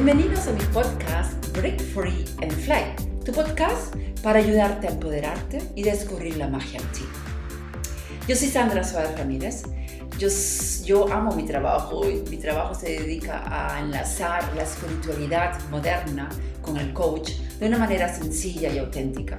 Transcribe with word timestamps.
Bienvenidos 0.00 0.46
a 0.46 0.52
mi 0.52 0.62
podcast 0.66 1.44
Break 1.56 1.80
Free 1.80 2.24
and 2.40 2.52
Fly, 2.52 3.24
tu 3.24 3.32
podcast 3.32 3.96
para 4.22 4.38
ayudarte 4.38 4.86
a 4.86 4.90
empoderarte 4.92 5.60
y 5.74 5.82
descubrir 5.82 6.36
la 6.36 6.46
magia 6.46 6.78
en 6.78 6.86
ti. 6.92 7.02
Yo 8.28 8.36
soy 8.36 8.46
Sandra 8.46 8.84
Suárez 8.84 9.18
Ramírez. 9.18 9.64
Yo, 10.16 10.28
yo 10.84 11.12
amo 11.12 11.34
mi 11.34 11.44
trabajo 11.44 12.08
y 12.08 12.22
mi 12.30 12.36
trabajo 12.36 12.76
se 12.76 12.90
dedica 12.90 13.42
a 13.44 13.80
enlazar 13.80 14.44
la 14.54 14.62
espiritualidad 14.62 15.58
moderna 15.68 16.28
con 16.62 16.76
el 16.76 16.92
coach 16.92 17.32
de 17.58 17.66
una 17.66 17.78
manera 17.78 18.08
sencilla 18.08 18.72
y 18.72 18.78
auténtica. 18.78 19.36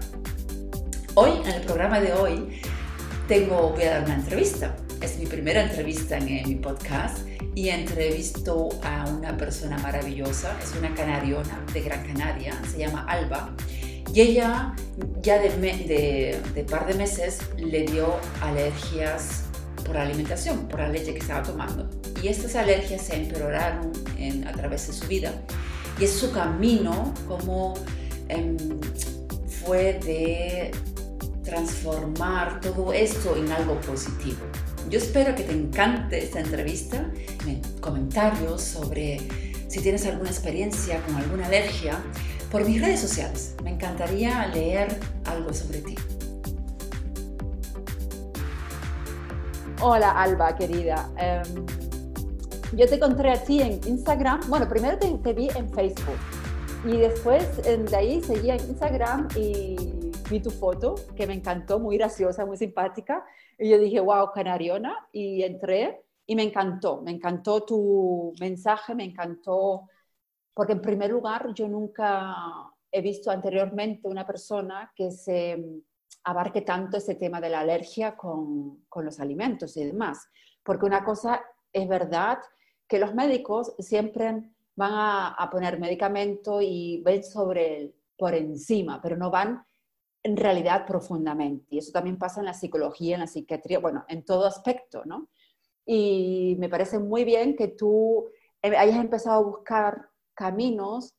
Hoy, 1.13 1.39
en 1.45 1.51
el 1.51 1.61
programa 1.61 2.01
de 2.01 2.11
hoy, 2.11 2.59
tengo, 3.29 3.69
voy 3.69 3.83
a 3.83 3.91
dar 3.91 4.03
una 4.03 4.15
entrevista. 4.15 4.75
Es 4.99 5.17
mi 5.19 5.25
primera 5.25 5.63
entrevista 5.63 6.17
en, 6.17 6.25
mi 6.25 6.55
podcast 6.55 7.28
y 7.59 7.67
entrevisto 7.67 8.69
a 8.83 9.05
una 9.09 9.35
persona 9.35 9.77
maravillosa. 9.79 10.57
Es 10.63 10.73
una 10.77 10.95
canariona 10.95 11.61
de 11.73 11.81
Gran 11.81 12.07
Canaria, 12.07 12.53
se 12.71 12.77
llama 12.77 13.03
Alba. 13.05 13.53
Y 14.13 14.21
ella 14.21 14.73
ya 15.21 15.39
de, 15.39 16.65
par 16.71 16.87
de 16.87 16.93
meses 16.93 17.39
le 17.57 17.83
dio 17.83 18.15
alergias 18.41 19.43
por 19.83 19.95
la 19.95 20.03
alimentación, 20.03 20.69
por 20.69 20.79
la 20.79 20.87
leche 20.87 21.11
que 21.11 21.19
estaba 21.19 21.43
tomando. 21.43 21.89
Y 22.23 22.29
estas 22.29 22.55
alergias 22.55 23.01
se 23.01 23.17
empeoraron 23.17 23.91
a 24.47 24.53
través 24.53 24.87
de 24.87 24.93
su 24.93 25.05
vida. 25.07 25.33
Y 25.99 26.05
es 26.05 26.13
su 26.13 26.31
camino 26.31 27.13
como 27.27 27.73
eh, 28.29 28.55
fue 29.65 29.99
de 30.05 30.71
transformar 31.43 32.61
todo 32.61 32.93
esto 32.93 33.35
en 33.35 33.51
algo 33.51 33.81
positivo. 33.81 34.45
Yo 34.89 34.97
espero 34.97 35.35
que 35.35 35.43
te 35.43 35.51
encante 35.51 36.17
esta 36.17 36.39
entrevista, 36.39 37.11
comentarios 37.79 38.63
sobre 38.63 39.19
si 39.67 39.81
tienes 39.81 40.03
alguna 40.07 40.31
experiencia 40.31 40.99
con 41.03 41.15
alguna 41.15 41.45
alergia 41.45 42.01
por 42.51 42.65
mis 42.65 42.81
redes 42.81 42.99
sociales. 42.99 43.55
Me 43.63 43.69
encantaría 43.69 44.47
leer 44.47 44.99
algo 45.25 45.53
sobre 45.53 45.81
ti. 45.81 45.95
Hola 49.79 50.09
Alba, 50.09 50.55
querida. 50.55 51.07
Um, 51.21 51.67
yo 52.75 52.87
te 52.87 52.95
encontré 52.95 53.31
a 53.31 53.43
ti 53.43 53.61
en 53.61 53.79
Instagram. 53.85 54.41
Bueno, 54.47 54.67
primero 54.67 54.97
te, 54.97 55.07
te 55.19 55.33
vi 55.33 55.49
en 55.55 55.69
Facebook 55.71 56.17
y 56.83 56.97
después 56.97 57.45
de 57.63 57.95
ahí 57.95 58.23
seguí 58.23 58.49
en 58.49 58.59
Instagram 58.59 59.27
y 59.35 59.75
vi 60.31 60.39
tu 60.39 60.49
foto, 60.49 60.95
que 61.15 61.27
me 61.27 61.35
encantó, 61.35 61.79
muy 61.79 61.97
graciosa, 61.97 62.43
muy 62.43 62.57
simpática. 62.57 63.23
Y 63.59 63.69
yo 63.69 63.77
dije, 63.77 63.99
wow, 63.99 64.31
canariona. 64.31 65.07
Y 65.11 65.43
entré 65.43 66.05
y 66.25 66.35
me 66.35 66.43
encantó, 66.43 67.01
me 67.01 67.11
encantó 67.11 67.65
tu 67.65 68.33
mensaje, 68.39 68.95
me 68.95 69.03
encantó, 69.03 69.89
porque 70.53 70.73
en 70.73 70.81
primer 70.81 71.09
lugar 71.09 71.53
yo 71.53 71.67
nunca 71.67 72.35
he 72.91 73.01
visto 73.01 73.31
anteriormente 73.31 74.07
una 74.07 74.25
persona 74.25 74.91
que 74.95 75.11
se 75.11 75.63
abarque 76.23 76.61
tanto 76.61 76.97
ese 76.97 77.15
tema 77.15 77.41
de 77.41 77.49
la 77.49 77.61
alergia 77.61 78.15
con, 78.15 78.85
con 78.87 79.05
los 79.05 79.19
alimentos 79.19 79.75
y 79.77 79.85
demás. 79.85 80.27
Porque 80.63 80.85
una 80.85 81.03
cosa 81.03 81.43
es 81.73 81.87
verdad 81.87 82.39
que 82.87 82.99
los 82.99 83.13
médicos 83.13 83.73
siempre 83.79 84.43
van 84.75 84.93
a, 84.93 85.27
a 85.29 85.49
poner 85.49 85.79
medicamento 85.79 86.61
y 86.61 87.01
ven 87.03 87.23
sobre 87.23 87.77
el, 87.77 87.95
por 88.17 88.33
encima, 88.33 89.01
pero 89.01 89.17
no 89.17 89.31
van 89.31 89.65
en 90.23 90.37
realidad 90.37 90.85
profundamente. 90.85 91.67
Y 91.69 91.77
eso 91.79 91.91
también 91.91 92.17
pasa 92.17 92.41
en 92.41 92.45
la 92.45 92.53
psicología, 92.53 93.15
en 93.15 93.21
la 93.21 93.27
psiquiatría, 93.27 93.79
bueno, 93.79 94.05
en 94.07 94.25
todo 94.25 94.45
aspecto, 94.45 95.03
¿no? 95.05 95.29
Y 95.85 96.55
me 96.59 96.69
parece 96.69 96.99
muy 96.99 97.23
bien 97.23 97.55
que 97.55 97.69
tú 97.69 98.29
eh, 98.61 98.75
hayas 98.75 98.97
empezado 98.97 99.39
a 99.39 99.43
buscar 99.43 100.09
caminos 100.33 101.15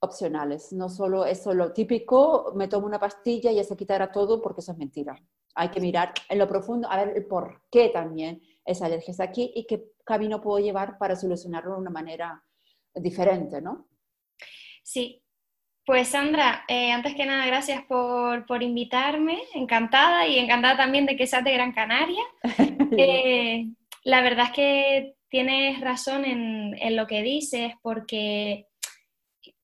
opcionales, 0.00 0.72
no 0.72 0.88
solo 0.88 1.24
eso 1.24 1.54
lo 1.54 1.72
típico, 1.72 2.52
me 2.54 2.68
tomo 2.68 2.86
una 2.86 3.00
pastilla 3.00 3.50
y 3.50 3.56
ya 3.56 3.64
se 3.64 3.76
quitará 3.76 4.12
todo 4.12 4.42
porque 4.42 4.60
eso 4.60 4.72
es 4.72 4.78
mentira. 4.78 5.18
Hay 5.54 5.70
que 5.70 5.80
mirar 5.80 6.12
en 6.28 6.38
lo 6.38 6.46
profundo, 6.46 6.88
a 6.90 6.96
ver 7.02 7.16
el 7.16 7.26
por 7.26 7.62
qué 7.70 7.88
también 7.88 8.42
esa 8.64 8.86
alergia 8.86 9.12
está 9.12 9.24
aquí 9.24 9.50
y 9.54 9.66
qué 9.66 9.92
camino 10.04 10.40
puedo 10.40 10.58
llevar 10.58 10.98
para 10.98 11.16
solucionarlo 11.16 11.72
de 11.72 11.80
una 11.80 11.90
manera 11.90 12.44
diferente, 12.94 13.62
¿no? 13.62 13.88
Sí, 14.82 15.23
pues 15.84 16.08
Sandra, 16.08 16.64
eh, 16.68 16.92
antes 16.92 17.14
que 17.14 17.26
nada, 17.26 17.44
gracias 17.46 17.84
por, 17.84 18.46
por, 18.46 18.62
invitarme, 18.62 19.38
encantada 19.54 20.26
y 20.26 20.38
encantada 20.38 20.78
también 20.78 21.04
de 21.04 21.16
que 21.16 21.26
seas 21.26 21.44
de 21.44 21.52
Gran 21.52 21.72
Canaria. 21.72 22.22
Eh, 22.96 23.66
la 24.04 24.20
verdad 24.20 24.46
es 24.46 24.52
que 24.52 25.14
tienes 25.28 25.80
razón 25.80 26.24
en, 26.24 26.76
en, 26.78 26.94
lo 26.94 27.08
que 27.08 27.22
dices, 27.22 27.72
porque, 27.82 28.68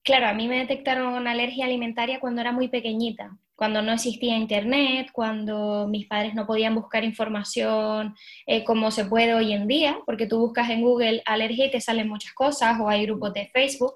claro, 0.03 0.27
a 0.27 0.33
mí 0.33 0.49
me 0.49 0.59
detectaron 0.59 1.15
una 1.15 1.31
alergia 1.31 1.67
alimentaria 1.67 2.19
cuando 2.19 2.41
era 2.41 2.51
muy 2.51 2.67
pequeñita, 2.67 3.39
cuando 3.55 3.83
no 3.83 3.93
existía 3.93 4.37
internet, 4.37 5.11
cuando 5.13 5.87
mis 5.87 6.09
padres 6.09 6.35
no 6.35 6.45
podían 6.45 6.75
buscar 6.75 7.05
información 7.05 8.17
eh, 8.47 8.65
como 8.65 8.91
se 8.91 9.05
puede 9.05 9.33
hoy 9.33 9.53
en 9.53 9.69
día, 9.69 9.99
porque 10.07 10.27
tú 10.27 10.41
buscas 10.41 10.71
en 10.71 10.83
Google 10.83 11.23
alergia 11.25 11.67
y 11.67 11.71
te 11.71 11.81
salen 11.81 12.09
muchas 12.09 12.33
cosas, 12.33 12.81
o 12.81 12.89
hay 12.89 13.07
grupos 13.07 13.33
de 13.33 13.47
Facebook 13.47 13.95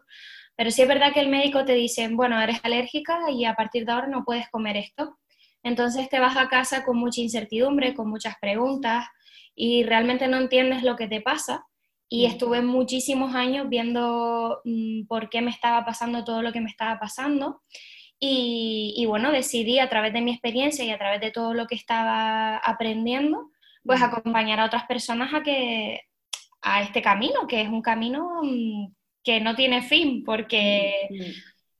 pero 0.56 0.70
sí 0.70 0.82
es 0.82 0.88
verdad 0.88 1.12
que 1.12 1.20
el 1.20 1.28
médico 1.28 1.65
te 1.65 1.75
dice, 1.75 2.09
bueno, 2.09 2.41
eres 2.41 2.60
alérgica 2.62 3.31
y 3.31 3.44
a 3.44 3.54
partir 3.54 3.84
de 3.84 3.92
ahora 3.92 4.06
no 4.06 4.25
puedes 4.25 4.48
comer 4.50 4.76
esto. 4.76 5.19
Entonces 5.62 6.09
te 6.09 6.20
vas 6.20 6.37
a 6.37 6.48
casa 6.48 6.84
con 6.84 6.98
mucha 6.98 7.20
incertidumbre, 7.20 7.94
con 7.94 8.09
muchas 8.09 8.37
preguntas 8.41 9.06
y 9.54 9.82
realmente 9.82 10.28
no 10.28 10.37
entiendes 10.37 10.82
lo 10.82 10.94
que 10.97 11.09
te 11.09 11.20
pasa. 11.20 11.66
Y 12.09 12.26
mm. 12.26 12.31
estuve 12.31 12.62
muchísimos 12.62 13.34
años 13.34 13.69
viendo 13.69 14.60
mm, 14.64 15.06
por 15.06 15.31
qué 15.31 15.41
me 15.41 15.50
estaba 15.50 15.84
pasando 15.84 16.22
todo 16.22 16.43
lo 16.43 16.53
que 16.53 16.60
me 16.60 16.70
estaba 16.70 17.00
pasando. 17.00 17.62
Y, 18.20 18.94
y, 18.97 19.06
bueno, 19.06 19.32
decidí 19.32 19.81
a 19.81 19.88
través 19.88 20.12
de 20.12 20.20
mi 20.20 20.31
experiencia 20.31 20.84
y 20.84 20.91
a 20.91 20.98
través 20.98 21.20
de 21.20 21.31
todo 21.31 21.53
lo 21.53 21.66
que 21.66 21.75
estaba 21.75 22.59
aprendiendo, 22.59 23.50
pues 23.84 24.00
mm. 24.00 24.04
acompañar 24.04 24.60
a 24.60 24.66
otras 24.66 24.84
personas 24.84 25.34
a 25.34 25.43
que 25.43 26.03
a 26.62 26.82
este 26.82 27.03
camino, 27.03 27.47
que 27.47 27.60
es 27.60 27.69
un 27.69 27.82
camino 27.82 28.41
que 29.24 29.40
no 29.40 29.56
tiene 29.56 29.82
fin, 29.82 30.22
porque, 30.24 31.08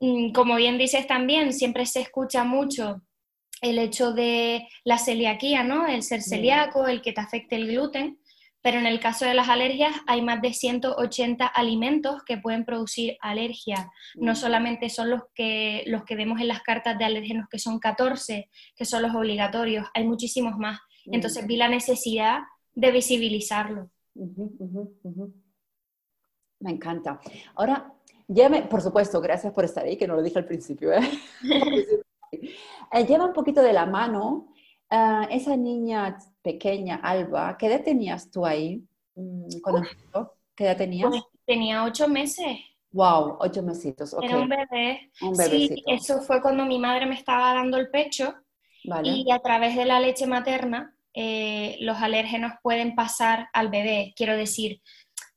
mm, 0.01 0.33
como 0.33 0.57
bien 0.57 0.79
dices 0.79 1.07
también, 1.07 1.53
siempre 1.53 1.87
se 1.87 2.01
escucha 2.01 2.43
mucho 2.45 3.03
el 3.61 3.79
hecho 3.79 4.13
de 4.13 4.67
la 4.85 4.99
celiaquía, 4.99 5.63
¿no? 5.63 5.87
El 5.87 6.03
ser 6.03 6.23
celíaco, 6.23 6.87
el 6.87 7.03
que 7.03 7.13
te 7.13 7.21
afecte 7.21 7.57
el 7.57 7.69
gluten, 7.69 8.19
pero 8.65 8.79
en 8.79 8.87
el 8.87 8.99
caso 8.99 9.27
de 9.27 9.35
las 9.35 9.51
alergias 9.51 9.95
hay 10.07 10.23
más 10.23 10.41
de 10.41 10.55
180 10.55 11.47
alimentos 11.47 12.23
que 12.25 12.39
pueden 12.39 12.65
producir 12.65 13.19
alergia. 13.21 13.91
No 14.15 14.35
solamente 14.35 14.89
son 14.89 15.11
los 15.11 15.23
que, 15.35 15.85
los 15.87 16.05
que 16.05 16.17
vemos 16.17 16.41
en 16.41 16.49
las 16.49 16.63
cartas 16.63 16.99
de 16.99 17.05
alérgenos, 17.05 17.47
que 17.51 17.59
son 17.59 17.79
14, 17.79 18.49
que 18.75 18.85
son 18.87 19.03
los 19.03 19.15
obligatorios, 19.15 19.87
hay 19.93 20.05
muchísimos 20.05 20.57
más. 20.57 20.81
Entonces 21.05 21.47
vi 21.47 21.59
la 21.59 21.69
necesidad 21.69 22.41
de 22.75 22.91
visibilizarlo. 22.91 23.91
Me 26.65 26.71
encanta. 26.71 27.21
Ahora, 27.57 27.93
lleve, 28.27 28.63
por 28.63 28.81
supuesto, 28.81 29.21
gracias 29.21 29.53
por 29.53 29.67
estar 29.67 29.85
ahí, 29.85 29.99
que 29.99 30.07
no 30.07 30.15
lo 30.15 30.23
dije 30.23 30.39
al 30.39 30.47
principio. 30.47 30.95
¿eh? 30.95 31.01
eh 32.33 33.07
lleva 33.07 33.27
un 33.27 33.35
poquito 33.35 33.61
de 33.61 33.75
la 33.75 33.85
mano 33.85 34.49
uh, 34.91 35.27
esa 35.31 35.59
niña 35.59 36.17
pequeña, 36.41 36.97
Alba. 37.03 37.59
¿Qué 37.59 37.67
edad 37.67 37.85
tenías 37.85 38.31
tú 38.31 38.47
ahí? 38.47 38.83
Mm, 39.15 39.47
¿Qué 40.57 40.65
edad 40.65 40.79
tenías? 40.79 41.11
Pues, 41.11 41.23
tenía 41.45 41.85
ocho 41.85 42.09
meses. 42.09 42.59
Wow, 42.93 43.37
ocho 43.41 43.63
mesitos. 43.63 44.17
Era 44.23 44.39
un 44.39 44.49
bebé. 44.49 45.11
Un 45.21 45.37
sí, 45.37 45.83
eso 45.87 46.23
fue 46.23 46.41
cuando 46.41 46.65
mi 46.65 46.79
madre 46.79 47.05
me 47.05 47.17
estaba 47.17 47.53
dando 47.53 47.77
el 47.77 47.91
pecho. 47.91 48.35
Vale. 48.85 49.11
Y 49.11 49.31
a 49.31 49.39
través 49.41 49.77
de 49.77 49.85
la 49.85 50.01
leche 50.01 50.27
materna, 50.27 50.97
eh, 51.13 51.77
los 51.81 51.99
alérgenos 51.99 52.53
pueden 52.63 52.95
pasar 52.95 53.49
al 53.53 53.69
bebé. 53.69 54.15
Quiero 54.17 54.37
decir, 54.37 54.81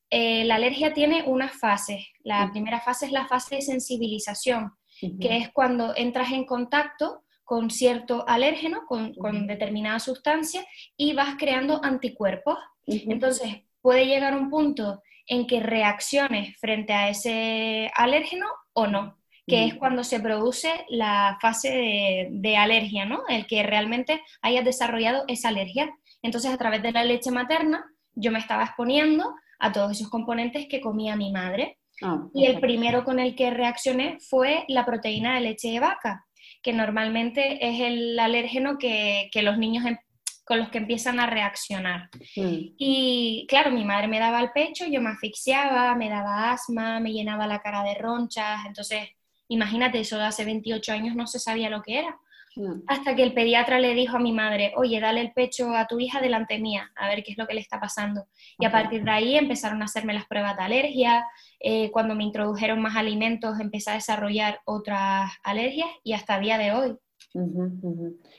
eh, 0.10 0.46
la 0.46 0.56
alergia 0.56 0.94
tiene 0.94 1.24
unas 1.26 1.54
fases. 1.60 2.06
La 2.24 2.50
primera 2.52 2.80
fase 2.80 3.08
es 3.08 3.12
la 3.12 3.28
fase 3.28 3.56
de 3.56 3.62
sensibilización, 3.62 4.74
que 5.00 5.38
es 5.38 5.50
cuando 5.50 5.96
entras 5.96 6.32
en 6.32 6.46
contacto 6.46 7.24
con 7.44 7.70
cierto 7.70 8.28
alérgeno, 8.28 8.86
con, 8.88 9.48
determinada 9.48 10.00
sustancia, 10.00 10.66
y 10.96 11.14
vas 11.14 11.36
creando 11.38 11.84
anticuerpos. 11.84 12.58
Entonces, 12.86 13.64
puede 13.82 14.06
llegar 14.06 14.36
un 14.36 14.50
punto 14.50 15.02
en 15.28 15.46
que 15.46 15.60
reacciones 15.60 16.58
frente 16.58 16.94
a 16.94 17.10
ese 17.10 17.92
alérgeno 17.96 18.46
o 18.74 18.88
no, 18.88 19.18
que 19.46 19.66
es 19.66 19.76
cuando 19.76 20.04
se 20.04 20.20
produce 20.20 20.86
la 20.90 21.38
fase 21.42 21.70
de, 21.70 22.28
de, 22.32 22.58
alergia, 22.58 23.06
¿no? 23.06 23.24
El 23.30 23.48
que 23.48 23.64
realmente 23.64 24.22
hayas 24.42 24.66
desarrollado 24.66 25.24
esa 25.28 25.50
alergia. 25.50 25.90
Entonces, 26.22 26.52
a 26.52 26.58
través 26.58 26.82
de 26.82 26.92
la 26.92 27.06
leche 27.06 27.32
materna, 27.32 27.86
yo 28.14 28.32
me 28.32 28.40
estaba 28.40 28.64
exponiendo 28.64 29.34
a 29.60 29.72
todos 29.72 29.92
esos 29.92 30.10
componentes 30.10 30.68
que 30.68 30.82
comía 30.82 31.16
mi 31.16 31.32
madre. 31.32 31.80
Ah, 32.02 32.28
y 32.34 32.46
el 32.46 32.60
primero 32.60 33.04
con 33.04 33.20
el 33.20 33.36
que 33.36 33.50
reaccioné 33.50 34.18
fue 34.20 34.66
la 34.68 34.86
proteína 34.86 35.36
de 35.36 35.42
leche 35.42 35.72
de 35.72 35.80
vaca, 35.80 36.26
que 36.62 36.74
normalmente 36.74 37.66
es 37.68 37.82
el 37.82 38.20
alérgeno 38.20 38.78
que, 38.78 39.30
los 39.42 39.58
niños 39.58 39.86
em, 39.86 39.98
con 40.46 40.60
los 40.60 40.70
que 40.70 40.78
empiezan 40.78 41.20
a 41.20 41.26
reaccionar. 41.26 42.10
Mm. 42.36 42.76
Y 42.78 43.46
claro, 43.50 43.72
mi 43.72 43.84
madre 43.84 44.08
me 44.08 44.20
daba 44.20 44.42
el 44.42 44.52
pecho, 44.52 44.86
yo 44.86 45.02
me 45.02 45.10
asfixiaba, 45.10 45.96
me 45.96 46.10
daba 46.10 46.52
asma, 46.52 47.00
me 47.00 47.12
llenaba 47.12 47.48
la 47.48 47.60
cara 47.62 47.84
de 47.84 47.96
ronchas, 47.96 48.66
entonces 48.66 49.10
imagínate, 49.48 50.00
eso 50.00 50.18
de 50.18 50.26
hace 50.26 50.46
28 50.46 50.92
años 50.94 51.16
no 51.16 51.28
se 51.28 51.40
sabía 51.40 51.70
lo 51.70 51.82
que 51.82 52.00
era. 52.00 52.20
Mm. 52.58 52.82
Hasta 52.88 53.16
que 53.16 53.22
el 53.22 53.34
pediatra 53.34 53.80
le 53.80 53.94
dijo 53.94 54.18
a 54.18 54.20
mi 54.20 54.34
madre, 54.34 54.74
oye, 54.76 55.00
dale 55.00 55.22
el 55.22 55.32
pecho 55.32 55.76
a 55.76 55.86
tu 55.86 56.00
hija 56.00 56.20
delante 56.20 56.58
mía, 56.60 56.92
a 56.96 57.08
ver 57.08 57.24
qué 57.24 57.32
es 57.32 57.38
lo 57.38 57.46
que 57.46 57.54
le 57.54 57.62
está 57.62 57.80
pasando. 57.80 58.26
Y 58.58 58.66
a 58.66 58.72
partir 58.72 59.04
de 59.04 59.12
ahí 59.12 59.36
empezaron 59.36 59.82
a 59.82 59.86
hacerme 59.86 60.14
las 60.14 60.26
pruebas 60.26 60.58
de 60.58 60.64
alergia. 60.64 61.26
Eh, 61.60 61.92
cuando 61.92 62.16
me 62.16 62.24
introdujeron 62.24 62.82
más 62.82 62.96
alimentos 62.96 63.60
empecé 63.60 63.92
a 63.92 63.96
desarrollar 63.96 64.60
otras 64.66 65.32
alergias 65.44 65.90
y 66.04 66.14
hasta 66.14 66.36
el 66.38 66.44
día 66.44 66.58
de 66.58 66.72
hoy. 66.72 66.96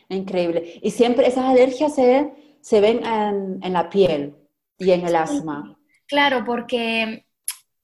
Increíble. 0.08 0.80
Y 0.82 0.90
siempre 0.90 1.28
esas 1.28 1.44
alergias 1.44 1.94
se, 1.94 2.32
se 2.60 2.80
ven 2.80 3.04
en, 3.04 3.60
en, 3.62 3.72
la 3.72 3.88
piel 3.88 4.34
y 4.78 4.90
en 4.90 5.06
el 5.06 5.14
asma. 5.14 5.78
Claro, 6.06 6.44
porque 6.44 7.24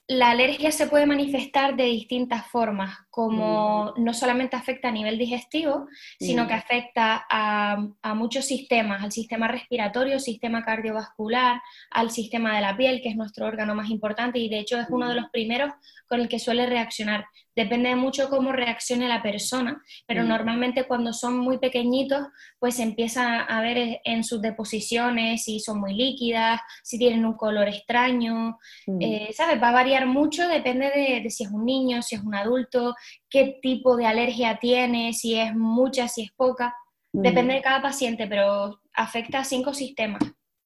la 0.06 0.30
alergia 0.30 0.70
se 0.70 0.86
puede 0.86 1.06
manifestar 1.06 1.76
de 1.76 1.84
distintas 1.84 2.46
formas, 2.48 2.98
como 3.08 3.94
mm. 3.96 4.04
no 4.04 4.12
solamente 4.12 4.54
afecta 4.54 4.88
a 4.88 4.92
nivel 4.92 5.16
digestivo, 5.16 5.86
sino 6.18 6.44
mm. 6.44 6.46
que 6.46 6.54
afecta 6.54 7.26
a, 7.30 8.14
muchos 8.14 8.44
sistemas, 8.44 9.02
al 9.02 9.12
sistema 9.12 9.48
respiratorio, 9.48 10.20
sistema 10.20 10.62
cardiovascular, 10.62 11.60
al 11.90 12.10
sistema 12.10 12.54
de 12.54 12.60
la 12.60 12.76
piel, 12.76 13.00
que 13.02 13.08
es 13.08 13.16
nuestro 13.16 13.46
órgano 13.46 13.74
más 13.74 13.88
importante 13.88 14.38
y 14.38 14.50
de 14.50 14.58
hecho 14.58 14.78
es 14.78 14.88
uno 14.90 15.08
de 15.08 15.14
mm. 15.14 15.16
los 15.16 15.30
primeros 15.30 15.72
con 16.06 16.20
el 16.20 16.28
que 16.28 16.38
suele 16.38 16.66
reaccionar. 16.66 17.24
Depende 17.56 17.94
mucho 17.94 18.28
cómo 18.28 18.52
reaccione 18.52 19.08
la 19.08 19.22
persona, 19.22 19.82
pero 20.06 20.24
normalmente 20.24 20.86
cuando 20.86 21.12
son 21.12 21.38
muy 21.38 21.58
pequeñitos, 21.58 22.26
pues 22.58 22.76
se 22.76 22.82
empieza 22.82 23.42
a 23.42 23.60
ver 23.62 24.00
en 24.04 24.24
sus 24.24 24.42
deposiciones 24.42 25.44
si 25.44 25.60
son 25.60 25.80
muy 25.80 25.94
líquidas, 25.94 26.60
si 26.82 26.98
tienen 26.98 27.24
un 27.24 27.34
color 27.34 27.68
extraño, 27.68 28.58
eh, 29.00 29.30
¿sabes? 29.32 29.62
Va 29.62 29.68
a 29.68 29.72
variar 29.72 30.06
mucho, 30.06 30.48
depende 30.48 30.90
de 31.22 31.30
si 31.30 31.44
es 31.44 31.50
un 31.50 31.64
niño, 31.64 32.02
si 32.02 32.16
es 32.16 32.22
un 32.22 32.34
adulto, 32.34 32.94
qué 33.30 33.58
tipo 33.62 33.96
de 33.96 34.06
alergia 34.06 34.58
tiene, 34.60 35.12
si 35.12 35.38
es 35.38 35.54
mucha, 35.54 36.08
si 36.08 36.22
es 36.22 36.32
poca. 36.32 36.74
Depende 37.12 37.54
de 37.54 37.62
cada 37.62 37.80
paciente, 37.80 38.26
pero 38.26 38.80
afecta 38.92 39.38
a 39.38 39.44
cinco 39.44 39.72
sistemas. 39.72 40.20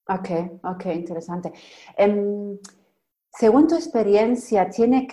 Ok, 0.08 0.61
ok, 0.64 0.87
interesante. 0.94 1.52
Em, 1.96 2.58
según 3.31 3.69
tu 3.69 3.75
experiencia, 3.75 4.70
¿tiene 4.70 5.06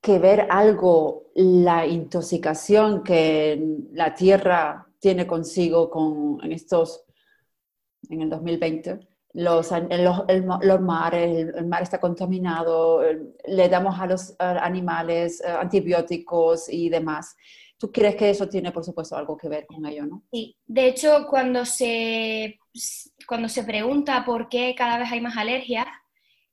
que, 0.00 0.18
ver 0.18 0.46
algo 0.50 1.30
la 1.34 1.86
intoxicación 1.86 3.02
que 3.02 3.62
la 3.92 4.14
Tierra 4.14 4.86
tiene 4.98 5.26
consigo 5.26 5.90
con, 5.90 6.38
en 6.42 6.52
estos, 6.52 7.04
en 8.08 8.22
el 8.22 8.30
2020? 8.30 9.10
los, 9.32 9.70
los, 10.62 10.80
mares, 10.80 11.54
el, 11.54 11.66
mar 11.66 11.82
está 11.82 12.00
contaminado, 12.00 13.02
le 13.46 13.68
damos 13.68 13.98
a 13.98 14.06
los 14.06 14.34
animales 14.38 15.40
eh, 15.40 15.48
antibióticos 15.48 16.68
y 16.68 16.88
demás. 16.88 17.36
¿Tú 17.78 17.90
crees 17.90 18.16
que 18.16 18.30
eso 18.30 18.48
tiene, 18.48 18.72
por 18.72 18.84
supuesto, 18.84 19.16
algo 19.16 19.36
que 19.36 19.48
ver 19.48 19.66
con 19.66 19.86
ello, 19.86 20.04
no? 20.04 20.24
Sí, 20.30 20.56
de 20.66 20.88
hecho, 20.88 21.26
cuando 21.30 21.64
se, 21.64 22.58
cuando 23.26 23.48
se 23.48 23.64
pregunta 23.64 24.24
por 24.24 24.48
qué 24.48 24.74
cada 24.76 24.98
vez 24.98 25.10
hay 25.10 25.20
más 25.20 25.36
alergias, 25.36 25.86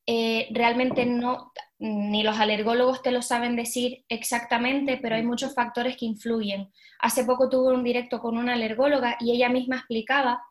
eh, 0.05 0.47
realmente 0.51 1.05
no, 1.05 1.51
ni 1.79 2.23
los 2.23 2.39
alergólogos 2.39 3.03
te 3.03 3.11
lo 3.11 3.21
saben 3.21 3.55
decir 3.55 4.03
exactamente, 4.09 4.97
pero 4.97 5.15
hay 5.15 5.23
muchos 5.23 5.53
factores 5.53 5.95
que 5.95 6.05
influyen. 6.05 6.71
Hace 6.99 7.23
poco 7.23 7.49
tuve 7.49 7.73
un 7.73 7.83
directo 7.83 8.19
con 8.19 8.35
una 8.35 8.53
alergóloga 8.53 9.15
y 9.19 9.31
ella 9.31 9.49
misma 9.49 9.77
explicaba 9.77 10.41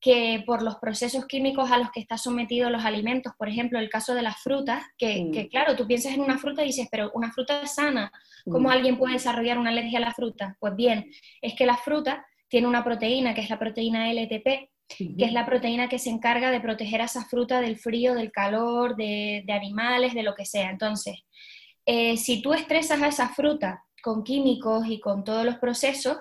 que 0.00 0.44
por 0.46 0.62
los 0.62 0.76
procesos 0.76 1.26
químicos 1.26 1.72
a 1.72 1.78
los 1.78 1.90
que 1.90 2.00
están 2.00 2.18
sometidos 2.18 2.70
los 2.70 2.84
alimentos, 2.84 3.32
por 3.36 3.48
ejemplo, 3.48 3.80
el 3.80 3.90
caso 3.90 4.14
de 4.14 4.22
las 4.22 4.36
frutas, 4.36 4.84
que, 4.96 5.24
mm. 5.24 5.48
claro, 5.48 5.74
tú 5.74 5.88
piensas 5.88 6.12
en 6.12 6.20
una 6.20 6.38
fruta 6.38 6.62
y 6.62 6.66
dices, 6.66 6.86
pero 6.88 7.10
una 7.14 7.32
fruta 7.32 7.66
sana, 7.66 8.12
¿cómo 8.44 8.68
mm. 8.68 8.72
alguien 8.72 8.96
puede 8.96 9.14
desarrollar 9.14 9.58
una 9.58 9.70
alergia 9.70 9.98
a 9.98 10.02
la 10.02 10.14
fruta? 10.14 10.56
Pues 10.60 10.76
bien, 10.76 11.10
es 11.42 11.54
que 11.54 11.66
la 11.66 11.76
fruta 11.76 12.24
tiene 12.48 12.68
una 12.68 12.84
proteína, 12.84 13.34
que 13.34 13.40
es 13.40 13.50
la 13.50 13.58
proteína 13.58 14.12
LTP, 14.12 14.70
que 14.88 15.24
es 15.24 15.32
la 15.32 15.46
proteína 15.46 15.88
que 15.88 15.98
se 15.98 16.10
encarga 16.10 16.50
de 16.50 16.60
proteger 16.60 17.02
a 17.02 17.06
esa 17.06 17.24
fruta 17.24 17.60
del 17.60 17.76
frío, 17.76 18.14
del 18.14 18.30
calor, 18.30 18.96
de, 18.96 19.44
animales, 19.48 20.14
de 20.14 20.22
lo 20.22 20.34
que 20.34 20.44
sea. 20.44 20.70
Entonces, 20.70 21.24
eh, 21.84 22.16
si 22.16 22.42
tú 22.42 22.54
estresas 22.54 23.02
a 23.02 23.08
esa 23.08 23.28
fruta 23.28 23.84
con 24.02 24.22
químicos 24.22 24.86
y 24.88 25.00
con 25.00 25.24
todos 25.24 25.44
los 25.44 25.56
procesos, 25.56 26.16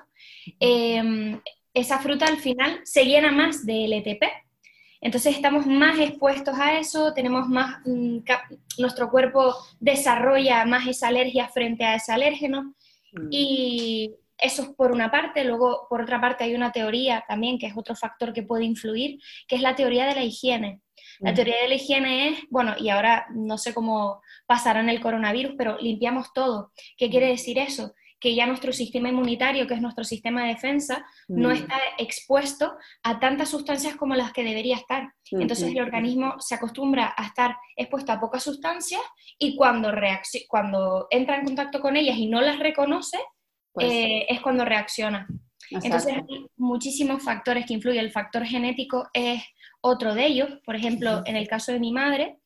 em, 0.60 1.40
esa 1.74 2.00
fruta 2.00 2.26
al 2.26 2.38
final 2.38 2.82
se 2.84 3.06
llena 3.06 3.32
más 3.32 3.66
de 3.66 3.86
LTP. 3.86 4.24
Entonces 5.02 5.36
estamos 5.36 5.68
más 5.68 6.00
expuestos 6.00 6.58
a 6.58 6.80
eso, 6.80 7.14
tenemos 7.14 7.48
más, 7.48 7.80
mm, 7.86 8.20
nuestro 8.80 9.12
cuerpo 9.12 9.54
desarrolla 9.80 10.66
más 10.66 10.88
esa 10.88 11.10
alergia 11.10 11.48
frente 11.50 11.84
a 11.84 11.96
ese 11.96 12.12
alérgeno 12.12 12.74
mm. 13.14 13.28
y 13.30 14.16
eso 14.38 14.64
es 14.64 14.70
por 14.70 14.92
una 14.92 15.12
parte, 15.12 15.44
luego 15.44 15.88
por 15.90 16.02
otra 16.02 16.20
parte 16.20 16.44
hay 16.44 16.56
una 16.56 16.72
teoría 16.72 17.24
también, 17.28 17.58
que 17.58 17.68
es 17.68 17.74
otro 17.76 17.96
factor 17.96 18.34
que 18.34 18.44
puede 18.44 18.66
influir, 18.66 19.20
que 19.48 19.56
es 19.56 19.62
la 19.62 19.76
teoría 19.76 20.06
de 20.06 20.16
la 20.16 20.24
higiene. 20.24 20.82
La 21.20 21.32
mm. 21.32 21.36
teoría 21.36 21.62
de 21.62 21.70
la 21.70 21.76
higiene 21.76 22.30
es, 22.30 22.40
bueno, 22.50 22.76
y 22.78 22.90
ahora 22.90 23.28
no 23.34 23.58
sé 23.58 23.74
cómo 23.74 24.22
pasará 24.46 24.82
en 24.82 24.90
el 24.90 25.02
coronavirus, 25.02 25.54
pero 25.58 25.78
limpiamos 25.80 26.34
todo. 26.34 26.72
¿Qué 26.98 27.10
quiere 27.10 27.28
decir 27.28 27.58
eso? 27.60 27.94
Que 28.20 28.36
ya 28.36 28.48
nuestro 28.48 28.74
sistema 28.74 29.10
inmunitario, 29.10 29.68
que 29.68 29.76
es 29.76 29.82
nuestro 29.82 30.04
sistema 30.04 30.44
de 30.44 30.50
defensa, 30.50 31.06
no 31.28 31.50
mm. 31.50 31.54
está 31.54 31.76
expuesto 31.98 32.74
a 33.04 33.20
tantas 33.20 33.50
sustancias 33.50 33.96
como 33.96 34.16
las 34.16 34.34
que 34.34 34.44
debería 34.44 34.76
estar. 34.76 35.14
Entonces 35.32 35.72
el 35.72 35.82
organismo 35.82 36.36
se 36.40 36.56
acostumbra 36.56 37.14
a 37.16 37.26
estar 37.26 37.56
expuesto 37.76 38.12
a 38.12 38.20
pocas 38.20 38.44
sustancias 38.44 39.02
y 39.38 39.56
cuando, 39.56 39.92
cuando 40.48 41.08
entra 41.10 41.38
en 41.38 41.46
contacto 41.46 41.80
con 41.80 41.96
ellas 41.96 42.18
y 42.18 42.28
no 42.28 42.42
las 42.42 42.60
reconoce, 42.60 43.18
eh, 43.80 44.26
es 44.30 44.42
cuando 44.42 44.66
reacciona. 44.66 45.28
Entonces 45.72 46.14
hay 46.14 46.46
muchísimos 46.58 47.24
factores 47.24 47.66
que 47.66 47.74
influyen. 47.74 48.06
El 48.06 48.12
factor 48.12 48.46
genético 48.46 49.08
es 49.14 49.42
otro 49.82 50.14
de 50.14 50.26
ellos. 50.28 50.50
Por 50.66 50.76
ejemplo, 50.76 51.24
en 51.26 51.36
el 51.36 51.48
caso 51.48 51.72
de 51.72 51.80
mi 51.80 51.92
madre, 51.92 52.40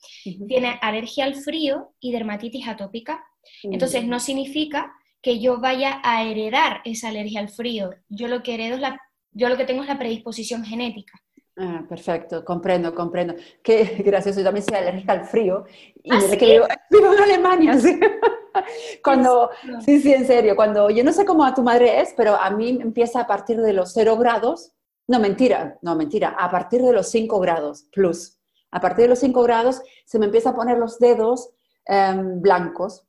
tiene 0.48 0.80
alergia 0.82 1.26
al 1.26 1.36
frío 1.36 1.94
y 2.00 2.12
dermatitis 2.12 2.68
atópica. 2.68 3.24
Entonces 3.64 4.06
no 4.06 4.20
significa 4.20 4.94
que 5.22 5.40
yo 5.40 5.60
vaya 5.60 6.02
a 6.04 6.24
heredar 6.24 6.82
esa 6.86 7.10
alergia 7.10 7.42
al 7.42 7.50
frío. 7.50 7.90
Yo 8.08 8.28
lo 8.28 8.42
que 8.42 8.54
heredo 8.54 8.76
es 8.76 8.82
la, 8.82 9.02
yo 9.32 9.50
lo 9.50 9.58
que 9.58 9.66
tengo 9.66 9.82
es 9.82 9.90
la 9.90 10.00
predisposición 10.00 10.64
genética. 10.64 11.22
Ah, 11.62 11.84
perfecto, 11.90 12.46
comprendo, 12.46 12.96
comprendo. 12.96 13.36
Qué 13.62 13.84
gracioso, 14.06 14.40
yo 14.40 14.46
también 14.46 14.66
soy 14.66 14.78
alérgica 14.78 15.12
al 15.12 15.26
frío. 15.26 15.66
Y 16.02 16.10
¿Ah, 16.14 16.20
que 16.38 16.46
vivo, 16.90 17.14
en 17.14 17.20
Alemania, 17.20 17.78
¿sí? 17.78 18.00
cuando, 19.04 19.50
sí, 19.84 20.00
sí, 20.00 20.14
en 20.14 20.26
serio, 20.26 20.56
cuando, 20.56 20.90
yo 20.90 21.04
no 21.04 21.12
sé 21.12 21.26
cómo 21.26 21.44
a 21.44 21.54
tu 21.54 21.62
madre 21.62 22.00
es, 22.00 22.14
pero 22.16 22.36
a 22.36 22.50
mí 22.50 22.80
empieza 22.82 23.20
a 23.20 23.28
partir 23.28 23.60
de 23.60 23.74
los 23.74 23.92
0 23.92 24.16
grados, 24.16 24.72
no, 25.08 25.20
mentira, 25.20 25.78
no, 25.82 25.98
mentira, 25.98 26.30
a 26.30 26.50
partir 26.50 26.82
de 26.82 26.94
los 26.94 27.10
5 27.10 27.40
grados 27.42 27.88
plus. 27.92 28.38
A 28.72 28.80
partir 28.80 29.04
de 29.04 29.10
los 29.10 29.20
5 29.20 29.44
grados 29.44 29.82
se 30.06 30.18
me 30.18 30.28
empieza 30.28 30.52
a 30.52 30.56
poner 30.56 30.78
los 30.78 30.98
dedos 30.98 31.50
em, 31.86 32.42
blancos 32.42 33.04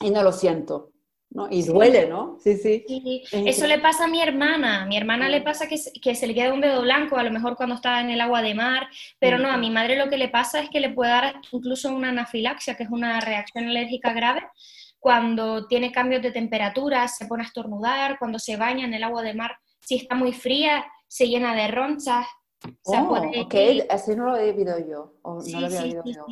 y 0.00 0.10
no 0.10 0.22
lo 0.22 0.32
siento. 0.32 0.93
¿No? 1.34 1.48
Y 1.50 1.64
duele, 1.64 2.06
¿no? 2.06 2.38
Sí, 2.40 2.56
sí. 2.56 2.84
Eso 3.32 3.66
le 3.66 3.80
pasa 3.80 4.04
a 4.04 4.08
mi 4.08 4.22
hermana. 4.22 4.82
A 4.82 4.86
mi 4.86 4.96
hermana 4.96 5.28
le 5.28 5.42
pasa 5.42 5.66
que, 5.66 5.76
que, 6.00 6.14
se 6.14 6.28
le 6.28 6.34
queda 6.34 6.54
un 6.54 6.60
dedo 6.60 6.80
blanco, 6.82 7.16
a 7.16 7.24
lo 7.24 7.32
mejor 7.32 7.56
cuando 7.56 7.74
está 7.74 8.00
en 8.00 8.10
el 8.10 8.20
agua 8.20 8.40
de 8.40 8.54
mar, 8.54 8.88
pero 9.18 9.38
no, 9.38 9.50
a 9.50 9.56
mi 9.56 9.68
madre 9.68 9.96
lo 9.96 10.08
que 10.08 10.16
le 10.16 10.28
pasa 10.28 10.60
es 10.60 10.70
que 10.70 10.78
le 10.78 10.90
puede 10.90 11.10
dar 11.10 11.40
incluso 11.50 11.92
una 11.92 12.10
anafilaxia, 12.10 12.76
que 12.76 12.84
es 12.84 12.90
una 12.90 13.20
reacción 13.20 13.66
alérgica 13.66 14.12
grave, 14.12 14.42
cuando 15.00 15.66
tiene 15.66 15.90
cambios 15.90 16.22
de 16.22 16.30
temperatura, 16.30 17.08
se 17.08 17.26
pone 17.26 17.42
a 17.42 17.46
estornudar, 17.46 18.16
cuando 18.18 18.38
se 18.38 18.56
baña 18.56 18.86
en 18.86 18.94
el 18.94 19.02
agua 19.02 19.22
de 19.22 19.34
mar, 19.34 19.56
si 19.80 19.96
está 19.96 20.14
muy 20.14 20.32
fría, 20.32 20.86
se 21.08 21.26
llena 21.26 21.54
de 21.54 21.66
ronchas. 21.66 22.26
Oh, 22.84 23.20
ok, 23.40 23.54
así 23.90 24.14
no 24.14 24.26
lo 24.26 24.36
he 24.36 24.52
vivido 24.52 24.78
yo. 24.78 25.14
no 25.24 25.60
lo 25.60 25.66
había 25.66 25.82
sí, 25.82 25.92
yo. 25.92 26.26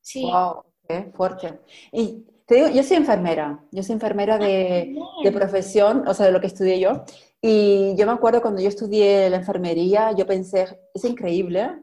Sí, 0.00 0.22
Wow, 0.22 0.64
qué 0.86 1.10
fuerte. 1.14 1.60
Y 1.92 2.26
te 2.46 2.56
digo, 2.56 2.68
yo 2.68 2.82
soy 2.82 2.98
enfermera, 2.98 3.64
yo 3.70 3.82
soy 3.82 3.94
enfermera 3.94 4.38
de, 4.38 4.96
ah, 5.00 5.22
de, 5.24 5.32
profesión, 5.32 6.06
o 6.06 6.14
sea, 6.14 6.26
de 6.26 6.32
lo 6.32 6.40
que 6.40 6.46
estudié 6.46 6.78
yo. 6.78 7.04
Y 7.40 7.94
yo 7.96 8.06
me 8.06 8.12
acuerdo 8.12 8.42
cuando 8.42 8.60
yo 8.60 8.68
estudié 8.68 9.30
la 9.30 9.36
enfermería, 9.36 10.12
yo 10.12 10.26
pensé, 10.26 10.78
es 10.92 11.04
increíble, 11.04 11.82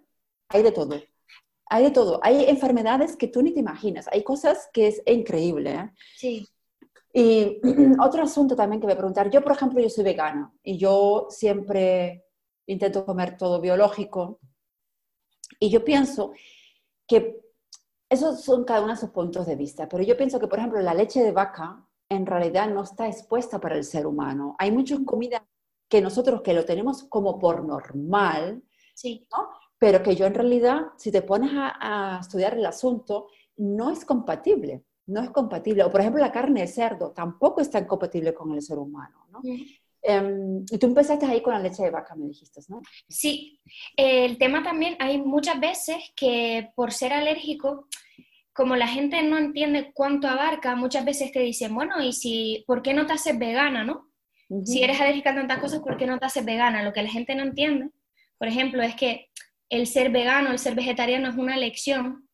hay 0.49 0.63
de 0.63 0.71
todo. 0.71 1.01
Hay 1.67 1.85
de 1.85 1.91
todo. 1.91 2.19
Hay 2.21 2.45
enfermedades 2.45 3.15
que 3.15 3.27
tú 3.27 3.41
ni 3.41 3.53
te 3.53 3.59
imaginas. 3.59 4.07
Hay 4.11 4.23
cosas 4.23 4.69
que 4.73 4.87
es 4.87 5.01
increíble. 5.05 5.71
¿eh? 5.71 5.91
Sí. 6.17 6.47
Y 7.13 7.59
otro 7.99 8.23
asunto 8.23 8.55
también 8.55 8.81
que 8.81 8.87
me 8.87 8.95
preguntar, 8.95 9.29
yo 9.29 9.41
por 9.41 9.53
ejemplo, 9.53 9.79
yo 9.79 9.89
soy 9.89 10.03
vegana 10.03 10.53
y 10.63 10.77
yo 10.77 11.27
siempre 11.29 12.25
intento 12.67 13.05
comer 13.05 13.37
todo 13.37 13.61
biológico. 13.61 14.39
Y 15.59 15.69
yo 15.69 15.83
pienso 15.83 16.33
que 17.07 17.39
esos 18.11 18.41
son 18.43 18.63
cada 18.65 18.81
uno 18.83 18.91
de 18.93 18.99
sus 18.99 19.09
puntos 19.09 19.45
de 19.47 19.55
vista, 19.55 19.87
pero 19.89 20.03
yo 20.03 20.15
pienso 20.17 20.39
que, 20.39 20.47
por 20.47 20.59
ejemplo, 20.59 20.79
la 20.81 20.93
leche 20.93 21.23
de 21.23 21.31
vaca 21.31 21.87
en 22.09 22.25
realidad 22.25 22.69
no 22.69 22.83
está 22.83 23.07
expuesta 23.07 23.59
para 23.59 23.75
el 23.75 23.83
ser 23.85 24.05
humano. 24.05 24.55
Hay 24.59 24.71
muchas 24.71 24.99
comidas 25.05 25.41
que 25.89 26.01
nosotros 26.01 26.41
que 26.41 26.53
lo 26.53 26.65
tenemos 26.65 27.03
como 27.05 27.39
por 27.39 27.63
normal, 27.65 28.61
Sí. 28.93 29.27
¿no? 29.31 29.49
pero 29.79 30.03
que 30.03 30.15
yo 30.15 30.27
en 30.27 30.35
realidad, 30.35 30.87
si 30.97 31.11
te 31.11 31.23
pones 31.23 31.51
a, 31.55 32.15
a 32.17 32.19
estudiar 32.19 32.53
el 32.55 32.65
asunto, 32.65 33.29
no 33.57 33.89
es 33.89 34.05
compatible, 34.05 34.83
no 35.07 35.21
es 35.21 35.31
compatible. 35.31 35.83
O 35.83 35.89
por 35.89 36.01
ejemplo, 36.01 36.21
la 36.21 36.31
carne 36.31 36.61
de 36.61 36.67
cerdo 36.67 37.11
tampoco 37.11 37.61
es 37.61 37.71
tan 37.71 37.85
compatible 37.85 38.33
con 38.33 38.51
el 38.51 38.61
ser 38.61 38.77
humano, 38.77 39.25
¿no? 39.31 39.41
Em, 40.03 40.65
y 40.69 40.77
tú 40.79 40.87
empezaste 40.87 41.25
ahí 41.25 41.41
con 41.41 41.53
la 41.53 41.59
leche 41.59 41.83
de 41.83 41.91
vaca, 41.91 42.15
me 42.15 42.27
dijiste, 42.27 42.59
¿no? 42.69 42.81
Sí, 43.07 43.59
el 43.95 44.37
tema 44.37 44.63
también, 44.63 44.95
hay 44.99 45.19
muchas 45.19 45.59
veces 45.59 45.97
que 46.15 46.71
por 46.75 46.91
ser 46.91 47.13
alérgico, 47.13 47.87
como 48.53 48.75
la 48.75 48.87
gente 48.87 49.21
no 49.21 49.37
entiende 49.37 49.91
cuánto 49.93 50.27
abarca, 50.27 50.75
muchas 50.75 51.05
veces 51.05 51.31
te 51.31 51.39
dicen, 51.39 51.75
bueno, 51.75 52.01
¿y 52.01 52.13
si, 52.13 52.63
por 52.67 52.81
qué 52.81 52.93
no 52.93 53.05
te 53.05 53.13
haces 53.13 53.37
vegana, 53.37 53.83
no? 53.83 54.09
Ujú. 54.49 54.65
Si 54.65 54.83
eres 54.83 54.99
alérgica 54.99 55.31
a 55.31 55.35
tantas 55.35 55.59
cosas, 55.59 55.79
¿por 55.79 55.97
qué 55.97 56.07
no 56.07 56.17
te 56.17 56.25
haces 56.25 56.43
vegana? 56.43 56.83
Lo 56.83 56.93
que 56.93 57.03
la 57.03 57.09
gente 57.09 57.35
no 57.35 57.43
entiende, 57.43 57.89
por 58.37 58.47
ejemplo, 58.47 58.81
es 58.81 58.95
que 58.95 59.29
el 59.69 59.87
ser 59.87 60.11
vegano, 60.11 60.51
el 60.51 60.59
ser 60.59 60.75
vegetariano 60.75 61.29
es 61.29 61.35
una 61.35 61.55
elección 61.55 62.27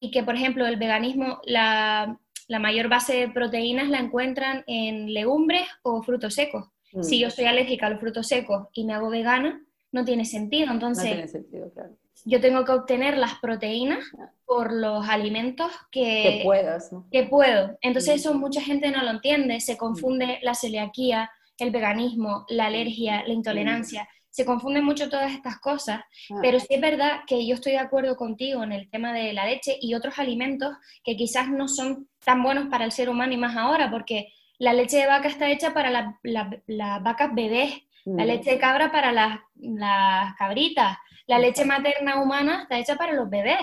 y 0.00 0.12
que, 0.12 0.22
por 0.22 0.36
ejemplo, 0.36 0.66
el 0.66 0.76
veganismo, 0.76 1.40
la, 1.44 2.18
la 2.46 2.58
mayor 2.60 2.88
base 2.88 3.16
de 3.16 3.28
proteínas 3.28 3.88
la 3.88 3.98
encuentran 3.98 4.62
en 4.68 5.12
legumbres 5.12 5.68
o 5.82 6.02
frutos 6.02 6.34
secos. 6.34 6.68
Mm. 6.92 7.02
Si 7.02 7.18
yo 7.18 7.30
soy 7.30 7.44
alérgica 7.46 7.86
a 7.86 7.90
los 7.90 8.00
frutos 8.00 8.26
secos 8.28 8.68
y 8.72 8.84
me 8.84 8.94
hago 8.94 9.10
vegana, 9.10 9.62
no 9.92 10.04
tiene 10.04 10.24
sentido. 10.24 10.66
No 10.66 10.72
Entonces, 10.74 11.04
tiene 11.04 11.28
sentido, 11.28 11.70
claro. 11.72 11.90
yo 12.24 12.40
tengo 12.40 12.64
que 12.64 12.72
obtener 12.72 13.16
las 13.16 13.34
proteínas 13.40 14.04
por 14.44 14.72
los 14.72 15.08
alimentos 15.08 15.70
Que 15.90 16.38
que, 16.38 16.40
puedas, 16.44 16.92
¿no? 16.92 17.06
que 17.10 17.24
puedo. 17.24 17.76
Entonces 17.80 18.14
Mm. 18.14 18.18
eso 18.18 18.34
mucha 18.34 18.60
gente 18.60 18.90
no 18.90 19.02
lo 19.02 19.10
entiende, 19.10 19.60
se 19.60 19.76
confunde 19.76 20.38
la 20.42 20.54
celiaquía, 20.54 21.30
el 21.58 21.70
veganismo, 21.70 22.44
la 22.48 22.66
alergia, 22.66 23.24
la 23.26 23.32
intolerancia, 23.32 24.08
se 24.30 24.44
confunden 24.44 24.84
mucho 24.84 25.08
todas 25.08 25.32
estas 25.32 25.58
cosas, 25.58 26.00
Ah. 26.30 26.38
pero 26.42 26.60
sí 26.60 26.66
es 26.70 26.80
verdad 26.80 27.20
que 27.26 27.44
yo 27.46 27.54
estoy 27.54 27.72
de 27.72 27.78
acuerdo 27.78 28.14
contigo 28.16 28.62
en 28.62 28.72
el 28.72 28.88
tema 28.90 29.12
de 29.12 29.32
la 29.32 29.44
leche 29.46 29.76
y 29.80 29.94
otros 29.94 30.18
alimentos 30.18 30.76
que 31.02 31.16
quizás 31.16 31.48
no 31.48 31.66
son 31.66 32.08
tan 32.24 32.42
buenos 32.42 32.66
para 32.68 32.84
el 32.84 32.92
ser 32.92 33.08
humano 33.08 33.32
y 33.32 33.36
más 33.38 33.56
ahora, 33.56 33.90
porque 33.90 34.28
la 34.58 34.72
leche 34.72 34.98
de 34.98 35.06
vaca 35.06 35.28
está 35.28 35.50
hecha 35.50 35.72
para 35.72 35.90
la- 35.90 36.18
la- 36.22 36.60
las 36.66 37.02
vacas 37.02 37.34
bebés, 37.34 37.72
la 38.04 38.24
Mm. 38.24 38.26
leche 38.26 38.50
de 38.52 38.58
cabra 38.58 38.90
para 38.90 39.12
las, 39.12 39.38
las 39.56 40.34
cabritas, 40.36 40.96
la 41.26 41.38
leche 41.38 41.64
materna 41.64 42.20
humana 42.22 42.62
está 42.62 42.78
hecha 42.78 42.96
para 42.96 43.12
los 43.12 43.28
bebés. 43.28 43.58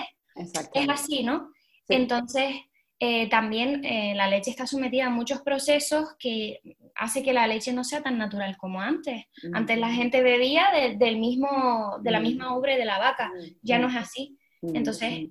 Es 0.74 0.88
así, 0.88 1.22
¿no? 1.24 1.50
Sí. 1.88 1.94
Entonces, 1.94 2.54
eh, 2.98 3.28
también 3.28 3.84
eh, 3.84 4.14
la 4.14 4.26
leche 4.28 4.50
está 4.50 4.66
sometida 4.66 5.06
a 5.06 5.10
muchos 5.10 5.42
procesos 5.42 6.14
que 6.18 6.60
hace 6.94 7.22
que 7.22 7.32
la 7.34 7.46
leche 7.46 7.72
no 7.72 7.84
sea 7.84 8.02
tan 8.02 8.16
natural 8.16 8.56
como 8.56 8.80
antes. 8.80 9.24
Antes 9.52 9.78
la 9.78 9.90
gente 9.92 10.22
bebía 10.22 10.68
de, 10.72 10.96
del 10.96 11.18
mismo, 11.18 11.98
de 12.00 12.10
la 12.10 12.20
Mm. 12.20 12.22
misma 12.22 12.56
ubre 12.56 12.78
de 12.78 12.84
la 12.86 12.98
vaca, 12.98 13.30
ya 13.62 13.78
no 13.78 13.88
es 13.88 13.96
así. 13.96 14.38
Mm, 14.62 14.76
Entonces, 14.76 15.28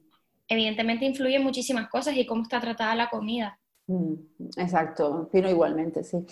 evidentemente 0.47 1.05
influyen 1.05 1.41
muchísimas 1.43 1.87
cosas 1.89 2.15
y 2.17 2.25
cómo 2.25 2.43
está 2.43 2.59
tratada 2.59 2.93
la 2.95 3.09
comida. 3.09 3.57
Mm, 3.87 4.13
Exacto, 4.57 5.07
opino 5.21 5.49
igualmente, 5.49 6.03
sí. 6.03 6.25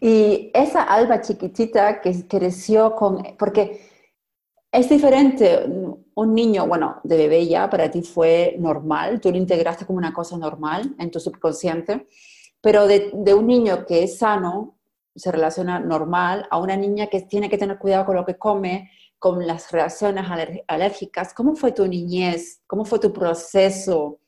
Y 0.00 0.50
esa 0.52 0.82
alba 0.82 1.20
chiquitita 1.20 2.00
que 2.00 2.26
creció 2.26 2.94
con, 2.96 3.22
porque 3.38 3.80
es 4.72 4.88
diferente, 4.88 5.66
un 6.14 6.34
niño, 6.34 6.66
bueno, 6.66 7.00
de 7.04 7.16
bebé 7.16 7.46
ya 7.46 7.70
para 7.70 7.90
ti 7.90 8.02
fue 8.02 8.56
normal, 8.58 9.20
tú 9.20 9.30
lo 9.30 9.38
integraste 9.38 9.86
como 9.86 9.98
una 9.98 10.12
cosa 10.12 10.36
normal 10.36 10.94
en 10.98 11.10
tu 11.10 11.20
subconsciente, 11.20 12.08
pero 12.60 12.86
de, 12.86 13.10
de 13.14 13.34
un 13.34 13.46
niño 13.46 13.86
que 13.86 14.02
es 14.04 14.18
sano, 14.18 14.78
se 15.14 15.32
relaciona 15.32 15.78
normal, 15.78 16.46
a 16.50 16.58
una 16.58 16.76
niña 16.76 17.06
que 17.06 17.22
tiene 17.22 17.48
que 17.48 17.58
tener 17.58 17.78
cuidado 17.78 18.06
con 18.06 18.16
lo 18.16 18.26
que 18.26 18.36
come, 18.36 18.90
con 19.18 19.46
las 19.46 19.70
reacciones 19.72 20.26
alérgicas. 20.68 21.32
¿Cómo 21.32 21.54
fue 21.56 21.72
tu 21.72 21.86
niñez? 21.86 22.62
¿Cómo 22.66 22.84
fue 22.84 22.98
tu 22.98 23.12
proceso 23.12 24.18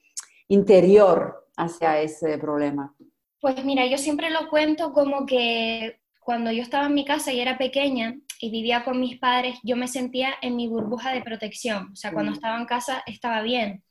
interior 0.49 1.48
hacia 1.59 2.01
ese 2.01 2.39
problema? 2.39 2.95
Pues 3.41 3.63
mira, 3.65 3.87
yo 3.87 3.99
siempre 3.99 4.31
lo 4.31 4.49
cuento 4.49 4.93
como 4.93 5.27
que 5.27 6.01
cuando 6.21 6.51
yo 6.51 6.63
estaba 6.63 6.87
en 6.87 6.95
mi 6.95 7.05
casa 7.05 7.33
y 7.33 7.41
era 7.41 7.59
pequeña 7.59 8.17
y 8.41 8.51
vivía 8.51 8.85
con 8.85 9.01
mis 9.01 9.19
padres, 9.19 9.59
yo 9.63 9.77
me 9.77 9.89
sentía 9.89 10.35
en 10.43 10.57
mi 10.57 10.67
burbuja 10.69 11.13
de 11.13 11.23
protección. 11.23 11.91
O 11.93 11.97
sea, 11.97 12.13
cuando 12.13 12.33
Mm. 12.33 12.35
estaba 12.35 12.59
en 12.59 12.67
casa 12.67 13.03
estaba 13.07 13.43
bien. 13.43 13.83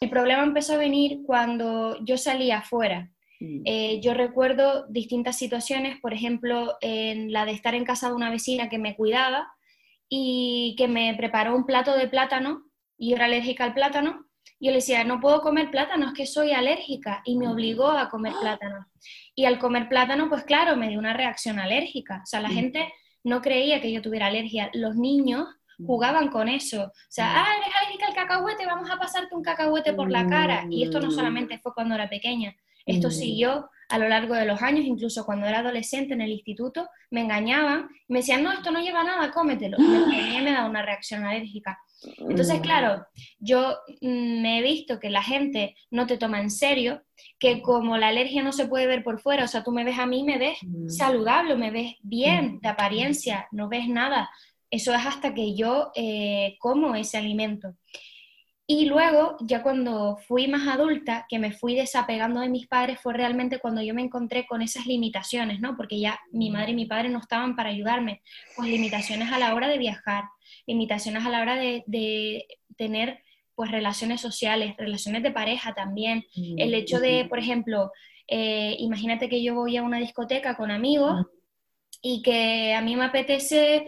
El 0.00 0.10
problema 0.10 0.42
empezó 0.42 0.74
a 0.74 0.78
venir 0.78 1.20
cuando 1.24 1.96
yo 2.04 2.16
salía 2.18 2.58
afuera. 2.58 3.10
Mm. 3.40 3.62
Eh, 3.64 4.00
yo 4.02 4.14
recuerdo 4.14 4.86
distintas 4.88 5.36
situaciones, 5.36 6.00
por 6.00 6.12
ejemplo, 6.12 6.76
en 6.80 7.32
la 7.32 7.44
de 7.44 7.52
estar 7.52 7.74
en 7.74 7.84
casa 7.84 8.08
de 8.08 8.14
una 8.14 8.30
vecina 8.30 8.68
que 8.68 8.78
me 8.78 8.96
cuidaba 8.96 9.48
y 10.08 10.74
que 10.78 10.88
me 10.88 11.14
preparó 11.16 11.54
un 11.56 11.66
plato 11.66 11.96
de 11.96 12.08
plátano 12.08 12.62
y 12.98 13.10
yo 13.10 13.16
era 13.16 13.26
alérgica 13.26 13.64
al 13.64 13.74
plátano. 13.74 14.26
Yo 14.60 14.70
le 14.70 14.76
decía, 14.76 15.04
no 15.04 15.20
puedo 15.20 15.40
comer 15.42 15.70
plátano, 15.70 16.06
es 16.06 16.12
que 16.14 16.26
soy 16.26 16.52
alérgica 16.52 17.20
y 17.24 17.36
me 17.36 17.48
obligó 17.48 17.90
a 17.90 18.08
comer 18.08 18.32
plátano. 18.40 18.86
Y 19.34 19.44
al 19.44 19.58
comer 19.58 19.88
plátano, 19.88 20.28
pues 20.28 20.44
claro, 20.44 20.76
me 20.76 20.88
dio 20.88 20.98
una 20.98 21.12
reacción 21.12 21.58
alérgica. 21.58 22.20
O 22.22 22.26
sea, 22.26 22.40
la 22.40 22.48
Mm. 22.48 22.52
gente 22.54 22.92
no 23.24 23.42
creía 23.42 23.80
que 23.80 23.92
yo 23.92 24.00
tuviera 24.02 24.26
alergia. 24.26 24.70
Los 24.72 24.94
niños 24.96 25.46
jugaban 25.84 26.28
con 26.28 26.48
eso. 26.48 26.84
O 26.84 26.92
sea, 27.10 27.26
Mm. 27.26 27.36
ah, 27.36 27.46
eres 27.60 27.74
alérgica 27.82 28.06
al 28.06 28.14
cacahuete, 28.14 28.64
vamos 28.64 28.90
a 28.90 28.96
pasarte 28.98 29.34
un 29.34 29.42
cacahuete 29.42 29.92
por 29.92 30.10
la 30.10 30.26
cara. 30.26 30.64
Y 30.70 30.84
esto 30.84 31.00
no 31.00 31.08
Mm. 31.08 31.12
solamente 31.12 31.58
fue 31.58 31.74
cuando 31.74 31.94
era 31.94 32.08
pequeña, 32.08 32.54
esto 32.86 33.08
Mm. 33.08 33.10
siguió 33.10 33.70
a 33.90 33.98
lo 33.98 34.08
largo 34.08 34.34
de 34.34 34.46
los 34.46 34.62
años, 34.62 34.84
incluso 34.86 35.24
cuando 35.26 35.46
era 35.46 35.58
adolescente 35.58 36.14
en 36.14 36.20
el 36.22 36.30
instituto, 36.30 36.88
me 37.10 37.20
engañaban, 37.20 37.88
me 38.08 38.18
decían, 38.20 38.42
no, 38.42 38.50
esto 38.52 38.70
no 38.70 38.80
lleva 38.80 39.04
nada, 39.04 39.30
cómetelo. 39.30 39.76
Y 39.78 39.82
me 39.82 40.40
me 40.42 40.52
daba 40.52 40.68
una 40.68 40.82
reacción 40.82 41.24
alérgica. 41.24 41.78
Entonces, 42.28 42.58
Mm. 42.58 42.62
claro, 42.62 43.06
yo 43.38 43.76
mm, 44.00 44.42
me 44.42 44.58
he 44.58 44.62
visto 44.62 45.00
que 45.00 45.10
la 45.10 45.22
gente 45.22 45.74
no 45.90 46.06
te 46.06 46.18
toma 46.18 46.40
en 46.40 46.50
serio, 46.50 47.02
que 47.38 47.62
como 47.62 47.96
la 47.96 48.08
alergia 48.08 48.42
no 48.42 48.52
se 48.52 48.66
puede 48.66 48.86
ver 48.86 49.02
por 49.02 49.20
fuera, 49.20 49.44
o 49.44 49.48
sea, 49.48 49.64
tú 49.64 49.72
me 49.72 49.84
ves 49.84 49.98
a 49.98 50.06
mí, 50.06 50.22
me 50.24 50.38
ves 50.38 50.58
Mm. 50.62 50.88
saludable, 50.88 51.56
me 51.56 51.70
ves 51.70 51.94
bien 52.02 52.60
de 52.60 52.68
apariencia, 52.68 53.48
no 53.50 53.68
ves 53.68 53.88
nada. 53.88 54.30
Eso 54.70 54.92
es 54.92 55.06
hasta 55.06 55.32
que 55.32 55.54
yo 55.56 55.90
eh, 55.94 56.56
como 56.58 56.94
ese 56.94 57.16
alimento. 57.18 57.74
Y 58.68 58.86
luego, 58.86 59.36
ya 59.42 59.62
cuando 59.62 60.16
fui 60.26 60.48
más 60.48 60.66
adulta, 60.66 61.24
que 61.28 61.38
me 61.38 61.52
fui 61.52 61.76
desapegando 61.76 62.40
de 62.40 62.48
mis 62.48 62.66
padres, 62.66 62.98
fue 63.00 63.14
realmente 63.14 63.60
cuando 63.60 63.80
yo 63.80 63.94
me 63.94 64.02
encontré 64.02 64.44
con 64.44 64.60
esas 64.60 64.86
limitaciones, 64.86 65.60
¿no? 65.60 65.76
Porque 65.76 66.00
ya 66.00 66.18
mi 66.32 66.50
madre 66.50 66.72
y 66.72 66.74
mi 66.74 66.86
padre 66.86 67.08
no 67.08 67.20
estaban 67.20 67.54
para 67.54 67.68
ayudarme. 67.68 68.22
Pues 68.56 68.68
limitaciones 68.68 69.30
a 69.30 69.38
la 69.38 69.54
hora 69.54 69.68
de 69.68 69.78
viajar, 69.78 70.24
limitaciones 70.66 71.24
a 71.24 71.30
la 71.30 71.40
hora 71.40 71.56
de, 71.56 71.82
de 71.86 72.46
tener 72.76 73.20
pues 73.54 73.70
relaciones 73.70 74.20
sociales, 74.20 74.74
relaciones 74.76 75.22
de 75.22 75.30
pareja 75.30 75.74
también. 75.74 76.24
Mm. 76.36 76.58
El 76.58 76.74
hecho 76.74 77.00
de, 77.00 77.24
por 77.24 77.38
ejemplo, 77.38 77.90
eh, 78.28 78.76
imagínate 78.78 79.28
que 79.28 79.42
yo 79.42 79.54
voy 79.54 79.76
a 79.76 79.82
una 79.82 79.98
discoteca 79.98 80.56
con 80.56 80.70
amigos 80.70 81.26
y 82.02 82.22
que 82.22 82.74
a 82.74 82.82
mí 82.82 82.96
me 82.96 83.06
apetece 83.06 83.86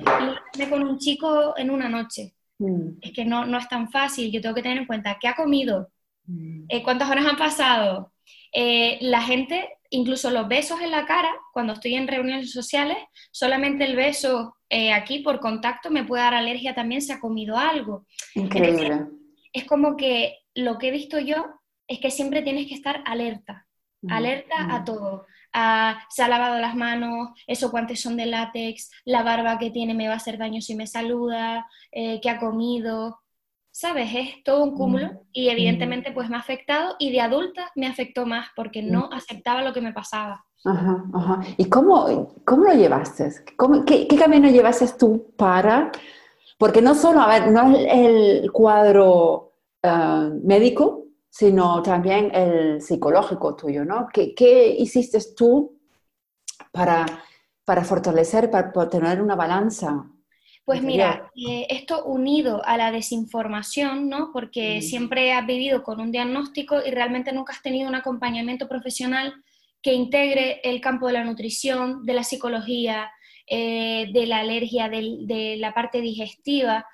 irme 0.55 0.71
con 0.71 0.83
un 0.83 0.99
chico 0.99 1.55
en 1.57 1.71
una 1.71 1.89
noche. 1.89 2.35
Mm. 2.59 2.99
Es 3.03 3.13
que 3.13 3.25
no, 3.25 3.45
no 3.45 3.59
es 3.59 3.69
tan 3.69 3.91
fácil. 3.91 4.33
Yo 4.33 4.41
tengo 4.41 4.55
que 4.55 4.63
tener 4.63 4.79
en 4.79 4.87
cuenta 4.87 5.19
qué 5.21 5.29
ha 5.29 5.35
comido, 5.35 5.91
Mm. 6.29 6.67
eh, 6.69 6.83
cuántas 6.83 7.11
horas 7.11 7.25
han 7.27 7.37
pasado. 7.39 8.13
Eh, 8.53 8.99
la 9.01 9.23
gente, 9.23 9.69
incluso 9.91 10.31
los 10.31 10.47
besos 10.47 10.81
en 10.83 10.91
la 10.91 11.07
cara, 11.07 11.31
cuando 11.55 11.73
estoy 11.73 11.95
en 11.95 12.07
reuniones 12.07 12.53
sociales, 12.53 12.99
solamente 13.31 13.85
el 13.85 13.97
beso 13.97 14.55
eh, 14.71 14.93
aquí 14.93 15.21
por 15.21 15.41
contacto 15.41 15.91
me 15.91 16.05
puede 16.05 16.23
dar 16.23 16.35
alergia 16.35 16.75
también 16.75 17.01
si 17.03 17.13
ha 17.13 17.21
comido 17.21 17.57
algo. 17.57 18.07
Increíble. 18.35 19.07
Es 19.53 19.65
como 19.65 19.97
que 19.97 20.39
lo 20.55 20.79
que 20.79 20.89
he 20.89 20.91
visto 20.91 21.19
yo 21.19 21.47
es 21.87 22.01
que 22.01 22.11
siempre 22.11 22.43
tienes 22.43 22.67
que 22.67 22.75
estar 22.75 23.03
alerta, 23.07 23.67
alerta 24.11 24.75
a 24.75 24.85
todo. 24.85 25.27
A, 25.55 26.05
se 26.11 26.23
ha 26.23 26.29
lavado 26.29 26.59
las 26.59 26.75
manos, 26.75 27.31
esos 27.47 27.71
guantes 27.71 28.03
son 28.03 28.17
de 28.17 28.27
látex, 28.27 28.91
la 29.05 29.23
barba 29.23 29.59
que 29.59 29.71
tiene 29.71 29.95
me 29.95 30.07
va 30.07 30.15
a 30.15 30.19
hacer 30.19 30.37
daño 30.37 30.61
si 30.61 30.75
me 30.75 30.87
saluda, 30.87 31.67
eh, 31.91 32.21
qué 32.21 32.29
ha 32.29 32.39
comido. 32.39 33.21
¿Sabes? 33.81 34.11
Es 34.13 34.43
todo 34.43 34.65
un 34.65 34.75
cúmulo 34.75 35.07
Mm. 35.07 35.19
y 35.33 35.49
evidentemente 35.51 36.11
pues 36.11 36.29
me 36.29 36.35
ha 36.37 36.41
afectado 36.41 36.97
y 36.99 37.13
de 37.13 37.21
adulta 37.21 37.71
me 37.77 37.87
afectó 37.87 38.27
más 38.27 38.49
porque 38.57 38.83
no 38.83 39.09
aceptaba 39.13 39.63
lo 39.63 39.73
que 39.73 39.81
me 39.81 39.93
pasaba. 39.93 40.45
Ajá, 40.65 41.05
ajá. 41.15 41.41
¿Y 41.57 41.67
cómo, 41.67 42.35
cómo 42.45 42.65
lo 42.65 42.75
llevaste? 42.75 43.31
¿Cómo- 43.57 43.85
qué, 43.85 44.09
qué 44.09 44.17
camino 44.17 44.49
llevaste 44.51 44.87
tú 44.99 45.33
para...? 45.37 45.93
Porque 46.59 46.83
no 46.83 46.97
solo, 46.97 47.21
a 47.21 47.29
ver, 47.29 47.53
no 47.53 47.71
es 47.77 47.87
el 48.43 48.51
cuadro 48.51 49.53
eh, 49.81 50.31
médico, 50.43 51.05
sino 51.31 51.81
también 51.81 52.35
el 52.35 52.83
psicológico 52.83 53.55
tuyo, 53.55 53.85
¿no? 53.85 54.09
¿Qué, 54.13 54.35
qué 54.35 54.71
hiciste 54.77 55.21
tú 55.37 55.79
para, 56.73 57.07
para 57.65 57.85
fortalecer, 57.85 58.51
para, 58.51 58.73
para 58.73 58.91
tener 58.91 59.23
una 59.23 59.37
balanza? 59.37 60.05
Pues 60.69 60.83
mira, 60.83 61.31
eh, 61.35 61.67
esto 61.71 62.05
unido 62.05 62.63
a 62.63 62.77
la 62.77 62.93
desinformación, 62.93 64.11
¿no? 64.11 64.33
Porque 64.35 64.81
Mm. 64.81 64.83
siempre 64.83 65.33
has 65.33 65.47
vivido 65.47 65.83
con 65.83 65.99
un 65.99 66.13
diagnóstico 66.13 66.77
y 66.87 66.91
realmente 66.91 67.33
nunca 67.33 67.55
has 67.55 67.63
tenido 67.63 67.89
un 67.89 67.95
acompañamiento 67.95 68.69
profesional 68.69 69.33
que 69.81 69.95
integre 69.95 70.61
el 70.63 70.83
campo 70.83 71.07
de 71.07 71.15
la 71.15 71.25
nutrición, 71.25 72.05
de 72.05 72.13
la 72.13 72.23
psicología, 72.23 73.11
eh, 73.47 74.11
de 74.13 74.27
la 74.27 74.41
alergia, 74.41 74.91
de 74.91 75.57
la 75.59 75.73
parte 75.73 76.03
digestiva. 76.03 76.85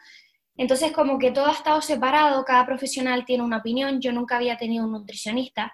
Entonces, 0.56 0.92
como 0.92 1.18
que 1.18 1.32
todo 1.32 1.46
ha 1.46 1.52
estado 1.52 1.80
separado, 1.80 2.44
cada 2.44 2.64
profesional 2.66 3.24
tiene 3.24 3.42
una 3.42 3.56
opinión, 3.56 4.00
yo 4.00 4.12
nunca 4.12 4.36
había 4.36 4.56
tenido 4.56 4.84
un 4.84 4.92
nutricionista. 4.92 5.72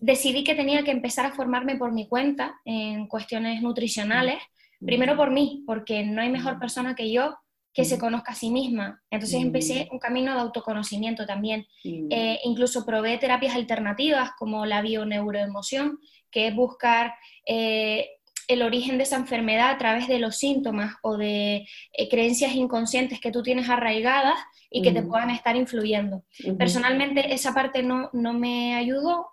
Decidí 0.00 0.42
que 0.42 0.56
tenía 0.56 0.82
que 0.82 0.90
empezar 0.90 1.26
a 1.26 1.32
formarme 1.32 1.76
por 1.76 1.92
mi 1.92 2.08
cuenta 2.08 2.58
en 2.64 3.06
cuestiones 3.06 3.62
nutricionales, 3.62 4.42
primero 4.84 5.16
por 5.16 5.30
mí, 5.30 5.64
porque 5.66 6.04
no 6.04 6.22
hay 6.22 6.30
mejor 6.30 6.58
persona 6.58 6.94
que 6.94 7.10
yo 7.10 7.36
que 7.78 7.84
se 7.84 7.98
conozca 7.98 8.32
a 8.32 8.34
sí 8.34 8.50
misma. 8.50 9.00
Entonces 9.08 9.40
empecé 9.40 9.88
un 9.92 10.00
camino 10.00 10.34
de 10.34 10.40
autoconocimiento 10.40 11.26
también. 11.26 11.64
Eh, 11.84 12.40
incluso 12.42 12.84
probé 12.84 13.18
terapias 13.18 13.54
alternativas 13.54 14.32
como 14.36 14.66
la 14.66 14.82
bioneuroemoción, 14.82 16.00
que 16.28 16.48
es 16.48 16.56
buscar 16.56 17.14
eh, 17.46 18.08
el 18.48 18.62
origen 18.62 18.96
de 18.96 19.04
esa 19.04 19.14
enfermedad 19.14 19.70
a 19.70 19.78
través 19.78 20.08
de 20.08 20.18
los 20.18 20.38
síntomas 20.38 20.96
o 21.02 21.16
de 21.16 21.68
eh, 21.92 22.08
creencias 22.08 22.54
inconscientes 22.56 23.20
que 23.20 23.30
tú 23.30 23.44
tienes 23.44 23.68
arraigadas 23.68 24.38
y 24.70 24.82
que 24.82 24.90
te 24.90 25.02
puedan 25.02 25.30
estar 25.30 25.54
influyendo. 25.54 26.24
Personalmente 26.58 27.32
esa 27.32 27.54
parte 27.54 27.82
no, 27.82 28.10
no 28.12 28.32
me 28.32 28.74
ayudó, 28.74 29.28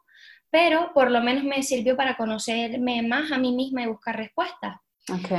pero 0.52 0.92
por 0.94 1.10
lo 1.10 1.20
menos 1.22 1.44
me 1.44 1.64
sirvió 1.64 1.98
para 1.98 2.16
conocerme 2.16 3.02
más 3.02 3.32
a 3.32 3.38
mí 3.38 3.54
misma 3.54 3.82
y 3.84 3.88
buscar 3.88 4.16
respuestas. 4.16 4.78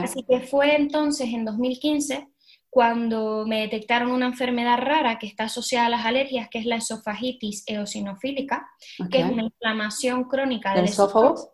Así 0.03 0.23
que 0.23 0.41
fue 0.41 0.77
entonces 0.77 1.29
en 1.33 1.45
2015 1.45 2.29
cuando 2.71 3.47
me 3.47 3.63
detectaron 3.63 4.11
una 4.11 4.27
enfermedad 4.27 4.79
rara 4.79 5.19
que 5.19 5.27
está 5.27 5.45
asociada 5.45 5.87
a 5.87 5.91
las 5.91 6.05
alergias, 6.05 6.49
que 6.51 6.59
es 6.59 6.67
la 6.67 6.77
esofagitis 6.77 7.65
eosinofílica, 7.67 8.69
que 9.11 9.21
es 9.21 9.25
una 9.25 9.45
inflamación 9.45 10.25
crónica 10.25 10.75
del 10.75 10.85
esófago. 10.85 11.53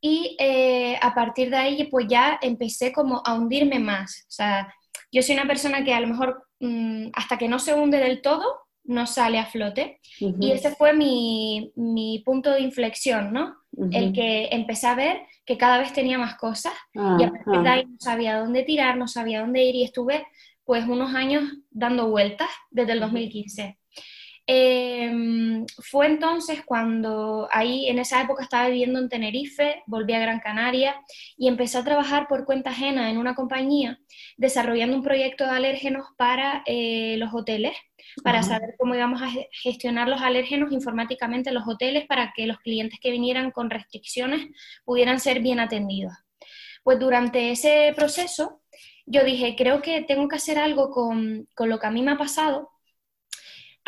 Y 0.00 0.34
eh, 0.38 0.98
a 1.02 1.14
partir 1.14 1.50
de 1.50 1.56
ahí, 1.56 1.88
pues 1.90 2.06
ya 2.08 2.38
empecé 2.40 2.92
como 2.92 3.20
a 3.24 3.34
hundirme 3.34 3.80
más. 3.80 4.24
O 4.28 4.30
sea, 4.30 4.72
yo 5.12 5.22
soy 5.22 5.34
una 5.34 5.46
persona 5.46 5.84
que 5.84 5.92
a 5.92 6.00
lo 6.00 6.06
mejor 6.06 6.48
mm, 6.60 7.08
hasta 7.12 7.36
que 7.36 7.48
no 7.48 7.58
se 7.58 7.74
hunde 7.74 7.98
del 7.98 8.22
todo, 8.22 8.44
no 8.84 9.06
sale 9.06 9.38
a 9.38 9.44
flote. 9.44 10.00
Y 10.18 10.52
ese 10.52 10.74
fue 10.74 10.94
mi, 10.94 11.70
mi, 11.76 12.22
punto 12.24 12.50
de 12.50 12.60
inflexión, 12.60 13.32
¿no? 13.34 13.57
El 13.92 14.12
que 14.12 14.48
empecé 14.50 14.86
a 14.86 14.94
ver 14.94 15.22
que 15.44 15.56
cada 15.56 15.78
vez 15.78 15.92
tenía 15.92 16.18
más 16.18 16.36
cosas 16.36 16.72
y 16.94 17.22
a 17.22 17.30
partir 17.30 17.62
de 17.62 17.68
ahí 17.68 17.84
no 17.86 17.96
sabía 18.00 18.38
dónde 18.38 18.64
tirar, 18.64 18.96
no 18.96 19.06
sabía 19.06 19.40
dónde 19.40 19.62
ir 19.62 19.74
y 19.76 19.84
estuve 19.84 20.26
pues 20.64 20.86
unos 20.86 21.14
años 21.14 21.44
dando 21.70 22.10
vueltas 22.10 22.48
desde 22.70 22.92
el 22.92 23.00
2015. 23.00 23.78
Em, 24.50 25.66
fue 25.90 26.06
entonces 26.06 26.64
cuando 26.64 27.46
ahí 27.52 27.86
en 27.86 27.98
esa 27.98 28.22
época 28.22 28.42
estaba 28.42 28.68
viviendo 28.68 28.98
en 28.98 29.10
Tenerife, 29.10 29.82
volví 29.84 30.14
a 30.14 30.20
Gran 30.20 30.40
Canaria 30.40 30.98
y 31.36 31.48
empecé 31.48 31.76
a 31.76 31.84
trabajar 31.84 32.28
por 32.28 32.46
cuenta 32.46 32.70
ajena 32.70 33.10
en 33.10 33.18
una 33.18 33.34
compañía 33.34 34.00
desarrollando 34.38 34.96
un 34.96 35.02
proyecto 35.02 35.44
de 35.44 35.50
alérgenos 35.50 36.06
para 36.16 36.62
eh, 36.64 37.16
los 37.18 37.34
hoteles, 37.34 37.76
para 38.24 38.42
saber 38.42 38.74
cómo 38.78 38.94
íbamos 38.94 39.20
a 39.20 39.28
gestionar 39.52 40.08
los 40.08 40.22
alérgenos 40.22 40.72
informáticamente 40.72 41.50
en 41.50 41.54
los 41.54 41.68
hoteles 41.68 42.06
para 42.06 42.32
que 42.34 42.46
los 42.46 42.58
clientes 42.60 42.98
que 43.02 43.10
vinieran 43.10 43.50
con 43.50 43.68
restricciones 43.68 44.46
pudieran 44.82 45.20
ser 45.20 45.40
bien 45.40 45.60
atendidos. 45.60 46.14
Pues 46.82 46.98
durante 46.98 47.50
ese 47.50 47.92
proceso 47.94 48.62
yo 49.04 49.24
dije, 49.24 49.56
creo 49.58 49.82
que 49.82 50.00
tengo 50.00 50.26
que 50.26 50.36
hacer 50.36 50.58
algo 50.58 50.90
con, 50.90 51.46
con 51.54 51.68
lo 51.68 51.78
que 51.78 51.86
a 51.86 51.90
mí 51.90 52.00
me 52.00 52.12
ha 52.12 52.16
pasado 52.16 52.70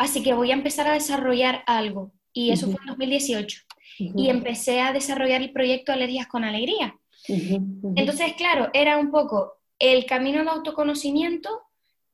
Así 0.01 0.23
que 0.23 0.33
voy 0.33 0.49
a 0.49 0.55
empezar 0.55 0.87
a 0.87 0.93
desarrollar 0.93 1.63
algo. 1.67 2.11
Y 2.33 2.49
eso 2.49 2.65
fue 2.71 2.81
en 2.81 2.87
2018. 2.87 3.61
Y 3.99 4.29
empecé 4.29 4.81
a 4.81 4.93
desarrollar 4.93 5.43
el 5.43 5.51
proyecto 5.51 5.91
Alergias 5.91 6.25
con 6.25 6.43
Alegría. 6.43 6.95
Entonces, 7.27 8.33
claro, 8.33 8.71
era 8.73 8.97
un 8.97 9.11
poco 9.11 9.59
el 9.77 10.07
camino 10.07 10.43
de 10.43 10.49
autoconocimiento 10.49 11.49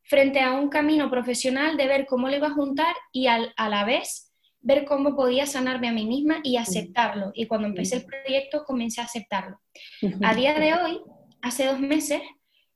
frente 0.04 0.42
a 0.42 0.52
un 0.52 0.68
camino 0.68 1.10
profesional 1.10 1.78
de 1.78 1.88
ver 1.88 2.06
cómo 2.08 2.28
lo 2.28 2.36
iba 2.36 2.48
a 2.48 2.54
juntar 2.54 2.94
y 3.14 3.28
a 3.28 3.54
la 3.70 3.86
vez 3.86 4.34
ver 4.60 4.84
cómo 4.84 5.16
podía 5.16 5.46
sanarme 5.46 5.88
a 5.88 5.94
mí 5.94 6.06
misma 6.06 6.42
y 6.44 6.58
aceptarlo. 6.58 7.32
Y 7.36 7.48
cuando 7.48 7.68
empecé 7.68 7.96
el 7.96 8.06
proyecto 8.06 8.66
comencé 8.66 9.00
a 9.00 9.06
aceptarlo. 9.06 9.62
A 10.24 10.36
día 10.36 10.60
de 10.60 10.74
hoy, 10.74 11.00
hace 11.42 11.68
dos 11.68 11.80
meses, 11.80 12.22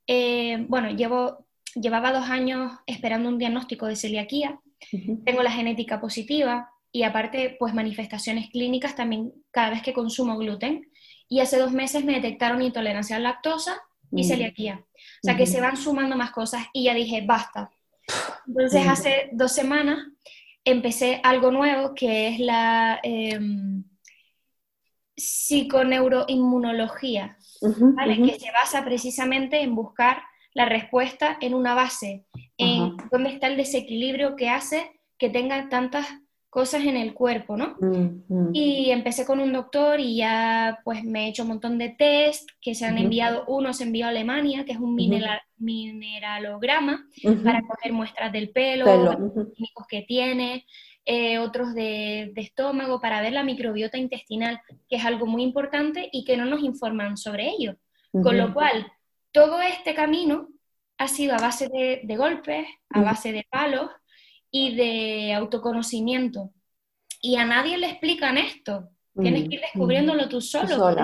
eh, 0.08 0.64
bueno, 0.70 0.90
llevo, 0.92 1.48
llevaba 1.76 2.14
dos 2.14 2.30
años 2.30 2.72
esperando 2.86 3.28
un 3.28 3.38
diagnóstico 3.38 3.88
de 3.88 3.98
celiaquía 3.98 4.58
tengo 5.26 5.44
la 5.44 5.52
genética 5.52 6.00
positiva 6.00 6.70
y 6.92 7.04
aparte, 7.04 7.56
pues 7.60 7.74
manifestaciones 7.74 8.50
clínicas 8.50 8.96
también 8.96 9.34
cada 9.52 9.70
vez 9.70 9.82
que 9.82 9.94
consumo 9.94 10.38
gluten. 10.38 10.92
Y 11.30 11.40
hace 11.40 11.58
dos 11.58 11.72
meses 11.72 12.04
me 12.04 12.14
detectaron 12.14 12.62
intolerancia 12.62 13.16
a 13.16 13.20
la 13.20 13.30
lactosa 13.30 13.82
y 14.12 14.26
celiaquía. 14.26 14.84
O 15.24 15.24
sea 15.24 15.38
que 15.38 15.46
se 15.46 15.62
van 15.62 15.78
sumando 15.78 16.18
más 16.18 16.32
cosas 16.32 16.66
y 16.74 16.86
ya 16.86 16.94
dije, 16.94 17.24
basta. 17.26 17.72
Entonces 18.46 18.86
hace 18.88 19.30
dos 19.32 19.54
semanas 19.54 20.06
empecé 20.66 21.22
algo 21.24 21.52
nuevo 21.52 21.94
que 21.96 22.28
es 22.28 22.40
la 22.40 23.00
eh, 23.04 23.40
psiconeuroinmunología, 25.16 27.38
que 27.62 28.40
se 28.40 28.52
basa 28.52 28.84
precisamente 28.84 29.62
en 29.62 29.76
buscar 29.76 30.22
la 30.54 30.66
respuesta 30.66 31.38
en 31.40 31.54
una 31.54 31.74
base, 31.74 32.26
en 32.62 32.98
dónde 33.12 33.30
está 33.30 33.48
el 33.48 33.58
desequilibrio 33.58 34.36
que 34.36 34.50
hace 34.50 34.92
que 35.18 35.30
tenga 35.30 35.70
tantas 35.70 36.08
cosas 36.52 36.84
en 36.84 36.98
el 36.98 37.14
cuerpo, 37.14 37.56
¿no? 37.56 37.78
Mm, 37.80 38.24
mm. 38.28 38.50
Y 38.54 38.92
empecé 38.92 39.26
con 39.26 39.40
un 39.40 39.54
doctor 39.54 40.02
y 40.02 40.18
ya 40.18 40.80
pues 40.84 41.02
me 41.04 41.26
he 41.26 41.30
hecho 41.30 41.44
un 41.44 41.50
montón 41.50 41.78
de 41.78 41.90
test 41.90 42.50
que 42.60 42.76
se 42.76 42.86
han 42.86 42.98
enviado, 42.98 43.46
uno 43.48 43.74
se 43.74 43.86
envió 43.86 44.06
a 44.06 44.10
Alemania, 44.10 44.66
que 44.66 44.74
es 44.74 44.78
un 44.78 44.94
mineralograma 45.58 47.08
para 47.44 47.62
coger 47.62 47.94
muestras 47.94 48.34
del 48.34 48.50
pelo, 48.50 48.86
los 48.86 49.48
químicos 49.56 49.88
que 49.88 50.02
tiene, 50.02 50.66
eh, 51.06 51.40
otros 51.40 51.74
de, 51.74 52.32
de, 52.36 52.42
estómago 52.42 53.00
para 53.00 53.22
ver 53.22 53.32
la 53.32 53.44
microbiota 53.44 53.98
intestinal, 53.98 54.60
que 54.90 54.98
es 54.98 55.06
algo 55.06 55.26
muy 55.28 55.44
importante 55.44 56.10
y 56.12 56.26
que 56.26 56.36
no 56.36 56.44
nos 56.44 56.62
informan 56.62 57.16
sobre 57.16 57.50
ello. 57.50 57.78
Con 58.12 58.38
lo 58.38 58.54
cual, 58.54 58.92
todo 59.32 59.62
este 59.62 59.96
camino 59.96 60.50
ha 61.02 61.08
sido 61.08 61.34
a 61.34 61.40
base 61.40 61.68
de, 61.68 62.16
golpes, 62.16 62.68
a 62.92 63.00
mm. 63.00 63.04
base 63.04 63.32
de 63.32 63.48
palos 63.50 63.90
y 64.52 64.76
de 64.76 65.34
autoconocimiento. 65.34 66.52
Y 67.22 67.38
a 67.38 67.46
nadie 67.46 67.78
le 67.80 67.90
explican 67.90 68.38
esto. 68.38 68.90
Tienes 69.20 69.50
que 69.50 69.56
ir 69.56 69.62
mm. 69.62 69.64
descubriéndolo 69.64 70.30
tú 70.30 70.42
solo. 70.42 70.96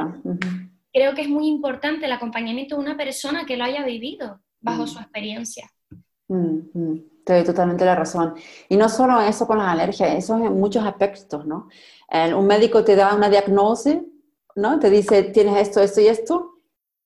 Creo 0.93 1.15
que 1.15 1.21
es 1.21 1.29
muy 1.29 1.47
importante 1.47 2.05
el 2.05 2.11
acompañamiento 2.11 2.75
de 2.75 2.81
una 2.81 2.95
persona 2.95 3.45
que 3.45 3.57
lo 3.57 3.63
haya 3.63 3.83
vivido 3.83 4.39
bajo 4.59 4.83
mm. 4.83 4.87
su 4.87 4.99
experiencia. 4.99 5.67
Te 6.27 7.33
doy 7.33 7.43
totalmente 7.43 7.83
la 7.83 7.95
razón. 7.95 8.35
Y 8.69 8.77
no 8.77 8.89
solo 8.89 9.19
eso 9.19 9.47
con 9.47 9.57
las 9.57 9.67
alergias, 9.67 10.13
eso 10.13 10.37
es 10.37 10.45
en 10.45 10.53
muchos 10.53 10.85
aspectos, 10.85 11.45
¿no? 11.45 11.69
un 12.37 12.47
médico 12.47 12.83
te 12.85 12.95
da 12.95 13.15
una 13.15 13.29
diagnosis, 13.29 13.97
¿no? 14.55 14.79
Te 14.79 14.89
dice, 14.89 15.23
tienes 15.23 15.57
esto, 15.57 15.81
esto 15.81 15.99
y 15.99 16.07
esto, 16.07 16.56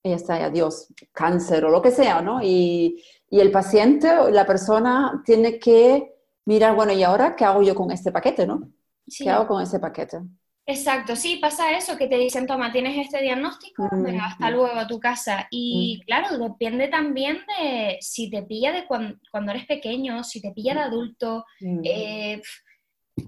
ya 0.04 0.16
está, 0.16 0.36
adiós, 0.44 0.88
cáncer 1.12 1.66
o 1.66 1.70
lo 1.70 1.82
que 1.82 1.92
sea, 1.92 2.22
¿no? 2.22 2.42
Y, 2.44 3.04
y 3.30 3.40
el 3.40 3.52
paciente, 3.52 4.08
la 4.32 4.46
persona 4.46 5.22
tiene 5.26 5.60
que 5.60 6.16
mirar, 6.46 6.76
bueno, 6.76 6.92
¿y 6.92 7.04
ahora 7.04 7.36
qué 7.36 7.46
hago 7.46 7.62
yo 7.62 7.76
con 7.76 7.92
este 7.92 8.12
paquete, 8.12 8.48
no? 8.48 8.70
¿Qué 9.06 9.30
hago 9.30 9.48
con 9.48 9.62
ese 9.62 9.80
paquete? 9.80 10.20
Exacto, 10.66 11.16
sí, 11.16 11.38
pasa 11.42 11.76
eso, 11.76 11.98
que 11.98 12.08
te 12.08 12.18
dicen, 12.18 12.46
toma, 12.46 12.72
tienes 12.72 12.98
este 12.98 13.22
diagnóstico, 13.22 13.90
venga, 13.92 14.28
hasta 14.28 14.50
luego 14.52 14.68
a 14.68 14.88
tu 14.88 15.00
casa. 15.00 15.48
Y 15.50 16.02
claro, 16.06 16.38
depende 16.38 16.88
también 16.88 17.40
de 17.60 17.98
si 18.00 18.30
te 18.30 18.44
pilla 18.44 18.72
de 18.72 18.86
cuando, 18.86 19.18
eres 19.50 19.66
pequeño, 19.66 20.24
si 20.24 20.42
te 20.42 20.52
pilla 20.52 20.76
de 20.76 20.80
adulto, 20.82 21.46
eh, 21.84 22.42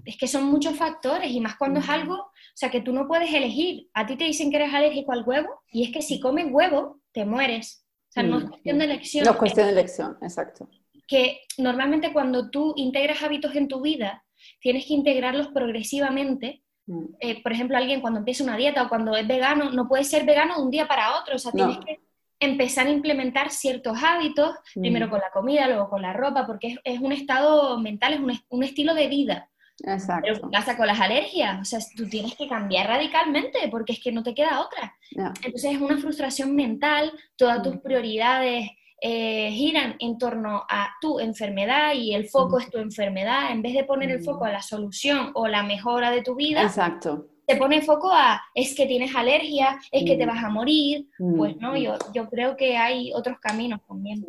es 0.04 0.16
que 0.16 0.28
son 0.28 0.44
muchos 0.44 0.76
factores 0.76 1.30
y 1.30 1.40
más 1.40 1.56
cuando 1.56 1.80
es 1.80 1.88
algo, 1.88 2.30
sea, 2.56 2.70
que 2.70 2.80
tú 2.80 2.92
no 2.92 3.08
puedes 3.08 3.32
elegir. 3.32 3.88
A 3.94 4.06
ti 4.06 4.16
te 4.16 4.24
dicen 4.24 4.50
que 4.50 4.56
eres 4.56 4.72
alérgico 4.72 5.12
al 5.12 5.24
huevo 5.26 5.62
y 5.72 5.84
es 5.84 5.92
que 5.92 6.02
si 6.02 6.20
comes 6.20 6.46
huevo, 6.50 7.00
te 7.12 7.24
mueres. 7.24 7.84
O 8.08 8.12
sea, 8.12 8.22
no 8.22 8.38
es 8.38 8.44
cuestión 8.44 8.78
de 8.78 8.84
elección. 8.84 9.24
No 9.24 9.32
es 9.32 9.36
cuestión 9.36 9.66
de 9.66 9.72
elección, 9.72 10.16
exacto. 10.22 10.68
Que 11.08 11.40
normalmente 11.58 12.12
cuando 12.12 12.50
tú 12.50 12.72
integras 12.76 13.22
hábitos 13.22 13.56
en 13.56 13.66
tu 13.66 13.80
vida, 13.80 14.24
tienes 14.60 14.86
que 14.86 14.94
integrarlos 14.94 15.48
progresivamente. 15.48 16.62
Mm. 16.86 17.04
Eh, 17.18 17.42
por 17.42 17.52
ejemplo, 17.52 17.76
alguien 17.76 18.00
cuando 18.00 18.20
empieza 18.20 18.44
una 18.44 18.56
dieta 18.56 18.84
o 18.84 18.88
cuando 18.88 19.16
es 19.16 19.26
vegano, 19.26 19.70
no 19.70 19.88
puede 19.88 20.04
ser 20.04 20.24
vegano 20.24 20.56
de 20.56 20.62
un 20.62 20.70
día 20.70 20.86
para 20.86 21.20
otro. 21.20 21.34
O 21.34 21.38
sea, 21.38 21.50
tienes 21.50 21.78
que 21.78 22.00
empezar 22.38 22.86
a 22.86 22.90
implementar 22.90 23.50
ciertos 23.50 23.98
hábitos, 24.02 24.54
primero 24.74 25.08
mm. 25.08 25.10
con 25.10 25.20
la 25.20 25.30
comida, 25.32 25.66
luego 25.66 25.90
con 25.90 26.02
la 26.02 26.12
ropa, 26.12 26.46
porque 26.46 26.76
es, 26.84 27.00
un 27.00 27.12
estado 27.12 27.78
mental, 27.80 28.14
es 28.14 28.20
un, 28.20 28.38
un 28.48 28.62
estilo 28.62 28.94
de 28.94 29.08
vida. 29.08 29.50
Exacto. 29.82 30.22
Pero 30.26 30.40
¿qué 30.40 30.48
pasa 30.52 30.76
con 30.76 30.86
las 30.86 31.00
alergias? 31.00 31.60
O 31.60 31.64
sea, 31.64 31.78
tú 31.96 32.08
tienes 32.08 32.34
que 32.36 32.48
cambiar 32.48 32.86
radicalmente 32.86 33.58
porque 33.70 33.94
es 33.94 34.00
que 34.00 34.12
no 34.12 34.22
te 34.22 34.34
queda 34.34 34.60
otra. 34.60 34.94
Entonces 35.42 35.72
es 35.72 35.80
una 35.80 35.98
frustración 35.98 36.54
mental, 36.54 37.12
todas 37.36 37.62
tus 37.62 37.76
mm. 37.76 37.80
prioridades 37.80 38.70
eh, 39.00 39.50
giran 39.52 39.96
en 39.98 40.16
torno 40.16 40.64
a 40.68 40.88
tu 41.00 41.18
enfermedad 41.18 41.92
y 41.94 42.14
el 42.14 42.28
foco 42.28 42.56
mm. 42.56 42.60
es 42.60 42.70
tu 42.70 42.78
enfermedad. 42.78 43.50
En 43.50 43.60
vez 43.62 43.74
de 43.74 43.84
poner 43.84 44.10
el 44.10 44.22
foco 44.22 44.44
a 44.44 44.52
la 44.52 44.62
solución 44.62 45.30
o 45.34 45.48
la 45.48 45.62
mejora 45.62 46.10
de 46.10 46.22
tu 46.22 46.36
vida, 46.36 46.62
Exacto. 46.62 47.26
se 47.46 47.56
pone 47.56 47.82
foco 47.82 48.10
a 48.12 48.40
es 48.54 48.74
que 48.74 48.86
tienes 48.86 49.14
alergia, 49.14 49.78
es 49.90 50.04
que 50.04 50.16
te 50.16 50.24
mm. 50.24 50.28
vas 50.28 50.44
a 50.44 50.48
morir. 50.48 51.08
Mm, 51.18 51.36
pues 51.36 51.56
no, 51.58 51.76
yo, 51.76 51.96
yo 52.14 52.28
creo 52.30 52.56
que 52.56 52.76
hay 52.76 53.12
otros 53.12 53.38
caminos 53.40 53.80
también. 53.86 54.24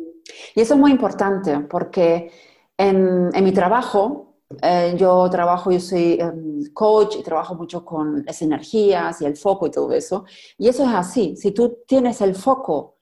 Y 0.54 0.60
eso 0.60 0.74
es 0.74 0.80
muy 0.80 0.90
importante 0.90 1.60
porque 1.60 2.30
en, 2.76 3.30
en 3.32 3.44
mi 3.44 3.52
trabajo, 3.52 4.25
eh, 4.62 4.94
yo 4.96 5.28
trabajo, 5.30 5.70
yo 5.72 5.80
soy 5.80 6.18
em, 6.20 6.72
coach 6.72 7.16
y 7.16 7.22
trabajo 7.22 7.54
mucho 7.54 7.84
con 7.84 8.24
las 8.24 8.40
energías 8.42 9.20
y 9.20 9.26
el 9.26 9.36
foco 9.36 9.66
y 9.66 9.70
todo 9.70 9.92
eso. 9.92 10.24
Y 10.58 10.68
eso 10.68 10.84
es 10.84 10.90
así. 10.90 11.36
Si 11.36 11.50
tú 11.52 11.78
tienes 11.86 12.20
el 12.20 12.34
foco 12.34 12.96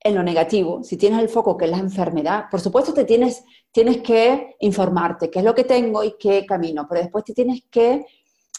en 0.00 0.14
lo 0.14 0.22
negativo, 0.22 0.82
si 0.82 0.96
tienes 0.96 1.20
el 1.20 1.28
foco 1.28 1.56
que 1.56 1.66
es 1.66 1.70
la 1.70 1.78
enfermedad, 1.78 2.46
por 2.50 2.60
supuesto 2.60 2.92
te 2.92 3.04
tienes, 3.04 3.44
tienes 3.70 4.02
que 4.02 4.56
informarte 4.60 5.30
qué 5.30 5.38
es 5.38 5.44
lo 5.44 5.54
que 5.54 5.64
tengo 5.64 6.02
y 6.04 6.16
qué 6.18 6.44
camino, 6.44 6.86
pero 6.88 7.02
después 7.02 7.24
te 7.24 7.34
tienes 7.34 7.62
que 7.70 8.04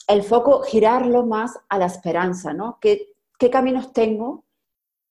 el 0.07 0.23
foco 0.23 0.61
girarlo 0.61 1.25
más 1.25 1.57
a 1.69 1.77
la 1.77 1.85
esperanza, 1.85 2.53
¿no? 2.53 2.79
¿Qué, 2.81 3.09
caminos 3.51 3.91
tengo 3.91 4.45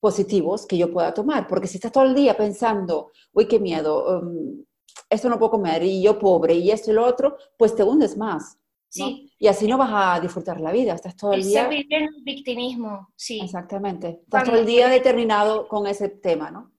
positivos 0.01 0.67
que 0.67 0.79
yo 0.79 0.91
pueda 0.91 1.13
tomar? 1.13 1.47
Porque 1.47 1.67
si 1.67 1.77
estás 1.77 1.93
todo 1.93 2.05
el 2.05 2.15
día 2.15 2.35
pensando, 2.35 3.13
uy, 3.35 3.47
qué 3.47 3.61
miedo, 3.61 4.21
um, 4.21 4.65
esto 5.09 5.29
no 5.29 5.39
puedo 5.39 5.53
comer 5.53 5.83
y 5.83 6.03
yo 6.03 6.19
pobre 6.19 6.55
y 6.55 6.71
esto 6.71 6.91
y 6.91 6.95
lo 6.95 7.05
otro, 7.05 7.37
pues 7.57 7.75
te 7.75 7.83
hundes 7.83 8.17
más. 8.17 8.59
Sí. 8.89 9.33
Y 9.39 9.47
así 9.47 9.67
no 9.67 9.79
vas 9.79 9.91
a 9.91 10.21
disfrutar 10.21 10.61
la 10.61 10.71
vida, 10.71 10.95
estás 10.95 11.17
todo 11.17 11.33
el, 11.33 11.43
día... 11.43 11.67
vivir 11.67 11.87
en 11.95 12.03
el 12.03 12.23
victimismo, 12.23 13.09
sí. 13.17 13.41
Exactamente, 13.43 14.21
estás 14.25 14.45
todo 14.45 14.57
el 14.57 14.67
día 14.67 14.89
determinado 14.89 15.67
con 15.67 15.87
ese 15.87 16.11
tema, 16.11 16.51
¿no? 16.51 16.71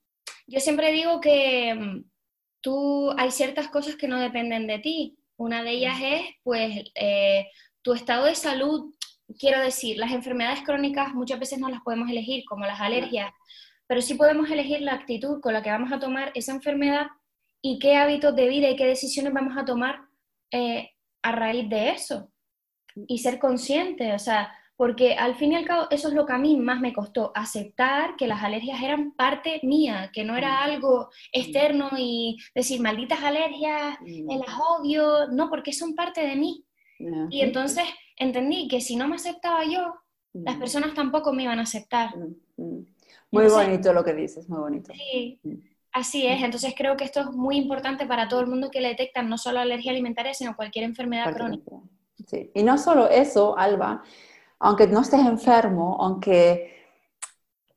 Yo 0.46 0.60
siempre 0.60 0.92
digo 0.92 1.20
que 1.20 1.74
mm, 1.74 2.06
tú, 2.62 3.12
hay 3.18 3.32
ciertas 3.32 3.68
cosas 3.70 3.96
que 3.96 4.08
no 4.08 4.20
dependen 4.20 4.68
de 4.68 4.78
ti. 4.78 5.18
Una 5.38 5.64
de 5.64 5.72
ellas 5.72 5.98
es, 6.04 6.22
pues, 6.44 6.84
eh, 6.94 7.48
tu 7.82 7.94
estado 7.94 8.26
de 8.26 8.36
salud, 8.36 8.94
quiero 9.40 9.60
decir, 9.60 9.98
las 9.98 10.12
enfermedades 10.12 10.62
crónicas 10.62 11.16
muchas 11.16 11.40
veces 11.40 11.58
no 11.58 11.70
las 11.70 11.82
podemos 11.82 12.10
elegir, 12.10 12.44
como 12.46 12.66
las 12.66 12.80
alergias, 12.80 13.32
pero 13.88 14.02
sí 14.02 14.14
podemos 14.14 14.50
elegir 14.52 14.82
la 14.82 14.94
actitud 14.94 15.42
con 15.42 15.54
la 15.54 15.64
que 15.64 15.72
vamos 15.72 15.92
a 15.92 16.00
tomar 16.00 16.32
esa 16.36 16.52
enfermedad 16.52 17.08
y 17.66 17.80
qué 17.80 17.96
hábitos 17.96 18.36
de 18.36 18.50
vida 18.50 18.70
y 18.70 18.76
qué 18.76 18.86
decisiones 18.86 19.34
vamos 19.34 19.58
a 19.58 19.64
tomar 19.64 20.02
eh, 20.52 20.92
a 21.24 21.32
raíz 21.32 21.70
de 21.70 21.92
eso 21.92 22.30
y 23.08 23.20
ser 23.20 23.40
consciente, 23.40 24.14
o 24.14 24.20
sea, 24.20 24.52
porque 24.76 25.14
al 25.14 25.36
fin 25.36 25.54
y 25.54 25.56
al 25.56 25.66
cabo 25.66 25.88
eso 25.90 26.10
es 26.10 26.14
lo 26.14 26.26
que 26.26 26.34
a 26.34 26.38
mí 26.38 26.58
más 26.58 26.82
me 26.82 26.92
costó, 26.92 27.32
aceptar 27.34 28.18
que 28.18 28.28
las 28.28 28.44
alergias 28.44 28.84
eran 28.84 29.14
parte 29.14 29.62
mía, 29.64 30.12
que 30.14 30.26
no 30.26 30.36
era 30.36 30.62
algo 30.62 31.10
externo 31.32 31.92
y 31.98 32.38
decir 32.54 32.82
malditas 32.82 33.24
alergias, 33.24 33.98
las 34.02 34.60
odio, 34.78 35.30
no, 35.32 35.50
porque 35.50 35.72
son 35.72 35.96
parte 35.96 36.22
de 36.22 36.36
mí. 36.36 36.66
Y 37.30 37.42
entonces 37.42 37.86
entendí 38.18 38.68
que 38.68 38.82
si 38.82 38.98
no 38.98 39.08
me 39.08 39.16
aceptaba 39.16 39.64
yo, 39.64 39.96
las 40.34 40.58
personas 40.58 40.94
tampoco 40.94 41.32
me 41.32 41.44
iban 41.44 41.60
a 41.60 41.64
aceptar. 41.64 42.14
Muy 42.58 43.48
bonito 43.48 43.94
lo 43.94 44.04
que 44.04 44.14
dices, 44.14 44.50
muy 44.50 44.60
bonito. 44.60 44.92
Sí. 44.94 45.40
Así 45.94 46.26
es, 46.26 46.42
entonces 46.42 46.74
creo 46.76 46.98
que 46.98 47.04
esto 47.04 47.22
es 47.22 47.28
muy 47.28 47.56
importante 47.56 48.08
para 48.08 48.28
todo 48.28 48.40
el 48.40 48.48
mundo 48.48 48.72
que 48.72 48.82
le 48.82 48.90
detectan 48.90 49.30
no 49.30 49.38
solo 49.38 49.60
alergia 49.60 49.92
alimentaria, 49.92 50.34
sino 50.34 50.56
cualquier 50.56 50.86
enfermedad 50.86 51.32
crónica. 51.34 51.72
Sí. 52.28 52.50
Y 52.56 52.64
no 52.64 52.80
solo 52.80 53.08
eso, 53.10 53.56
Alba, 53.58 54.02
aunque 54.60 54.88
no 54.88 55.02
estés 55.02 55.20
enfermo, 55.20 55.98
aunque 56.00 56.74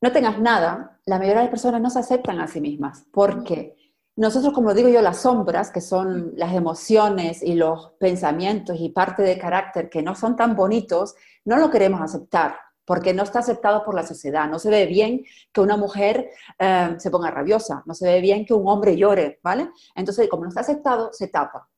no 0.01 0.13
tengas 0.13 0.39
nada, 0.39 0.99
la 1.05 1.19
mayoría 1.19 1.41
de 1.41 1.45
las 1.45 1.51
personas 1.51 1.81
no 1.83 1.91
se 1.91 1.99
aceptan 1.99 2.41
a 2.41 2.49
sí 2.49 2.61
mismas, 2.61 3.07
porque 3.13 3.77
nosotros, 4.17 4.55
como 4.55 4.73
digo 4.73 4.89
yo, 4.89 5.03
las 5.03 5.21
sombras, 5.21 5.71
que 5.71 5.83
son 5.83 6.33
las 6.37 6.55
emociones 6.55 7.43
y 7.43 7.55
los 7.55 7.93
pensamientos 8.01 8.79
y 8.81 8.89
parte 8.89 9.23
de 9.23 9.39
carácter 9.39 9.91
que 9.91 10.03
no 10.03 10.15
son 10.15 10.37
tan 10.37 10.57
bonitos, 10.57 11.17
no 11.45 11.59
lo 11.59 11.71
queremos 11.71 12.01
aceptar 12.01 12.57
porque 12.87 13.13
no 13.13 13.25
está 13.25 13.41
aceptado 13.41 13.85
por 13.85 13.95
la 13.95 14.07
sociedad. 14.07 14.49
No 14.49 14.59
se 14.59 14.71
ve 14.71 14.87
bien 14.87 15.25
que 15.53 15.61
una 15.61 15.77
mujer 15.77 16.31
eh, 16.59 16.95
se 16.99 17.11
ponga 17.11 17.31
rabiosa, 17.31 17.83
no 17.85 17.95
se 17.95 18.07
ve 18.07 18.21
bien 18.21 18.47
que 18.47 18.55
un 18.55 18.67
hombre 18.69 18.97
llore, 18.97 19.41
¿vale? 19.43 19.71
Entonces, 19.95 20.29
como 20.29 20.45
no 20.45 20.49
está 20.49 20.61
aceptado, 20.61 21.13
se 21.13 21.29
tapa. 21.29 21.69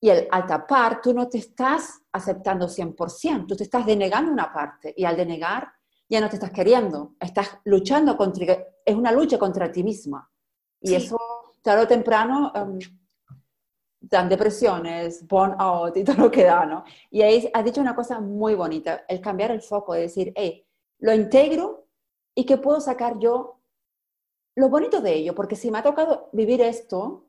Y 0.00 0.10
el, 0.10 0.26
al 0.32 0.46
tapar, 0.46 1.00
tú 1.00 1.14
no 1.14 1.28
te 1.28 1.38
estás 1.38 2.02
aceptando 2.10 2.66
100%, 2.66 3.46
tú 3.46 3.56
te 3.56 3.62
estás 3.62 3.86
denegando 3.86 4.32
una 4.32 4.52
parte. 4.52 4.92
Y 4.96 5.04
al 5.04 5.16
denegar, 5.16 5.72
ya 6.08 6.20
no 6.20 6.28
te 6.28 6.36
estás 6.36 6.50
queriendo, 6.50 7.14
estás 7.20 7.58
luchando 7.64 8.16
contra, 8.16 8.58
es 8.84 8.94
una 8.96 9.12
lucha 9.12 9.38
contra 9.38 9.70
ti 9.70 9.84
misma. 9.84 10.28
Y 10.80 10.94
eso, 10.94 11.16
tarde 11.62 11.84
o 11.84 11.86
temprano, 11.86 12.52
um, 12.56 12.78
dan 14.02 14.28
depresiones, 14.28 15.26
burnout 15.26 15.96
y 15.96 16.04
todo 16.04 16.16
lo 16.16 16.30
que 16.30 16.44
da, 16.44 16.66
¿no? 16.66 16.84
Y 17.10 17.22
ahí 17.22 17.50
has 17.54 17.64
dicho 17.64 17.80
una 17.80 17.94
cosa 17.94 18.20
muy 18.20 18.54
bonita, 18.54 19.04
el 19.08 19.20
cambiar 19.20 19.50
el 19.52 19.62
foco, 19.62 19.94
de 19.94 20.02
decir, 20.02 20.32
hey, 20.36 20.66
lo 20.98 21.14
integro 21.14 21.86
y 22.34 22.44
que 22.44 22.56
puedo 22.56 22.80
sacar 22.80 23.18
yo 23.18 23.60
lo 24.54 24.68
bonito 24.68 25.00
de 25.00 25.14
ello, 25.14 25.34
porque 25.34 25.56
si 25.56 25.70
me 25.70 25.78
ha 25.78 25.82
tocado 25.82 26.28
vivir 26.32 26.60
esto, 26.60 27.26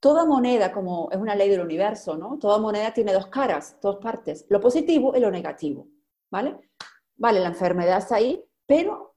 toda 0.00 0.24
moneda, 0.26 0.72
como 0.72 1.08
es 1.10 1.18
una 1.18 1.34
ley 1.34 1.48
del 1.48 1.60
universo, 1.60 2.16
¿no? 2.16 2.38
Toda 2.38 2.58
moneda 2.58 2.92
tiene 2.92 3.12
dos 3.12 3.28
caras, 3.28 3.78
dos 3.80 3.96
partes, 3.96 4.44
lo 4.48 4.60
positivo 4.60 5.16
y 5.16 5.20
lo 5.20 5.30
negativo, 5.30 5.88
¿vale? 6.30 6.58
Vale, 7.16 7.40
la 7.40 7.48
enfermedad 7.48 7.98
está 7.98 8.16
ahí, 8.16 8.44
pero 8.66 9.14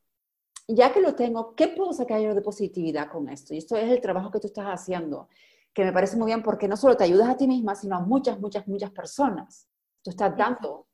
ya 0.67 0.93
que 0.93 1.01
lo 1.01 1.15
tengo, 1.15 1.55
¿qué 1.55 1.67
puedo 1.67 1.91
sacar 1.91 2.21
yo 2.21 2.33
de 2.33 2.41
positividad 2.41 3.09
con 3.09 3.27
esto? 3.27 3.53
Y 3.53 3.57
esto 3.57 3.75
es 3.75 3.89
el 3.91 3.99
trabajo 3.99 4.31
que 4.31 4.39
tú 4.39 4.47
estás 4.47 4.67
haciendo 4.67 5.27
que 5.73 5.83
me 5.83 5.93
parece 5.93 6.17
muy 6.17 6.27
bien 6.27 6.43
porque 6.43 6.67
no 6.67 6.77
solo 6.77 6.97
te 6.97 7.03
ayudas 7.03 7.29
a 7.29 7.37
ti 7.37 7.47
misma, 7.47 7.75
sino 7.75 7.95
a 7.95 7.99
muchas, 7.99 8.39
muchas, 8.39 8.67
muchas 8.67 8.91
personas. 8.91 9.67
Tú 10.03 10.09
estás 10.11 10.35
dando 10.35 10.87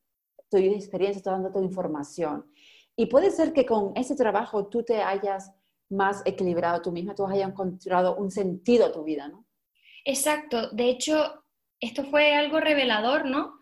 tu 0.49 0.57
experiencia, 0.57 1.17
estás 1.17 1.33
dando 1.33 1.51
tu 1.51 1.61
información. 1.61 2.45
Y 2.95 3.07
puede 3.07 3.31
ser 3.31 3.53
que 3.53 3.65
con 3.65 3.91
ese 3.95 4.15
trabajo 4.15 4.67
tú 4.67 4.83
te 4.83 5.01
hayas 5.01 5.51
más 5.89 6.21
equilibrado 6.25 6.81
tú 6.81 6.91
misma, 6.91 7.15
tú 7.15 7.25
hayas 7.25 7.49
encontrado 7.49 8.15
un 8.15 8.31
sentido 8.31 8.85
a 8.85 8.91
tu 8.91 9.03
vida, 9.03 9.27
¿no? 9.27 9.45
Exacto. 10.03 10.69
De 10.71 10.89
hecho, 10.89 11.43
esto 11.79 12.03
fue 12.05 12.35
algo 12.35 12.59
revelador, 12.59 13.25
¿no? 13.25 13.53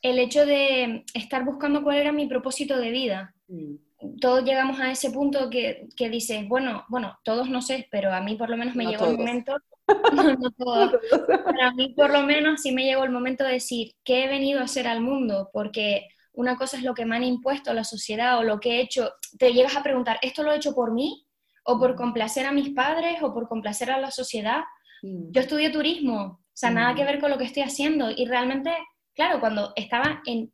El 0.00 0.18
hecho 0.18 0.44
de 0.46 1.04
estar 1.14 1.44
buscando 1.44 1.82
cuál 1.82 1.98
era 1.98 2.12
mi 2.12 2.26
propósito 2.26 2.78
de 2.78 2.90
vida. 2.90 3.34
Mm. 3.48 3.74
Todos 4.20 4.44
llegamos 4.44 4.80
a 4.80 4.90
ese 4.90 5.10
punto 5.10 5.48
que, 5.48 5.88
que 5.96 6.10
dices, 6.10 6.46
bueno, 6.48 6.84
bueno, 6.88 7.16
todos 7.22 7.48
no 7.48 7.62
sé, 7.62 7.86
pero 7.90 8.12
a 8.12 8.20
mí 8.20 8.34
por 8.34 8.50
lo 8.50 8.56
menos 8.56 8.74
me 8.74 8.84
llegó 8.84 9.06
el 9.06 9.16
momento 9.16 9.56
no, 10.14 10.34
no 10.34 10.50
todo. 10.58 11.00
Para 11.44 11.72
mí, 11.72 11.94
por 11.94 12.12
lo 12.12 12.22
menos, 12.22 12.62
sí 12.62 12.72
me 12.72 12.84
llegó 12.84 13.04
el 13.04 13.10
momento 13.10 13.44
de 13.44 13.54
decir 13.54 13.92
qué 14.04 14.24
he 14.24 14.28
venido 14.28 14.60
a 14.60 14.64
hacer 14.64 14.86
al 14.86 15.00
mundo, 15.00 15.50
porque 15.52 16.08
una 16.32 16.56
cosa 16.56 16.76
es 16.76 16.82
lo 16.82 16.94
que 16.94 17.04
me 17.04 17.16
han 17.16 17.24
impuesto 17.24 17.74
la 17.74 17.84
sociedad 17.84 18.38
o 18.38 18.42
lo 18.42 18.58
que 18.60 18.76
he 18.76 18.80
hecho. 18.80 19.12
Te 19.38 19.52
llegas 19.52 19.76
a 19.76 19.82
preguntar, 19.82 20.18
¿esto 20.22 20.42
lo 20.42 20.52
he 20.52 20.56
hecho 20.56 20.74
por 20.74 20.92
mí? 20.92 21.26
¿O 21.64 21.78
por 21.78 21.94
complacer 21.94 22.46
a 22.46 22.52
mis 22.52 22.70
padres? 22.70 23.22
¿O 23.22 23.32
por 23.32 23.48
complacer 23.48 23.90
a 23.90 24.00
la 24.00 24.10
sociedad? 24.10 24.62
Yo 25.02 25.40
estudié 25.40 25.70
turismo, 25.70 26.22
o 26.22 26.54
sea, 26.54 26.70
nada 26.70 26.94
que 26.94 27.04
ver 27.04 27.18
con 27.18 27.30
lo 27.30 27.38
que 27.38 27.44
estoy 27.44 27.64
haciendo. 27.64 28.10
Y 28.10 28.24
realmente, 28.24 28.70
claro, 29.14 29.40
cuando 29.40 29.72
estaba 29.74 30.22
en 30.26 30.52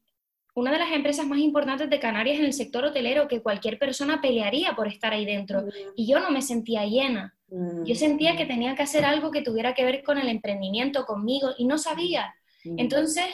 una 0.54 0.72
de 0.72 0.78
las 0.78 0.92
empresas 0.92 1.26
más 1.26 1.38
importantes 1.38 1.90
de 1.90 2.00
Canarias 2.00 2.38
en 2.38 2.46
el 2.46 2.52
sector 2.52 2.84
hotelero, 2.84 3.28
que 3.28 3.42
cualquier 3.42 3.78
persona 3.78 4.20
pelearía 4.20 4.74
por 4.74 4.88
estar 4.88 5.12
ahí 5.12 5.24
dentro, 5.24 5.64
y 5.94 6.10
yo 6.10 6.18
no 6.18 6.30
me 6.30 6.42
sentía 6.42 6.84
llena. 6.84 7.37
Yo 7.50 7.94
sentía 7.94 8.36
que 8.36 8.44
tenía 8.44 8.74
que 8.74 8.82
hacer 8.82 9.04
algo 9.04 9.30
que 9.30 9.42
tuviera 9.42 9.74
que 9.74 9.84
ver 9.84 10.02
con 10.02 10.18
el 10.18 10.28
emprendimiento, 10.28 11.06
conmigo, 11.06 11.50
y 11.56 11.64
no 11.64 11.78
sabía. 11.78 12.34
Entonces, 12.64 13.24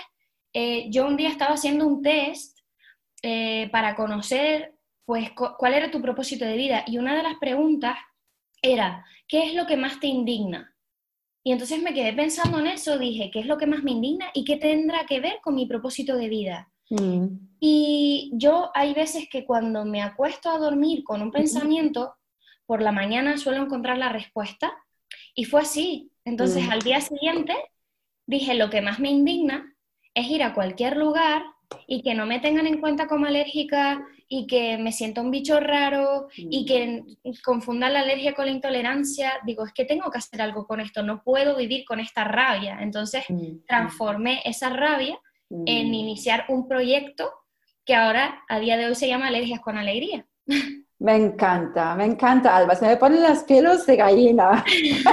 eh, 0.52 0.86
yo 0.90 1.06
un 1.06 1.16
día 1.16 1.30
estaba 1.30 1.54
haciendo 1.54 1.86
un 1.86 2.00
test 2.00 2.58
eh, 3.22 3.68
para 3.72 3.96
conocer, 3.96 4.74
pues, 5.04 5.30
cuál 5.32 5.74
era 5.74 5.90
tu 5.90 6.00
propósito 6.00 6.44
de 6.44 6.56
vida. 6.56 6.84
Y 6.86 6.98
una 6.98 7.16
de 7.16 7.24
las 7.24 7.36
preguntas 7.40 7.96
era, 8.62 9.04
¿qué 9.26 9.48
es 9.48 9.54
lo 9.54 9.66
que 9.66 9.76
más 9.76 9.98
te 9.98 10.06
indigna? 10.06 10.74
Y 11.42 11.52
entonces 11.52 11.82
me 11.82 11.92
quedé 11.92 12.12
pensando 12.12 12.58
en 12.58 12.68
eso, 12.68 12.98
dije, 12.98 13.30
¿qué 13.32 13.40
es 13.40 13.46
lo 13.46 13.58
que 13.58 13.66
más 13.66 13.82
me 13.82 13.90
indigna 13.90 14.26
y 14.32 14.44
qué 14.44 14.56
tendrá 14.56 15.04
que 15.06 15.20
ver 15.20 15.40
con 15.42 15.54
mi 15.54 15.66
propósito 15.66 16.16
de 16.16 16.28
vida? 16.28 16.72
Mm. 16.88 17.26
Y 17.60 18.30
yo 18.34 18.70
hay 18.74 18.94
veces 18.94 19.28
que 19.30 19.44
cuando 19.44 19.84
me 19.84 20.00
acuesto 20.00 20.50
a 20.50 20.58
dormir 20.58 21.04
con 21.04 21.20
un 21.20 21.30
pensamiento, 21.30 22.14
por 22.66 22.82
la 22.82 22.92
mañana 22.92 23.36
suelo 23.36 23.62
encontrar 23.62 23.98
la 23.98 24.08
respuesta 24.08 24.72
y 25.34 25.44
fue 25.44 25.62
así. 25.62 26.10
Entonces 26.24 26.66
mm. 26.66 26.70
al 26.70 26.82
día 26.82 27.00
siguiente 27.00 27.54
dije, 28.26 28.54
lo 28.54 28.70
que 28.70 28.80
más 28.80 28.98
me 28.98 29.10
indigna 29.10 29.74
es 30.14 30.26
ir 30.28 30.42
a 30.42 30.54
cualquier 30.54 30.96
lugar 30.96 31.42
y 31.86 32.02
que 32.02 32.14
no 32.14 32.26
me 32.26 32.40
tengan 32.40 32.66
en 32.66 32.80
cuenta 32.80 33.06
como 33.06 33.26
alérgica 33.26 34.06
y 34.28 34.46
que 34.46 34.78
me 34.78 34.92
sienta 34.92 35.20
un 35.20 35.30
bicho 35.30 35.60
raro 35.60 36.28
y 36.36 36.62
mm. 36.62 36.66
que 36.66 37.02
confundan 37.42 37.92
la 37.92 38.00
alergia 38.00 38.34
con 38.34 38.46
la 38.46 38.52
intolerancia. 38.52 39.32
Digo, 39.44 39.64
es 39.64 39.72
que 39.72 39.84
tengo 39.84 40.10
que 40.10 40.18
hacer 40.18 40.40
algo 40.40 40.66
con 40.66 40.80
esto, 40.80 41.02
no 41.02 41.22
puedo 41.22 41.56
vivir 41.56 41.84
con 41.84 42.00
esta 42.00 42.24
rabia. 42.24 42.78
Entonces 42.80 43.24
mm. 43.28 43.64
transformé 43.66 44.40
esa 44.44 44.70
rabia 44.70 45.18
en 45.66 45.94
iniciar 45.94 46.46
un 46.48 46.66
proyecto 46.66 47.30
que 47.84 47.94
ahora 47.94 48.42
a 48.48 48.58
día 48.58 48.76
de 48.76 48.86
hoy 48.86 48.94
se 48.94 49.06
llama 49.06 49.28
Alergias 49.28 49.60
con 49.60 49.76
Alegría. 49.76 50.26
Me 51.04 51.16
encanta, 51.16 51.94
me 51.96 52.06
encanta, 52.06 52.56
Alba. 52.56 52.74
Se 52.74 52.86
me 52.86 52.96
ponen 52.96 53.22
las 53.22 53.44
pelos 53.44 53.84
de 53.84 53.96
gallina. 53.96 54.64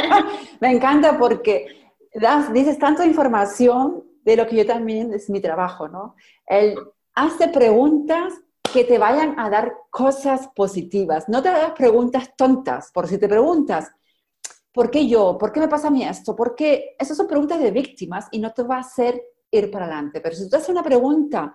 me 0.62 0.71
encanta 0.71 1.19
porque 1.19 1.65
das, 2.13 2.54
dices 2.54 2.80
tanta 2.80 3.06
información 3.06 4.01
de 4.23 4.38
lo 4.38 4.47
que 4.47 4.56
yo 4.56 4.65
también 4.65 5.13
es 5.13 5.30
mi 5.30 5.41
trabajo, 5.41 5.89
¿no? 5.89 6.15
El 6.45 6.77
hazte 7.13 7.49
preguntas 7.49 8.32
que 8.71 8.86
te 8.86 8.97
vayan 8.97 9.38
a 9.38 9.49
dar 9.49 9.73
cosas 9.89 10.47
positivas. 10.56 11.27
No 11.27 11.43
te 11.43 11.49
hagas 11.49 11.73
preguntas 11.73 12.38
tontas, 12.38 12.89
por 12.93 13.10
si 13.10 13.17
te 13.17 13.27
preguntas, 13.27 13.91
¿por 14.71 14.89
qué 14.89 15.06
yo? 15.06 15.38
¿Por 15.38 15.51
qué 15.51 15.60
me 15.60 15.67
pasa 15.67 15.89
a 15.89 15.91
mí 15.91 16.06
esto? 16.06 16.38
¿Por 16.38 16.56
qué? 16.56 16.95
Esas 16.97 17.17
son 17.17 17.27
preguntas 17.27 17.60
de 17.60 17.69
víctimas 17.69 18.30
y 18.32 18.39
no 18.39 18.54
te 18.54 18.63
va 18.63 18.77
a 18.77 18.80
hacer 18.80 19.21
ir 19.51 19.69
para 19.69 19.88
adelante. 19.88 20.21
Pero 20.21 20.38
si 20.38 20.49
tú 20.49 20.56
haces 20.56 20.69
una 20.69 20.84
pregunta 20.84 21.54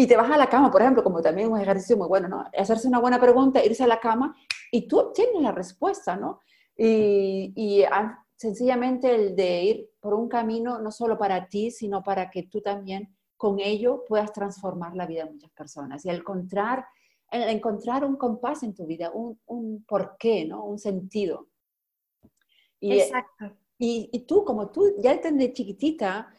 y 0.00 0.06
te 0.06 0.16
vas 0.16 0.30
a 0.30 0.38
la 0.38 0.48
cama, 0.48 0.70
por 0.70 0.80
ejemplo, 0.80 1.04
como 1.04 1.20
también 1.20 1.52
un 1.52 1.60
ejercicio 1.60 1.94
muy 1.94 2.08
bueno, 2.08 2.26
¿no? 2.26 2.44
Hacerse 2.56 2.88
una 2.88 3.00
buena 3.00 3.20
pregunta, 3.20 3.62
irse 3.62 3.84
a 3.84 3.86
la 3.86 4.00
cama 4.00 4.34
y 4.72 4.88
tú 4.88 4.98
obtienes 4.98 5.42
la 5.42 5.52
respuesta, 5.52 6.16
¿no? 6.16 6.40
Y, 6.74 7.52
y 7.54 7.84
sencillamente 8.34 9.14
el 9.14 9.36
de 9.36 9.62
ir 9.62 9.90
por 10.00 10.14
un 10.14 10.26
camino 10.26 10.78
no 10.78 10.90
solo 10.90 11.18
para 11.18 11.48
ti, 11.48 11.70
sino 11.70 12.02
para 12.02 12.30
que 12.30 12.44
tú 12.44 12.62
también 12.62 13.14
con 13.36 13.60
ello 13.60 14.06
puedas 14.08 14.32
transformar 14.32 14.96
la 14.96 15.04
vida 15.04 15.24
de 15.24 15.32
muchas 15.32 15.50
personas. 15.50 16.02
Y 16.06 16.08
al 16.08 16.16
encontrar, 16.16 16.86
encontrar 17.30 18.02
un 18.02 18.16
compás 18.16 18.62
en 18.62 18.74
tu 18.74 18.86
vida, 18.86 19.10
un, 19.12 19.38
un 19.44 19.84
porqué, 19.84 20.46
¿no? 20.46 20.64
Un 20.64 20.78
sentido. 20.78 21.48
Y, 22.80 22.92
Exacto. 23.00 23.52
Y, 23.76 24.08
y, 24.12 24.20
tú, 24.20 24.46
como 24.46 24.70
tú 24.70 24.94
ya 24.98 25.14
desde 25.14 25.52
chiquitita, 25.52 26.32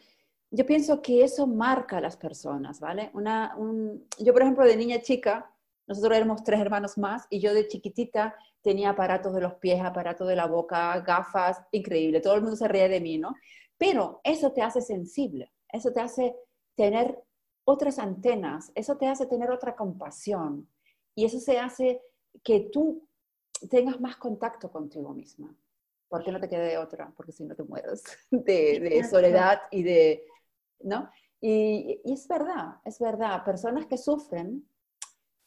yo 0.52 0.66
pienso 0.66 1.02
que 1.02 1.24
eso 1.24 1.48
marca 1.48 1.98
a 1.98 2.02
las 2.02 2.18
personas, 2.18 2.80
¿vale? 2.80 3.10
Una, 3.14 3.56
un, 3.58 4.06
yo, 4.20 4.34
por 4.34 4.42
ejemplo, 4.42 4.66
de 4.66 4.76
niña 4.76 5.02
chica, 5.02 5.50
nosotros 5.88 6.16
éramos 6.16 6.44
tres 6.44 6.60
hermanos 6.60 6.98
más 6.98 7.26
y 7.30 7.40
yo 7.40 7.54
de 7.54 7.68
chiquitita 7.68 8.36
tenía 8.62 8.92
aparatos 8.92 9.34
de 9.34 9.42
los 9.42 9.56
pies, 9.56 9.82
aparatos 9.82 10.28
de 10.28 10.36
la 10.36 10.48
boca, 10.48 11.00
gafas, 11.00 11.62
increíble. 11.72 12.20
Todo 12.20 12.36
el 12.36 12.42
mundo 12.42 12.58
se 12.58 12.68
ríe 12.68 12.90
de 12.90 13.00
mí, 13.00 13.18
¿no? 13.18 13.36
Pero 13.78 14.22
eso 14.24 14.52
te 14.52 14.62
hace 14.62 14.82
sensible, 14.82 15.52
eso 15.70 15.92
te 15.92 16.02
hace 16.02 16.36
tener 16.76 17.18
otras 17.64 17.98
antenas, 17.98 18.72
eso 18.76 18.98
te 18.98 19.08
hace 19.08 19.26
tener 19.26 19.52
otra 19.52 19.76
compasión 19.76 20.68
y 21.16 21.26
eso 21.26 21.40
se 21.40 21.60
hace 21.60 22.02
que 22.44 22.70
tú 22.72 23.08
tengas 23.70 24.00
más 24.00 24.18
contacto 24.18 24.72
contigo 24.72 25.14
misma. 25.14 25.56
Porque 26.10 26.32
no 26.32 26.40
te 26.42 26.50
quede 26.50 26.78
otra, 26.78 27.12
porque 27.16 27.32
si 27.32 27.46
no 27.46 27.56
te 27.56 27.64
mueres 27.64 28.04
de, 28.32 29.08
soledad 29.10 29.62
y 29.72 29.84
de, 29.84 30.26
¿no? 30.84 31.10
Y, 31.40 32.00
y, 32.04 32.14
es 32.14 32.28
verdad, 32.28 32.76
es 32.86 33.00
verdad, 33.00 33.44
personas 33.44 33.86
que 33.88 33.98
sufren 33.98 34.66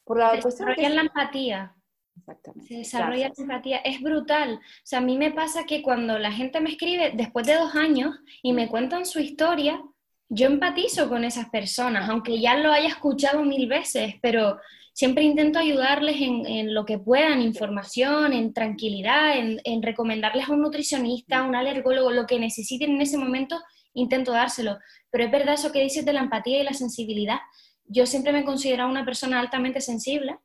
por 0.03 0.19
la 0.19 0.39
cuestión 0.39 0.73
que... 0.75 0.89
la 0.89 1.01
empatía. 1.01 1.75
Exactamente. 2.17 2.67
Se 2.67 2.77
desarrolla 2.79 3.31
la 3.35 3.43
empatía. 3.43 3.77
Es 3.77 4.01
brutal. 4.01 4.55
O 4.55 4.59
sea, 4.83 4.99
a 4.99 5.01
mí 5.01 5.17
me 5.17 5.31
pasa 5.31 5.65
que 5.65 5.81
cuando 5.81 6.17
la 6.17 6.31
gente 6.31 6.61
me 6.61 6.69
escribe 6.69 7.11
después 7.13 7.45
de 7.45 7.55
dos 7.55 7.75
años 7.75 8.15
y 8.41 8.53
me 8.53 8.69
cuentan 8.69 9.05
su 9.05 9.19
historia, 9.19 9.81
yo 10.29 10.47
empatizo 10.47 11.09
con 11.09 11.23
esas 11.23 11.49
personas, 11.49 12.09
aunque 12.09 12.39
ya 12.39 12.55
lo 12.55 12.71
haya 12.71 12.87
escuchado 12.87 13.43
mil 13.43 13.67
veces, 13.67 14.15
pero 14.21 14.59
siempre 14.93 15.23
intento 15.23 15.59
ayudarles 15.59 16.15
en, 16.19 16.73
lo 16.73 16.85
que 16.85 16.97
puedan, 16.97 17.41
información, 17.41 18.33
en 18.33 18.53
tranquilidad, 18.53 19.37
en, 19.37 19.83
recomendarles 19.83 20.49
a 20.49 20.53
un 20.53 20.61
nutricionista, 20.61 21.39
a 21.39 21.43
un 21.43 21.55
alergólogo, 21.55 22.11
lo 22.11 22.25
que 22.25 22.39
necesiten 22.39 22.91
en 22.91 23.01
ese 23.01 23.17
momento, 23.17 23.59
intento 23.93 24.31
dárselo. 24.31 24.77
Pero 25.15 25.27
es 25.27 25.31
verdad 25.31 25.53
eso 25.53 25.71
que 25.71 25.81
dices 25.81 26.03
de 26.03 26.11
la 26.11 26.19
empatía 26.19 26.59
y 26.59 26.63
la 26.65 26.73
sensibilidad. 26.73 27.39
Yo 27.85 28.05
siempre 28.05 28.33
me 28.33 28.39
he 28.39 28.43
considerado 28.43 28.89
una 28.89 29.05
persona 29.05 29.39
altamente 29.39 29.79
sensible 29.79 30.39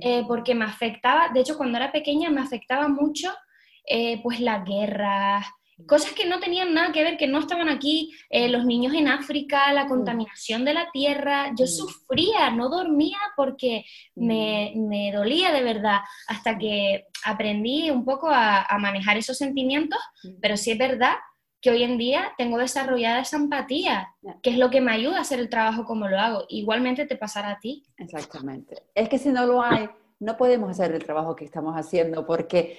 eh, 0.00 0.24
porque 0.26 0.54
me 0.54 0.64
afectaba, 0.64 1.28
de 1.34 1.40
hecho 1.40 1.58
cuando 1.58 1.76
era 1.76 1.92
pequeña 1.92 2.30
me 2.30 2.40
afectaba 2.40 2.88
mucho 2.88 3.30
eh, 3.86 4.22
pues 4.22 4.40
la 4.40 4.60
guerra, 4.60 5.44
cosas 5.86 6.12
que 6.12 6.24
no 6.24 6.40
tenían 6.40 6.72
nada 6.72 6.92
que 6.92 7.02
ver, 7.02 7.18
que 7.18 7.26
no 7.26 7.40
estaban 7.40 7.68
aquí, 7.68 8.10
eh, 8.30 8.48
los 8.48 8.64
niños 8.64 8.94
en 8.94 9.08
África, 9.08 9.70
la 9.74 9.86
contaminación 9.86 10.64
de 10.64 10.72
la 10.72 10.90
tierra, 10.92 11.52
yo 11.54 11.66
sufría, 11.66 12.48
no 12.48 12.70
dormía 12.70 13.18
porque 13.36 13.84
me, 14.14 14.72
me, 14.76 15.12
dolía 15.12 15.52
de 15.52 15.62
verdad, 15.62 15.98
hasta 16.26 16.56
que 16.56 17.04
aprendí 17.22 17.90
un 17.90 18.06
poco 18.06 18.30
a, 18.30 18.62
a 18.62 18.78
manejar 18.78 19.18
esos 19.18 19.36
sentimientos, 19.36 20.00
pero 20.40 20.56
sí 20.56 20.70
es 20.70 20.78
verdad 20.78 21.16
que 21.66 21.72
hoy 21.72 21.82
en 21.82 21.98
día 21.98 22.32
tengo 22.38 22.58
desarrollada 22.58 23.22
esa 23.22 23.38
empatía, 23.38 24.14
que 24.40 24.50
es 24.50 24.56
lo 24.56 24.70
que 24.70 24.80
me 24.80 24.92
ayuda 24.92 25.18
a 25.18 25.22
hacer 25.22 25.40
el 25.40 25.48
trabajo 25.48 25.84
como 25.84 26.06
lo 26.06 26.16
hago. 26.16 26.44
Igualmente 26.48 27.06
te 27.06 27.16
pasará 27.16 27.50
a 27.50 27.58
ti. 27.58 27.84
Exactamente. 27.96 28.84
Es 28.94 29.08
que 29.08 29.18
si 29.18 29.30
no 29.30 29.44
lo 29.46 29.60
hay, 29.60 29.90
no 30.20 30.36
podemos 30.36 30.70
hacer 30.70 30.92
el 30.92 31.04
trabajo 31.04 31.34
que 31.34 31.44
estamos 31.44 31.74
haciendo, 31.74 32.24
porque 32.24 32.78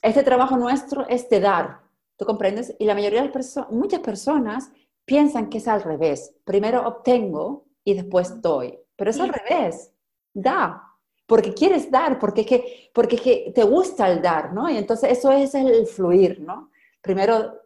este 0.00 0.22
trabajo 0.22 0.56
nuestro 0.56 1.08
es 1.08 1.28
de 1.28 1.40
dar, 1.40 1.80
¿Tú 2.16 2.24
comprendes? 2.24 2.76
Y 2.78 2.84
la 2.84 2.94
mayoría 2.94 3.18
de 3.18 3.24
las 3.24 3.32
personas, 3.32 3.72
muchas 3.72 3.98
personas 3.98 4.70
piensan 5.04 5.48
que 5.48 5.58
es 5.58 5.66
al 5.66 5.82
revés. 5.82 6.32
Primero 6.44 6.86
obtengo 6.86 7.64
y 7.82 7.94
después 7.94 8.40
doy. 8.40 8.78
Pero 8.94 9.10
es 9.10 9.18
al 9.18 9.30
revés. 9.32 9.90
Da. 10.32 10.84
Porque 11.26 11.52
quieres 11.52 11.90
dar, 11.90 12.20
porque, 12.20 12.46
que, 12.46 12.90
porque 12.94 13.16
que 13.16 13.52
te 13.52 13.64
gusta 13.64 14.08
el 14.08 14.22
dar, 14.22 14.52
¿no? 14.52 14.70
Y 14.70 14.76
entonces 14.76 15.18
eso 15.18 15.32
es 15.32 15.52
el 15.56 15.86
fluir, 15.86 16.40
¿no? 16.40 16.70
Primero 17.00 17.60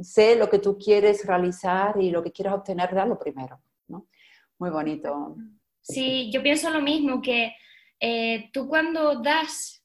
sé 0.00 0.36
lo 0.36 0.48
que 0.48 0.58
tú 0.58 0.76
quieres 0.78 1.26
realizar 1.26 2.00
y 2.00 2.10
lo 2.10 2.22
que 2.22 2.32
quieres 2.32 2.54
obtener, 2.54 2.92
lo 2.92 3.18
primero, 3.18 3.60
¿no? 3.88 4.06
Muy 4.58 4.70
bonito. 4.70 5.36
Sí, 5.80 6.30
yo 6.32 6.42
pienso 6.42 6.70
lo 6.70 6.80
mismo, 6.80 7.20
que 7.20 7.54
eh, 8.00 8.50
tú 8.52 8.68
cuando 8.68 9.20
das 9.20 9.84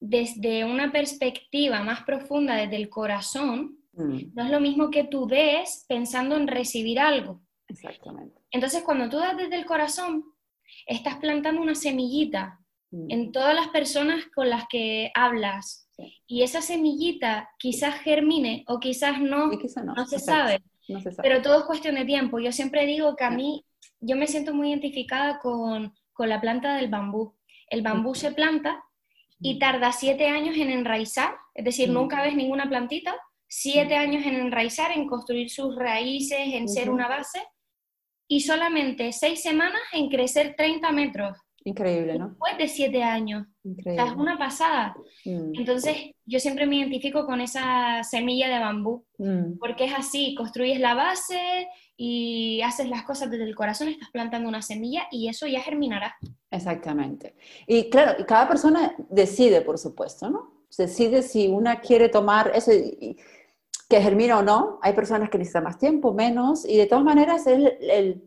desde 0.00 0.64
una 0.64 0.92
perspectiva 0.92 1.82
más 1.82 2.02
profunda, 2.02 2.56
desde 2.56 2.76
el 2.76 2.88
corazón, 2.88 3.78
mm. 3.92 4.34
no 4.34 4.44
es 4.44 4.50
lo 4.50 4.60
mismo 4.60 4.90
que 4.90 5.04
tú 5.04 5.26
des 5.26 5.84
pensando 5.88 6.36
en 6.36 6.46
recibir 6.46 6.98
algo. 6.98 7.42
Exactamente. 7.68 8.40
Entonces, 8.50 8.82
cuando 8.82 9.08
tú 9.08 9.18
das 9.18 9.36
desde 9.36 9.56
el 9.56 9.64
corazón, 9.64 10.24
estás 10.86 11.16
plantando 11.16 11.62
una 11.62 11.74
semillita 11.74 12.60
mm. 12.90 13.10
en 13.10 13.32
todas 13.32 13.54
las 13.54 13.68
personas 13.68 14.26
con 14.34 14.50
las 14.50 14.64
que 14.68 15.10
hablas. 15.14 15.83
Y 16.26 16.42
esa 16.42 16.60
semillita 16.60 17.50
quizás 17.58 17.96
germine 18.00 18.64
o 18.66 18.80
quizás 18.80 19.20
no, 19.20 19.46
no, 19.48 20.06
se 20.06 20.18
sabe. 20.18 20.62
Pero 21.22 21.42
todo 21.42 21.60
es 21.60 21.64
cuestión 21.64 21.94
de 21.94 22.04
tiempo. 22.04 22.38
Yo 22.38 22.52
siempre 22.52 22.86
digo 22.86 23.16
que 23.16 23.24
a 23.24 23.30
mí, 23.30 23.64
yo 24.00 24.16
me 24.16 24.26
siento 24.26 24.54
muy 24.54 24.70
identificada 24.70 25.38
con, 25.38 25.94
con 26.12 26.28
la 26.28 26.40
planta 26.40 26.76
del 26.76 26.88
bambú. 26.88 27.34
El 27.68 27.82
bambú 27.82 28.14
se 28.14 28.32
planta 28.32 28.82
y 29.40 29.58
tarda 29.58 29.92
siete 29.92 30.28
años 30.28 30.56
en 30.56 30.70
enraizar, 30.70 31.36
es 31.54 31.64
decir, 31.64 31.90
nunca 31.90 32.22
ves 32.22 32.34
ninguna 32.34 32.68
plantita, 32.68 33.14
siete 33.46 33.96
años 33.96 34.24
en 34.26 34.34
enraizar, 34.34 34.92
en 34.92 35.06
construir 35.06 35.50
sus 35.50 35.76
raíces, 35.76 36.38
en 36.40 36.68
ser 36.68 36.90
una 36.90 37.08
base, 37.08 37.42
y 38.26 38.40
solamente 38.40 39.12
seis 39.12 39.42
semanas 39.42 39.80
en 39.92 40.08
crecer 40.08 40.54
30 40.56 40.90
metros. 40.92 41.38
Increíble, 41.66 42.18
¿no? 42.18 42.28
Después 42.28 42.58
de 42.58 42.68
siete 42.68 43.02
años. 43.02 43.46
Increíble. 43.62 44.02
O 44.02 44.04
sea, 44.04 44.12
es 44.12 44.18
una 44.18 44.36
pasada. 44.36 44.94
Mm. 45.24 45.52
Entonces, 45.54 45.96
yo 46.26 46.38
siempre 46.38 46.66
me 46.66 46.76
identifico 46.76 47.24
con 47.24 47.40
esa 47.40 48.02
semilla 48.04 48.48
de 48.48 48.58
bambú, 48.58 49.04
mm. 49.16 49.58
porque 49.58 49.86
es 49.86 49.94
así, 49.94 50.34
construyes 50.34 50.78
la 50.78 50.94
base 50.94 51.68
y 51.96 52.60
haces 52.62 52.90
las 52.90 53.04
cosas 53.04 53.30
desde 53.30 53.44
el 53.44 53.54
corazón, 53.54 53.88
estás 53.88 54.10
plantando 54.10 54.46
una 54.48 54.60
semilla 54.60 55.06
y 55.10 55.28
eso 55.28 55.46
ya 55.46 55.60
germinará. 55.60 56.16
Exactamente. 56.50 57.34
Y 57.66 57.88
claro, 57.88 58.24
cada 58.26 58.46
persona 58.46 58.94
decide, 59.08 59.62
por 59.62 59.78
supuesto, 59.78 60.28
¿no? 60.28 60.66
Decide 60.76 61.22
si 61.22 61.48
una 61.48 61.80
quiere 61.80 62.10
tomar 62.10 62.52
eso 62.54 62.72
que 63.88 64.00
germina 64.02 64.38
o 64.38 64.42
no. 64.42 64.80
Hay 64.82 64.92
personas 64.92 65.30
que 65.30 65.38
necesitan 65.38 65.64
más 65.64 65.78
tiempo, 65.78 66.12
menos, 66.12 66.68
y 66.68 66.76
de 66.76 66.86
todas 66.86 67.04
maneras 67.04 67.46
es 67.46 67.72
el 67.80 68.24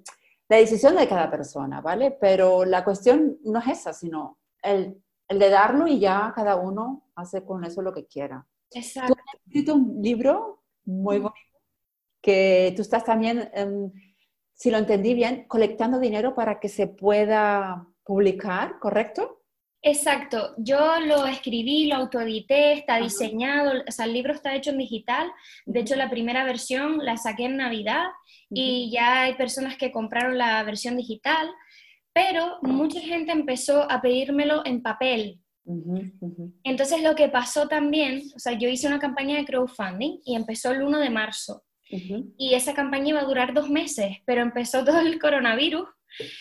la 0.49 0.57
decisión 0.57 0.95
de 0.95 1.07
cada 1.07 1.29
persona, 1.29 1.81
¿vale? 1.81 2.11
Pero 2.11 2.65
la 2.65 2.83
cuestión 2.83 3.37
no 3.43 3.59
es 3.59 3.67
esa, 3.67 3.93
sino 3.93 4.39
el, 4.61 5.01
el 5.27 5.39
de 5.39 5.49
darlo 5.49 5.87
y 5.87 5.99
ya 5.99 6.31
cada 6.35 6.55
uno 6.55 7.09
hace 7.15 7.43
con 7.43 7.63
eso 7.65 7.81
lo 7.81 7.93
que 7.93 8.05
quiera. 8.05 8.45
Exacto. 8.71 9.13
Tú 9.13 9.19
has 9.19 9.41
escrito 9.45 9.75
un 9.75 10.01
libro 10.01 10.63
muy 10.85 11.19
bonito 11.19 11.47
que 12.21 12.73
tú 12.75 12.81
estás 12.81 13.03
también, 13.03 13.49
em, 13.53 13.91
si 14.53 14.71
lo 14.71 14.77
entendí 14.77 15.13
bien, 15.13 15.45
colectando 15.47 15.99
dinero 15.99 16.35
para 16.35 16.59
que 16.59 16.69
se 16.69 16.87
pueda 16.87 17.87
publicar, 18.03 18.79
¿correcto? 18.79 19.43
Exacto, 19.81 20.55
yo 20.57 20.99
lo 20.99 21.25
escribí, 21.27 21.85
lo 21.85 21.95
autoedité, 21.95 22.73
está 22.73 22.99
diseñado, 22.99 23.83
o 23.87 23.91
sea, 23.91 24.05
el 24.05 24.13
libro 24.13 24.33
está 24.33 24.55
hecho 24.55 24.71
en 24.71 24.79
digital, 24.79 25.31
de 25.65 25.79
hecho 25.79 25.95
la 25.95 26.09
primera 26.09 26.43
versión 26.43 26.97
la 27.05 27.15
saqué 27.15 27.45
en 27.45 27.57
Navidad 27.57 28.05
y 28.49 28.89
ya 28.91 29.23
hay 29.23 29.35
personas 29.35 29.77
que 29.77 29.91
compraron 29.91 30.37
la 30.37 30.61
versión 30.63 30.97
digital, 30.97 31.47
pero 32.11 32.57
mucha 32.63 32.99
gente 32.99 33.31
empezó 33.31 33.89
a 33.89 34.01
pedírmelo 34.01 34.63
en 34.65 34.81
papel. 34.81 35.39
Entonces 36.63 37.03
lo 37.03 37.13
que 37.13 37.29
pasó 37.29 37.67
también, 37.67 38.23
o 38.35 38.39
sea, 38.39 38.53
yo 38.53 38.69
hice 38.69 38.87
una 38.87 38.99
campaña 38.99 39.37
de 39.37 39.45
crowdfunding 39.45 40.19
y 40.25 40.35
empezó 40.35 40.71
el 40.71 40.81
1 40.81 40.99
de 40.99 41.09
marzo. 41.09 41.63
Y 41.89 42.53
esa 42.53 42.73
campaña 42.73 43.09
iba 43.09 43.21
a 43.21 43.25
durar 43.25 43.53
dos 43.53 43.69
meses, 43.69 44.17
pero 44.25 44.41
empezó 44.41 44.83
todo 44.85 44.99
el 44.99 45.19
coronavirus 45.19 45.87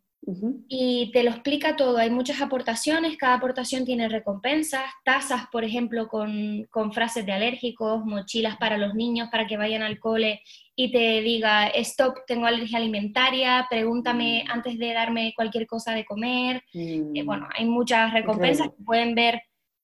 y 0.68 1.10
te 1.12 1.24
lo 1.24 1.32
explica 1.32 1.76
todo. 1.76 1.98
Hay 1.98 2.12
muchas 2.12 2.44
aportaciones, 2.44 3.18
cada 3.18 3.34
aportación 3.34 3.84
tiene 3.84 4.08
recompensas, 4.08 4.84
tazas, 5.04 5.48
por 5.52 5.64
ejemplo, 5.64 6.10
con, 6.10 6.68
frases 6.92 7.26
de 7.26 7.32
alérgicos, 7.32 8.06
mochilas 8.06 8.56
para 8.58 8.78
los 8.78 8.94
niños 8.94 9.30
para 9.32 9.48
que 9.48 9.58
vayan 9.58 9.82
al 9.82 10.00
cole 10.00 10.44
y 10.76 10.92
te 10.92 11.22
diga, 11.22 11.66
stop, 11.70 12.20
tengo 12.28 12.46
alergia 12.46 12.78
alimentaria, 12.78 13.66
pregúntame 13.68 14.44
mm. 14.46 14.52
antes 14.52 14.78
de 14.78 14.94
darme 14.94 15.34
cualquier 15.36 15.66
cosa 15.66 15.96
de 15.96 16.06
comer. 16.06 16.62
Eh, 16.76 17.02
mm. 17.02 17.26
bueno, 17.26 17.50
hay 17.58 17.66
muchas 17.66 18.14
recompensas 18.14 18.68
que 18.68 18.84
pueden 18.84 19.16
ver 19.16 19.42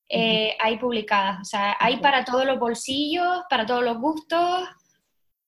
eh, 0.08 0.56
ahí 0.60 0.78
publicadas. 0.78 1.40
O 1.40 1.44
sea, 1.44 1.76
hay 1.80 1.96
para 1.96 2.24
todos 2.24 2.46
los 2.46 2.60
bolsillos, 2.60 3.42
para 3.50 3.66
todos 3.66 3.82
los 3.82 3.98
gustos. 3.98 4.68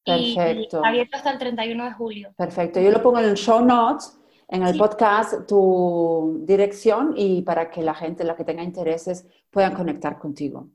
Perfecto. 0.04 0.80
Y, 0.82 0.86
abierto 0.86 1.16
hasta 1.16 1.30
el 1.30 1.38
31 1.38 1.84
de 1.84 1.92
julio. 1.92 2.34
Perfecto. 2.36 2.80
Yo 2.80 2.90
lo 2.90 3.02
pongo 3.02 3.18
en 3.18 3.26
el 3.26 3.36
show 3.36 3.64
notes, 3.64 4.18
en 4.48 4.62
el 4.62 4.76
podcast, 4.76 5.46
tu 5.46 6.42
dirección 6.44 7.14
y 7.16 7.42
para 7.42 7.70
que 7.70 7.82
la 7.82 7.94
gente, 7.94 8.24
la 8.24 8.36
que 8.36 8.44
tenga 8.44 8.62
intereses, 8.62 9.26
puedan 9.50 9.74
conectar 9.74 10.18
contigo. 10.18 10.68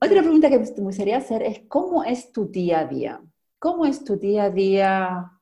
Otra 0.00 0.22
pregunta 0.22 0.48
que 0.48 0.58
me 0.58 0.66
gustaría 0.66 1.18
hacer 1.18 1.42
es, 1.42 1.62
¿cómo 1.68 2.02
es 2.04 2.32
tu 2.32 2.46
día 2.46 2.80
a 2.80 2.86
día? 2.86 3.20
¿Cómo 3.58 3.84
es 3.84 4.04
tu 4.04 4.16
día 4.16 4.44
a 4.44 4.50
día 4.50 5.32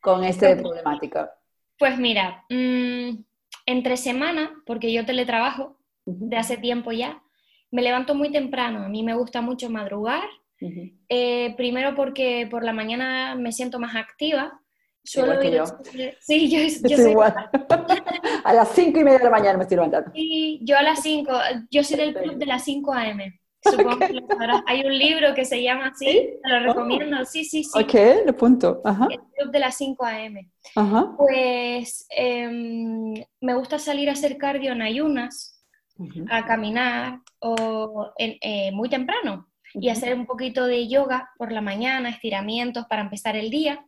con 0.00 0.22
esta 0.24 0.56
problemática? 0.56 1.32
Pues 1.78 1.98
mira, 1.98 2.44
mmm, 2.50 3.24
entre 3.66 3.96
semana, 3.96 4.52
porque 4.66 4.92
yo 4.92 5.06
teletrabajo 5.06 5.78
de 6.04 6.36
hace 6.36 6.56
tiempo 6.56 6.92
ya, 6.92 7.22
me 7.70 7.82
levanto 7.82 8.14
muy 8.14 8.30
temprano. 8.30 8.84
A 8.84 8.88
mí 8.88 9.02
me 9.02 9.14
gusta 9.14 9.40
mucho 9.40 9.70
madrugar. 9.70 10.28
Eh, 11.08 11.54
primero 11.56 11.94
porque 11.94 12.46
por 12.50 12.64
la 12.64 12.72
mañana 12.72 13.34
me 13.34 13.52
siento 13.52 13.78
más 13.78 13.96
activa. 13.96 14.60
Suelo 15.02 15.42
ir 15.42 15.54
yo. 15.54 15.64
Sí, 16.20 16.48
yo, 16.48 16.88
yo 16.88 16.96
soy 16.96 17.10
igual. 17.10 17.34
a 18.44 18.52
las 18.54 18.70
cinco 18.70 19.00
y 19.00 19.04
media 19.04 19.18
de 19.18 19.24
la 19.24 19.30
mañana 19.30 19.58
me 19.58 19.64
estoy 19.64 19.76
levantando. 19.76 20.10
Sí, 20.14 20.60
yo 20.62 20.78
a 20.78 20.82
las 20.82 21.02
cinco. 21.02 21.32
Yo 21.70 21.84
soy 21.84 21.98
del 21.98 22.14
club 22.14 22.36
de 22.36 22.46
las 22.46 22.64
5 22.64 22.92
a.m. 22.92 23.40
Supongo 23.60 23.98
que 23.98 24.22
Hay 24.66 24.84
un 24.84 24.98
libro 24.98 25.34
que 25.34 25.44
se 25.44 25.62
llama 25.62 25.88
así, 25.88 26.38
te 26.42 26.48
lo 26.48 26.60
recomiendo. 26.60 27.24
Sí, 27.24 27.44
sí, 27.44 27.64
sí. 27.64 27.78
Ok, 27.78 28.26
lo 28.26 28.36
punto. 28.36 28.82
El 29.10 29.18
club 29.36 29.52
de 29.52 29.58
las 29.58 29.76
5 29.76 30.04
a.m. 30.04 30.50
Pues 31.18 32.06
em, 32.10 33.14
me 33.40 33.54
gusta 33.54 33.78
salir 33.78 34.08
a 34.08 34.12
hacer 34.12 34.38
cardio 34.38 34.72
en 34.72 34.82
ayunas, 34.82 35.62
a 36.30 36.44
caminar 36.46 37.20
o 37.40 38.10
eh, 38.18 38.70
muy 38.72 38.88
temprano 38.88 39.48
y 39.74 39.88
hacer 39.88 40.14
un 40.14 40.26
poquito 40.26 40.66
de 40.66 40.88
yoga 40.88 41.30
por 41.36 41.52
la 41.52 41.60
mañana, 41.60 42.08
estiramientos 42.08 42.86
para 42.86 43.02
empezar 43.02 43.36
el 43.36 43.50
día. 43.50 43.84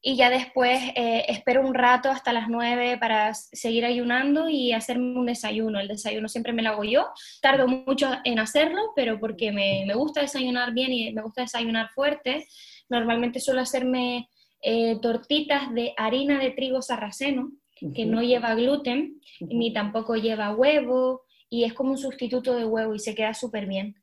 Y 0.00 0.16
ya 0.16 0.30
después 0.30 0.78
eh, 0.94 1.24
espero 1.28 1.66
un 1.66 1.74
rato 1.74 2.10
hasta 2.10 2.32
las 2.32 2.48
9 2.48 2.98
para 2.98 3.34
seguir 3.34 3.84
ayunando 3.84 4.48
y 4.48 4.72
hacerme 4.72 5.18
un 5.18 5.26
desayuno. 5.26 5.80
El 5.80 5.88
desayuno 5.88 6.28
siempre 6.28 6.52
me 6.52 6.62
lo 6.62 6.70
hago 6.70 6.84
yo, 6.84 7.08
tardo 7.42 7.66
mucho 7.66 8.10
en 8.24 8.38
hacerlo, 8.38 8.92
pero 8.94 9.18
porque 9.18 9.52
me, 9.52 9.84
me 9.86 9.94
gusta 9.94 10.20
desayunar 10.20 10.72
bien 10.72 10.92
y 10.92 11.12
me 11.12 11.22
gusta 11.22 11.42
desayunar 11.42 11.88
fuerte, 11.90 12.46
normalmente 12.88 13.40
suelo 13.40 13.60
hacerme 13.60 14.28
eh, 14.62 14.98
tortitas 15.00 15.72
de 15.74 15.92
harina 15.96 16.38
de 16.38 16.50
trigo 16.50 16.82
sarraceno, 16.82 17.52
que 17.94 18.06
no 18.06 18.22
lleva 18.22 18.54
gluten, 18.54 19.20
ni 19.40 19.72
tampoco 19.72 20.16
lleva 20.16 20.54
huevo, 20.54 21.22
y 21.50 21.64
es 21.64 21.74
como 21.74 21.90
un 21.90 21.98
sustituto 21.98 22.54
de 22.54 22.64
huevo 22.64 22.94
y 22.94 22.98
se 22.98 23.14
queda 23.14 23.34
súper 23.34 23.66
bien. 23.66 23.96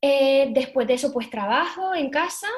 Eh, 0.00 0.50
después 0.52 0.86
de 0.86 0.94
eso, 0.94 1.12
pues 1.12 1.30
trabajo 1.30 1.94
en 1.94 2.10
casa, 2.10 2.48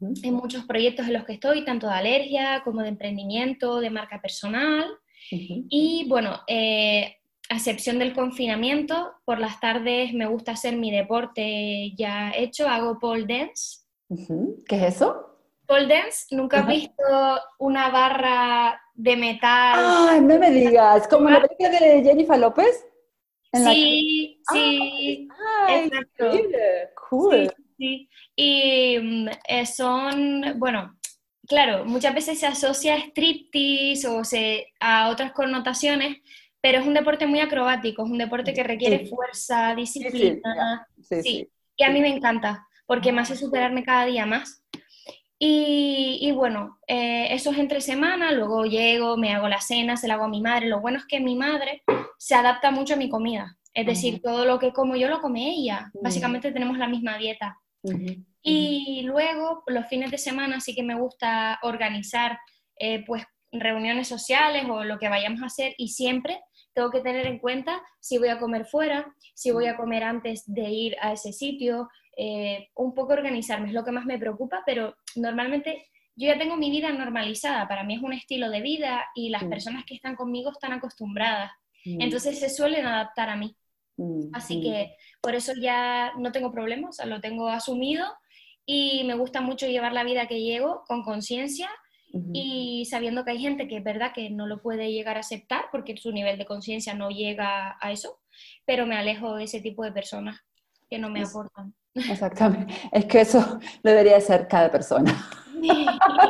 en 0.00 0.34
muchos 0.34 0.64
proyectos 0.64 1.06
en 1.06 1.14
los 1.14 1.24
que 1.24 1.34
estoy, 1.34 1.64
tanto 1.64 1.86
de 1.86 1.94
alergia 1.94 2.62
como 2.64 2.82
de 2.82 2.88
emprendimiento, 2.88 3.80
de 3.80 3.90
marca 3.90 4.20
personal. 4.20 4.86
Y 5.30 6.06
bueno, 6.08 6.40
eh, 6.46 7.16
a 7.48 7.56
excepción 7.56 7.98
del 7.98 8.12
confinamiento, 8.12 9.12
por 9.24 9.38
las 9.38 9.60
tardes 9.60 10.12
me 10.12 10.26
gusta 10.26 10.52
hacer 10.52 10.76
mi 10.76 10.90
deporte 10.90 11.92
ya 11.96 12.32
hecho, 12.34 12.68
hago 12.68 12.98
pole 12.98 13.26
dance. 13.26 13.80
¿Qué 14.66 14.76
es 14.76 14.96
eso? 14.96 15.38
Pole 15.66 15.86
dance, 15.86 16.26
¿nunca 16.34 16.60
has 16.60 16.66
visto 16.66 17.02
una 17.58 17.90
barra 17.90 18.80
de 18.94 19.16
metal? 19.16 19.78
Ay, 19.78 20.20
no 20.20 20.38
me 20.38 20.50
digas, 20.50 21.08
como 21.08 21.30
la 21.30 21.40
película 21.40 21.70
de 21.70 22.02
Jennifer 22.02 22.38
López. 22.38 22.84
Sí, 23.52 24.40
sí, 24.50 25.28
ay, 25.66 25.74
exacto. 25.84 26.30
Cool. 27.10 27.52
Sí, 27.76 28.08
y 28.34 28.98
mm, 28.98 29.28
eh, 29.48 29.66
son, 29.66 30.58
bueno, 30.58 30.96
claro, 31.46 31.84
muchas 31.84 32.14
veces 32.14 32.40
se 32.40 32.46
asocia 32.46 32.94
a 32.94 32.98
striptease 32.98 34.08
o 34.08 34.24
se, 34.24 34.68
a 34.80 35.08
otras 35.10 35.32
connotaciones, 35.32 36.18
pero 36.60 36.78
es 36.78 36.86
un 36.86 36.94
deporte 36.94 37.26
muy 37.26 37.40
acrobático, 37.40 38.04
es 38.04 38.10
un 38.10 38.18
deporte 38.18 38.54
que 38.54 38.62
requiere 38.62 39.06
fuerza, 39.06 39.74
disciplina. 39.74 40.86
Sí, 41.02 41.48
y 41.76 41.84
a 41.84 41.90
mí 41.90 42.00
me 42.00 42.14
encanta, 42.14 42.66
porque 42.86 43.12
me 43.12 43.20
hace 43.20 43.36
superarme 43.36 43.84
cada 43.84 44.06
día 44.06 44.24
más. 44.26 44.62
Y, 45.44 46.30
bueno, 46.36 46.78
eh, 46.86 47.26
eso 47.30 47.50
es 47.50 47.58
entre 47.58 47.80
semana, 47.80 48.30
luego 48.30 48.64
llego, 48.64 49.16
me 49.16 49.34
hago 49.34 49.48
la 49.48 49.60
cena, 49.60 49.96
se 49.96 50.06
la 50.06 50.14
hago 50.14 50.26
a 50.26 50.28
mi 50.28 50.40
madre. 50.40 50.68
Lo 50.68 50.80
bueno 50.80 50.98
es 50.98 51.04
que 51.04 51.18
mi 51.18 51.34
madre 51.34 51.82
se 52.22 52.36
adapta 52.36 52.70
mucho 52.70 52.94
a 52.94 52.96
mi 52.96 53.08
comida. 53.08 53.58
Es 53.74 53.84
decir, 53.84 54.22
todo 54.22 54.44
lo 54.44 54.60
que 54.60 54.72
como 54.72 54.94
yo 54.94 55.08
lo 55.08 55.20
come 55.20 55.50
ella. 55.56 55.90
Básicamente 56.00 56.52
tenemos 56.52 56.78
la 56.78 56.86
misma 56.86 57.18
dieta. 57.18 57.58
Y 58.40 59.02
luego, 59.02 59.64
los 59.66 59.88
fines 59.88 60.12
de 60.12 60.18
semana 60.18 60.60
sí 60.60 60.72
que 60.72 60.84
me 60.84 60.94
gusta 60.94 61.58
organizar 61.62 62.38
eh, 62.78 63.04
pues 63.04 63.24
reuniones 63.50 64.06
sociales 64.06 64.66
o 64.70 64.84
lo 64.84 65.00
que 65.00 65.08
vayamos 65.08 65.42
a 65.42 65.46
hacer. 65.46 65.74
Y 65.78 65.88
siempre 65.88 66.40
tengo 66.72 66.92
que 66.92 67.00
tener 67.00 67.26
en 67.26 67.40
cuenta 67.40 67.82
si 67.98 68.18
voy 68.18 68.28
a 68.28 68.38
comer 68.38 68.66
fuera, 68.66 69.12
si 69.34 69.50
voy 69.50 69.66
a 69.66 69.76
comer 69.76 70.04
antes 70.04 70.44
de 70.46 70.70
ir 70.70 70.96
a 71.00 71.14
ese 71.14 71.32
sitio, 71.32 71.88
eh, 72.16 72.68
un 72.76 72.94
poco 72.94 73.14
organizarme 73.14 73.66
es 73.66 73.74
lo 73.74 73.84
que 73.84 73.90
más 73.90 74.06
me 74.06 74.18
preocupa, 74.20 74.62
pero 74.64 74.94
normalmente 75.16 75.88
yo 76.14 76.28
ya 76.28 76.38
tengo 76.38 76.56
mi 76.56 76.70
vida 76.70 76.92
normalizada, 76.92 77.66
para 77.66 77.82
mí 77.82 77.96
es 77.96 78.02
un 78.02 78.12
estilo 78.12 78.48
de 78.48 78.60
vida 78.60 79.06
y 79.16 79.30
las 79.30 79.42
personas 79.44 79.84
que 79.84 79.94
están 79.94 80.14
conmigo 80.14 80.52
están 80.52 80.72
acostumbradas, 80.72 81.50
entonces 81.84 82.38
se 82.38 82.48
suelen 82.48 82.86
adaptar 82.86 83.28
a 83.28 83.36
mí. 83.36 83.56
Así 84.32 84.60
que 84.60 84.96
por 85.20 85.34
eso 85.34 85.52
ya 85.60 86.12
no 86.18 86.32
tengo 86.32 86.50
problemas, 86.50 86.98
lo 87.04 87.20
tengo 87.20 87.48
asumido 87.48 88.06
y 88.66 89.04
me 89.04 89.14
gusta 89.14 89.40
mucho 89.40 89.66
llevar 89.66 89.92
la 89.92 90.04
vida 90.04 90.26
que 90.26 90.40
llevo 90.40 90.82
con 90.86 91.02
conciencia 91.02 91.68
y 92.32 92.86
sabiendo 92.90 93.24
que 93.24 93.30
hay 93.30 93.38
gente 93.38 93.68
que 93.68 93.78
es 93.78 93.84
verdad 93.84 94.12
que 94.14 94.28
no 94.30 94.46
lo 94.46 94.60
puede 94.60 94.92
llegar 94.92 95.16
a 95.16 95.20
aceptar 95.20 95.66
porque 95.70 95.96
su 95.96 96.12
nivel 96.12 96.36
de 96.36 96.44
conciencia 96.44 96.94
no 96.94 97.10
llega 97.10 97.76
a 97.80 97.92
eso, 97.92 98.20
pero 98.66 98.86
me 98.86 98.96
alejo 98.96 99.36
de 99.36 99.44
ese 99.44 99.60
tipo 99.60 99.84
de 99.84 99.92
personas 99.92 100.40
que 100.90 100.98
no 100.98 101.08
me 101.08 101.22
aportan. 101.22 101.74
Exactamente. 101.94 102.74
Es 102.92 103.04
que 103.06 103.20
eso 103.22 103.58
debería 103.82 104.20
ser 104.20 104.48
cada 104.48 104.70
persona. 104.70 105.30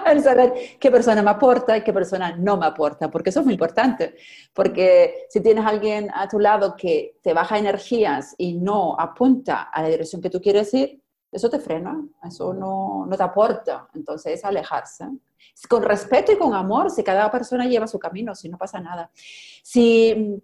el 0.07 0.21
saber 0.23 0.53
qué 0.79 0.91
persona 0.91 1.23
me 1.23 1.31
aporta 1.31 1.77
y 1.77 1.83
qué 1.83 1.93
persona 1.93 2.37
no 2.37 2.57
me 2.57 2.67
aporta, 2.67 3.11
porque 3.11 3.31
eso 3.31 3.41
es 3.41 3.47
muy 3.47 3.55
importante, 3.55 4.17
porque 4.53 5.27
si 5.29 5.41
tienes 5.41 5.65
a 5.65 5.69
alguien 5.69 6.11
a 6.15 6.29
tu 6.29 6.39
lado 6.39 6.75
que 6.77 7.19
te 7.23 7.33
baja 7.33 7.59
energías 7.59 8.35
y 8.39 8.55
no 8.55 8.97
apunta 8.99 9.63
a 9.63 9.83
la 9.83 9.89
dirección 9.89 10.21
que 10.21 10.31
tú 10.31 10.41
quieres 10.41 10.73
ir, 10.75 11.03
eso 11.33 11.49
te 11.49 11.59
frena, 11.59 11.99
eso 12.23 12.53
no, 12.53 13.07
no 13.07 13.17
te 13.17 13.23
aporta, 13.23 13.89
entonces 13.95 14.35
es 14.35 14.45
alejarse. 14.45 15.07
Con 15.69 15.83
respeto 15.83 16.33
y 16.33 16.37
con 16.37 16.55
amor, 16.55 16.91
si 16.91 17.03
cada 17.03 17.31
persona 17.31 17.67
lleva 17.67 17.87
su 17.87 17.99
camino, 17.99 18.35
si 18.35 18.51
no 18.51 18.59
pasa 18.59 18.81
nada. 18.81 19.11
Si, 19.15 20.43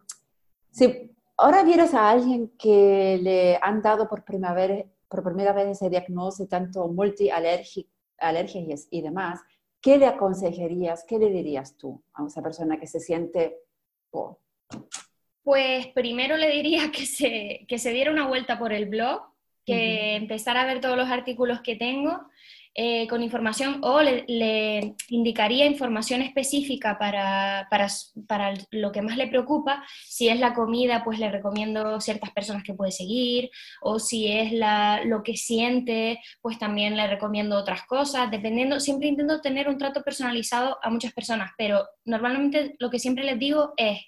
si 0.70 1.14
ahora 1.36 1.62
vieras 1.62 1.92
a 1.92 2.08
alguien 2.08 2.52
que 2.58 3.18
le 3.22 3.58
han 3.60 3.82
dado 3.82 4.08
por 4.08 4.24
primera 4.24 4.54
vez, 4.54 4.86
por 5.08 5.22
primera 5.22 5.52
vez 5.52 5.68
ese 5.68 5.90
diagnóstico 5.90 6.48
tanto 6.48 6.88
multialérgico, 6.88 7.90
alergias 8.18 8.88
y 8.90 9.02
demás, 9.02 9.40
¿qué 9.80 9.98
le 9.98 10.06
aconsejarías, 10.06 11.04
qué 11.04 11.18
le 11.18 11.30
dirías 11.30 11.76
tú 11.76 12.02
a 12.14 12.26
esa 12.26 12.42
persona 12.42 12.78
que 12.78 12.86
se 12.86 13.00
siente... 13.00 13.56
Pues 15.42 15.86
primero 15.88 16.36
le 16.36 16.50
diría 16.50 16.90
que 16.90 17.06
se, 17.06 17.64
que 17.68 17.78
se 17.78 17.92
diera 17.92 18.10
una 18.10 18.26
vuelta 18.26 18.58
por 18.58 18.72
el 18.72 18.86
blog, 18.86 19.22
que 19.64 20.16
empezara 20.16 20.62
a 20.62 20.66
ver 20.66 20.80
todos 20.80 20.96
los 20.96 21.08
artículos 21.08 21.60
que 21.60 21.76
tengo 21.76 22.22
eh, 22.80 23.08
con 23.08 23.24
información 23.24 23.80
o 23.82 24.00
le, 24.00 24.94
indicaría 25.08 25.66
información 25.66 26.22
específica 26.22 26.96
para, 26.96 27.66
para, 27.72 27.88
para, 28.28 28.54
lo 28.70 28.92
que 28.92 29.02
más 29.02 29.16
le 29.16 29.26
preocupa. 29.26 29.84
Si 30.06 30.28
es 30.28 30.38
la 30.38 30.54
comida, 30.54 31.02
pues 31.02 31.18
le 31.18 31.28
recomiendo 31.28 32.00
ciertas 32.00 32.30
personas 32.30 32.62
que 32.62 32.74
puede 32.74 32.92
seguir, 32.92 33.50
o 33.80 33.98
si 33.98 34.30
es 34.30 34.52
la, 34.52 35.02
lo 35.04 35.24
que 35.24 35.36
siente, 35.36 36.20
pues 36.40 36.56
también 36.60 36.96
le 36.96 37.08
recomiendo 37.08 37.56
otras 37.56 37.82
cosas, 37.82 38.30
dependiendo, 38.30 38.78
siempre 38.78 39.08
intento 39.08 39.40
tener 39.40 39.68
un 39.68 39.76
trato 39.76 40.04
personalizado 40.04 40.78
a 40.80 40.88
muchas 40.88 41.12
personas, 41.12 41.50
pero 41.58 41.84
normalmente 42.04 42.76
lo 42.78 42.90
que 42.90 43.00
siempre 43.00 43.24
les 43.24 43.40
digo 43.40 43.72
es, 43.76 43.98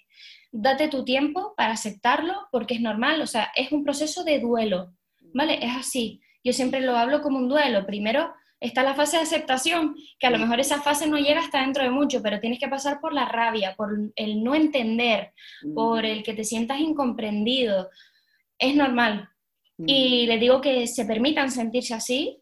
date 0.49 0.87
tu 0.87 1.03
tiempo 1.03 1.53
para 1.57 1.73
aceptarlo, 1.73 2.47
porque 2.53 2.75
es 2.75 2.79
normal, 2.79 3.21
o 3.21 3.27
sea, 3.27 3.51
es 3.53 3.73
un 3.73 3.83
proceso 3.83 4.23
de 4.23 4.39
duelo, 4.39 4.93
¿vale? 5.33 5.59
Es 5.61 5.75
así. 5.75 6.21
Yo 6.41 6.53
siempre 6.53 6.79
lo 6.81 6.95
hablo 6.95 7.21
como 7.21 7.37
un 7.37 7.49
duelo. 7.49 7.85
Primero, 7.85 8.33
está 8.61 8.83
la 8.83 8.93
fase 8.93 9.17
de 9.17 9.23
aceptación, 9.23 9.95
que 10.19 10.27
a 10.27 10.29
lo 10.29 10.37
mejor 10.37 10.59
esa 10.59 10.81
fase 10.81 11.07
no 11.07 11.17
llega 11.17 11.41
hasta 11.41 11.61
dentro 11.61 11.83
de 11.83 11.89
mucho, 11.89 12.21
pero 12.21 12.39
tienes 12.39 12.59
que 12.59 12.67
pasar 12.67 13.01
por 13.01 13.11
la 13.11 13.25
rabia, 13.25 13.75
por 13.75 13.91
el 14.15 14.43
no 14.43 14.55
entender, 14.55 15.33
por 15.73 16.05
el 16.05 16.23
que 16.23 16.33
te 16.33 16.43
sientas 16.43 16.79
incomprendido. 16.79 17.89
Es 18.57 18.75
normal. 18.75 19.27
Y 19.83 20.27
les 20.27 20.39
digo 20.39 20.61
que 20.61 20.85
se 20.85 21.05
permitan 21.05 21.49
sentirse 21.49 21.95
así 21.95 22.39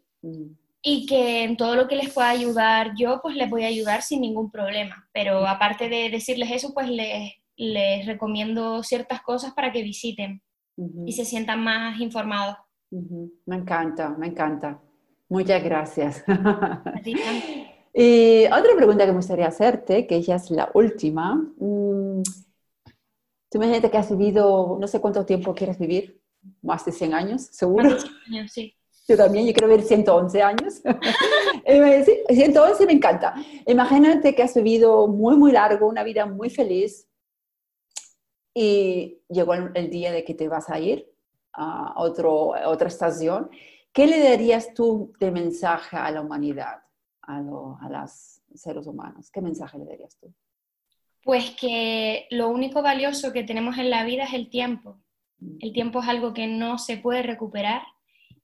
y 0.81 1.05
que 1.05 1.43
en 1.43 1.55
todo 1.55 1.75
lo 1.75 1.87
que 1.87 1.95
les 1.95 2.13
pueda 2.13 2.29
ayudar 2.29 2.91
yo, 2.97 3.21
pues 3.21 3.37
les 3.37 3.49
voy 3.49 3.63
a 3.63 3.67
ayudar 3.67 4.01
sin 4.01 4.19
ningún 4.19 4.51
problema. 4.51 5.07
Pero 5.13 5.47
aparte 5.47 5.87
de 5.87 6.09
decirles 6.09 6.51
eso, 6.51 6.73
pues 6.73 6.89
les, 6.89 7.31
les 7.55 8.05
recomiendo 8.05 8.83
ciertas 8.83 9.21
cosas 9.21 9.53
para 9.53 9.71
que 9.71 9.83
visiten 9.83 10.41
y 11.05 11.13
se 11.13 11.23
sientan 11.23 11.63
más 11.63 11.99
informados. 12.01 12.57
Me 12.91 13.55
encanta, 13.55 14.09
me 14.09 14.27
encanta. 14.27 14.81
Muchas 15.29 15.63
gracias. 15.63 16.23
y 17.93 18.45
otra 18.47 18.75
pregunta 18.75 19.05
que 19.05 19.11
me 19.11 19.17
gustaría 19.17 19.47
hacerte, 19.47 20.07
que 20.07 20.21
ya 20.21 20.35
es 20.35 20.49
la 20.49 20.71
última. 20.73 21.35
Mm, 21.35 22.23
tú 23.49 23.57
imagínate 23.57 23.91
que 23.91 23.97
has 23.97 24.09
vivido, 24.09 24.77
no 24.79 24.87
sé 24.87 24.99
cuánto 24.99 25.25
tiempo 25.25 25.53
quieres 25.53 25.77
vivir, 25.77 26.19
más 26.63 26.83
de 26.83 26.91
100 26.91 27.13
años, 27.13 27.41
seguro. 27.51 27.91
Más 27.91 28.03
de 28.03 28.09
100 28.09 28.39
años, 28.39 28.51
sí. 28.51 28.75
Yo 29.07 29.17
también, 29.17 29.47
yo 29.47 29.53
quiero 29.53 29.67
vivir 29.67 29.85
111 29.85 30.41
años. 30.41 30.81
sí, 32.05 32.19
111 32.29 32.85
me 32.85 32.93
encanta. 32.93 33.33
Imagínate 33.65 34.35
que 34.35 34.43
has 34.43 34.53
vivido 34.53 35.07
muy, 35.07 35.35
muy 35.35 35.51
largo, 35.51 35.87
una 35.87 36.03
vida 36.03 36.25
muy 36.27 36.49
feliz 36.49 37.07
y 38.53 39.21
llegó 39.27 39.53
el, 39.53 39.89
día 39.89 40.11
de 40.11 40.23
que 40.23 40.33
te 40.33 40.47
vas 40.47 40.69
a 40.69 40.79
ir 40.79 41.11
a, 41.53 41.93
otro, 41.97 42.55
a 42.55 42.69
otra 42.69 42.87
estación 42.87 43.49
¿Qué 43.93 44.07
le 44.07 44.19
darías 44.19 44.73
tú 44.73 45.13
de 45.19 45.31
mensaje 45.31 45.97
a 45.97 46.11
la 46.11 46.21
humanidad, 46.21 46.83
a, 47.21 47.41
los 47.41 48.41
seres 48.53 48.87
humanos? 48.87 49.29
¿Qué 49.31 49.41
mensaje 49.41 49.77
le 49.77 49.85
darías 49.85 50.17
tú? 50.19 50.33
Pues 51.23 51.51
que 51.51 52.27
lo 52.31 52.49
único 52.49 52.81
valioso 52.81 53.33
que 53.33 53.43
tenemos 53.43 53.77
en 53.77 53.89
la 53.89 54.03
vida 54.03 54.23
es 54.23 54.33
el 54.33 54.49
tiempo. 54.49 55.01
Mm. 55.39 55.57
El 55.59 55.73
tiempo 55.73 56.01
es 56.01 56.07
algo 56.07 56.33
que 56.33 56.47
no 56.47 56.77
se 56.77 56.97
puede 56.97 57.23
recuperar 57.23 57.81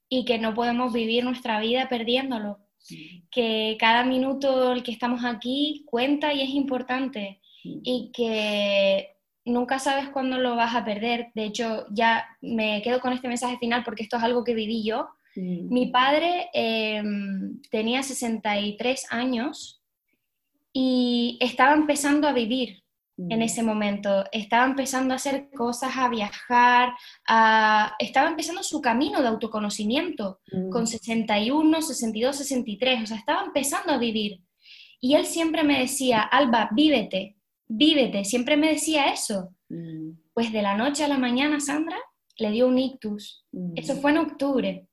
y 0.09 0.25
que 0.25 0.39
no 0.39 0.53
podemos 0.53 0.93
vivir 0.93 1.23
nuestra 1.23 1.59
vida 1.59 1.87
perdiéndolo. 1.89 2.59
Mm. 2.89 3.27
Que 3.31 3.77
cada 3.79 4.03
minuto 4.03 4.73
el 4.73 4.83
que 4.83 4.91
estamos 4.91 5.23
aquí 5.23 5.85
cuenta 5.87 6.33
y 6.33 6.41
es 6.41 6.49
importante. 6.49 7.39
Mm. 7.63 7.79
Y 7.83 8.11
que 8.13 9.15
nunca 9.45 9.79
sabes 9.79 10.09
cuándo 10.09 10.37
lo 10.37 10.55
vas 10.55 10.75
a 10.75 10.83
perder. 10.83 11.31
De 11.35 11.45
hecho, 11.45 11.85
ya 11.91 12.25
me 12.41 12.81
quedo 12.81 12.99
con 12.99 13.13
este 13.13 13.27
mensaje 13.27 13.57
final 13.57 13.83
porque 13.83 14.03
esto 14.03 14.17
es 14.17 14.23
algo 14.23 14.43
que 14.43 14.55
viví 14.55 14.83
yo. 14.83 15.09
Mi 15.35 15.87
padre 15.87 16.49
em, 16.53 17.61
tenía 17.69 18.03
63 18.03 19.07
años 19.09 19.81
y 20.71 21.37
estaba 21.41 21.73
empezando 21.73 22.27
a 22.27 22.33
vivir 22.33 22.83
en 23.17 23.41
ese 23.41 23.63
momento, 23.63 24.25
estaba 24.31 24.65
empezando 24.65 25.13
a 25.13 25.15
hacer 25.15 25.49
cosas, 25.51 25.95
a 25.95 26.09
viajar, 26.09 26.93
estaba 27.97 28.29
empezando 28.29 28.61
su 28.61 28.81
camino 28.81 29.21
de 29.21 29.29
autoconocimiento 29.29 30.41
con 30.69 30.85
61, 30.85 31.81
62, 31.81 32.35
63, 32.35 33.03
o 33.03 33.05
sea, 33.05 33.17
estaba 33.17 33.45
empezando 33.45 33.93
a 33.93 33.97
vivir. 33.97 34.41
Y 34.99 35.15
él 35.15 35.25
siempre 35.25 35.63
me 35.63 35.79
decía, 35.79 36.21
Alba, 36.21 36.69
vívete, 36.73 37.37
vívete, 37.67 38.25
siempre 38.25 38.57
me 38.57 38.69
decía 38.69 39.05
eso. 39.05 39.55
Pues 40.33 40.51
de 40.51 40.61
la 40.61 40.75
noche 40.75 41.05
a 41.05 41.07
la 41.07 41.17
mañana, 41.17 41.61
Sandra, 41.61 41.97
le 42.37 42.51
dio 42.51 42.67
un 42.67 42.77
ictus. 42.77 43.45
Eso 43.75 43.95
fue 43.95 44.11
en 44.11 44.17
octubre. 44.17 44.87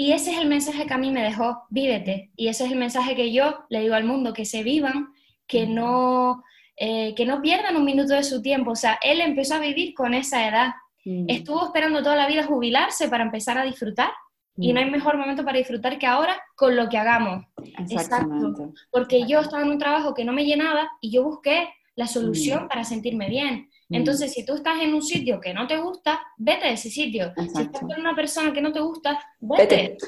Y 0.00 0.12
ese 0.12 0.30
es 0.30 0.38
el 0.38 0.48
mensaje 0.48 0.86
que 0.86 0.94
a 0.94 0.96
mí 0.96 1.10
me 1.10 1.22
dejó, 1.22 1.64
vívete. 1.68 2.30
Y 2.34 2.48
ese 2.48 2.64
es 2.64 2.72
el 2.72 2.78
mensaje 2.78 3.14
que 3.14 3.34
yo 3.34 3.66
le 3.68 3.80
digo 3.80 3.94
al 3.94 4.04
mundo, 4.04 4.32
que 4.32 4.46
se 4.46 4.62
vivan, 4.62 5.12
que 5.46 5.66
no, 5.66 6.42
eh, 6.74 7.14
que 7.14 7.26
no 7.26 7.42
pierdan 7.42 7.76
un 7.76 7.84
minuto 7.84 8.14
de 8.14 8.22
su 8.22 8.40
tiempo. 8.40 8.70
O 8.70 8.76
sea, 8.76 8.98
él 9.02 9.20
empezó 9.20 9.56
a 9.56 9.58
vivir 9.58 9.92
con 9.92 10.14
esa 10.14 10.48
edad. 10.48 10.70
Estuvo 11.04 11.66
esperando 11.66 12.02
toda 12.02 12.16
la 12.16 12.26
vida 12.26 12.44
jubilarse 12.44 13.10
para 13.10 13.24
empezar 13.24 13.58
a 13.58 13.64
disfrutar. 13.64 14.10
Y 14.56 14.72
no 14.72 14.80
hay 14.80 14.90
mejor 14.90 15.18
momento 15.18 15.44
para 15.44 15.58
disfrutar 15.58 15.98
que 15.98 16.06
ahora 16.06 16.40
con 16.56 16.76
lo 16.76 16.88
que 16.88 16.96
hagamos. 16.96 17.44
Exacto. 17.90 18.72
Porque 18.90 19.26
yo 19.26 19.40
estaba 19.40 19.62
en 19.64 19.68
un 19.68 19.78
trabajo 19.78 20.14
que 20.14 20.24
no 20.24 20.32
me 20.32 20.46
llenaba 20.46 20.90
y 21.02 21.10
yo 21.10 21.24
busqué 21.24 21.68
la 21.94 22.06
solución 22.06 22.68
para 22.68 22.84
sentirme 22.84 23.28
bien. 23.28 23.68
Mm. 23.90 23.96
Entonces, 23.96 24.32
si 24.32 24.44
tú 24.44 24.54
estás 24.54 24.80
en 24.80 24.94
un 24.94 25.02
sitio 25.02 25.40
que 25.40 25.52
no 25.52 25.66
te 25.66 25.76
gusta, 25.76 26.20
vete 26.38 26.68
de 26.68 26.72
ese 26.74 26.88
sitio. 26.88 27.32
Si 27.36 27.62
estás 27.62 27.82
con 27.82 27.98
una 27.98 28.14
persona 28.14 28.52
que 28.52 28.62
no 28.62 28.72
te 28.72 28.80
gusta, 28.80 29.18
vete. 29.40 29.98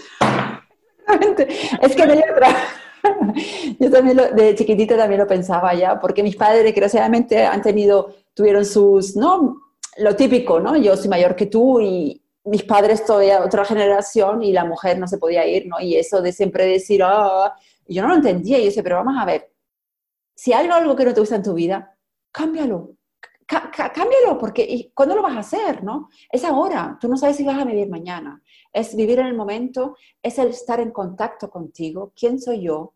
Es 1.83 1.97
que 1.97 2.03
otra. 2.03 2.57
Yo 3.81 3.91
también 3.91 4.17
de 4.37 4.55
chiquitita 4.55 4.97
también 4.97 5.21
lo 5.21 5.27
pensaba 5.27 5.75
ya, 5.75 5.99
porque 5.99 6.23
mis 6.23 6.37
padres 6.37 6.63
desgraciadamente 6.63 7.45
han 7.45 7.61
tenido, 7.61 8.15
tuvieron 8.33 8.65
sus, 8.65 9.17
¿no? 9.17 9.61
Lo 9.99 10.15
típico, 10.15 10.61
¿no? 10.61 10.77
Yo 10.77 10.97
soy 10.97 11.09
mayor 11.09 11.35
que 11.35 11.47
tú 11.47 11.81
y 11.81 12.23
mis 12.45 12.63
padres 12.63 13.05
todavía 13.05 13.45
otra 13.45 13.65
generación 13.65 14.45
y 14.45 14.53
la 14.53 14.65
mujer 14.65 14.99
no 15.01 15.09
se 15.09 15.19
podía 15.19 15.45
ir, 15.45 15.67
¿no? 15.67 15.81
Y 15.81 15.97
eso 15.97 16.23
de 16.23 16.33
siempre 16.33 16.65
decir, 16.67 17.03
ah, 17.03 17.53
yo 17.89 18.03
no 18.03 18.09
lo 18.09 18.15
entendía. 18.15 18.59
Y 18.59 18.61
yo 18.61 18.67
decía, 18.67 18.85
pero 18.85 18.97
vamos 18.97 19.21
a 19.21 19.25
ver, 19.25 19.53
si 20.37 20.53
hay 20.53 20.69
algo 20.69 20.95
que 20.95 21.05
no 21.05 21.13
te 21.13 21.21
gusta 21.21 21.37
en 21.37 21.43
tu 21.43 21.55
vida, 21.55 21.97
cámbialo 22.31 22.95
cámbialo, 23.95 24.39
porque 24.39 24.91
¿cuándo 24.95 25.15
lo 25.15 25.23
vas 25.23 25.37
a 25.37 25.41
hacer? 25.41 25.85
¿no? 25.85 26.09
Es 26.31 26.45
ahora, 26.45 26.97
tú 27.01 27.09
no 27.09 27.17
sabes 27.17 27.37
si 27.37 27.45
vas 27.45 27.59
a 27.59 27.65
vivir 27.65 27.89
mañana. 27.89 28.43
Es 28.73 28.97
vivir 28.97 29.19
en 29.19 29.27
el 29.27 29.35
momento, 29.35 29.97
es 30.23 30.39
el 30.39 30.49
estar 30.49 30.81
en 30.81 30.91
contacto 30.91 31.51
contigo, 31.51 32.13
quién 32.19 32.41
soy 32.41 32.63
yo, 32.63 32.95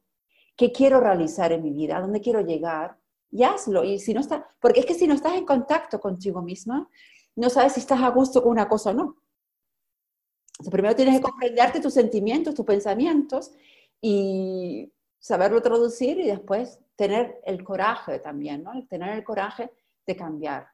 qué 0.56 0.72
quiero 0.72 1.00
realizar 1.00 1.52
en 1.52 1.62
mi 1.62 1.70
vida, 1.70 2.00
dónde 2.00 2.20
quiero 2.20 2.40
llegar, 2.40 2.98
y 3.30 3.42
hazlo. 3.42 3.84
Y 3.84 3.98
si 3.98 4.14
no 4.14 4.20
está, 4.20 4.48
porque 4.60 4.80
es 4.80 4.86
que 4.86 4.94
si 4.94 5.06
no 5.06 5.14
estás 5.14 5.34
en 5.34 5.44
contacto 5.44 6.00
contigo 6.00 6.42
misma, 6.42 6.88
no 7.34 7.50
sabes 7.50 7.74
si 7.74 7.80
estás 7.80 8.00
a 8.00 8.08
gusto 8.08 8.42
con 8.42 8.52
una 8.52 8.68
cosa 8.68 8.90
o 8.90 8.94
no. 8.94 9.16
primero 10.70 10.96
tienes 10.96 11.16
que 11.16 11.22
comprenderte 11.22 11.80
tus 11.80 11.92
sentimientos, 11.92 12.54
tus 12.54 12.64
pensamientos 12.64 13.52
y 14.00 14.90
saberlo 15.18 15.60
traducir 15.60 16.18
y 16.18 16.28
después 16.28 16.80
tener 16.96 17.40
el 17.44 17.62
coraje 17.62 18.18
también, 18.20 18.62
¿no? 18.62 18.72
Tener 18.86 19.10
el 19.10 19.24
coraje 19.24 19.70
de 20.06 20.16
cambiar. 20.16 20.68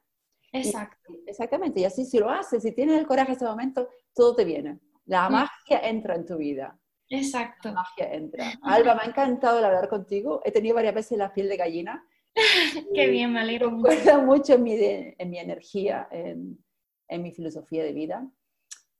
Exacto. 0.51 1.13
exactamente, 1.25 1.79
y 1.79 1.85
así 1.85 2.05
si 2.05 2.19
lo 2.19 2.29
haces, 2.29 2.61
si 2.61 2.71
tienes 2.73 2.99
el 2.99 3.07
coraje 3.07 3.31
en 3.31 3.35
ese 3.37 3.45
momento, 3.45 3.89
todo 4.13 4.35
te 4.35 4.45
viene. 4.45 4.79
La 5.05 5.27
magia 5.29 5.79
entra 5.83 6.15
en 6.15 6.25
tu 6.25 6.37
vida. 6.37 6.79
Exacto. 7.09 7.69
La 7.69 7.75
magia 7.75 8.13
entra. 8.13 8.53
Alba, 8.61 8.95
me 8.95 9.01
ha 9.01 9.05
encantado 9.05 9.65
hablar 9.65 9.89
contigo. 9.89 10.41
He 10.45 10.51
tenido 10.51 10.75
varias 10.75 10.95
veces 10.95 11.17
la 11.17 11.33
piel 11.33 11.49
de 11.49 11.57
gallina. 11.57 12.05
Qué 12.95 13.07
bien, 13.07 13.33
me 13.33 13.41
alegro 13.41 13.71
mucho. 13.71 13.89
Me 14.05 14.17
mucho 14.25 14.53
en 14.53 14.63
mi, 14.63 14.75
en 14.79 15.29
mi 15.29 15.39
energía, 15.39 16.07
en, 16.11 16.63
en 17.07 17.21
mi 17.23 17.31
filosofía 17.31 17.83
de 17.83 17.93
vida. 17.93 18.27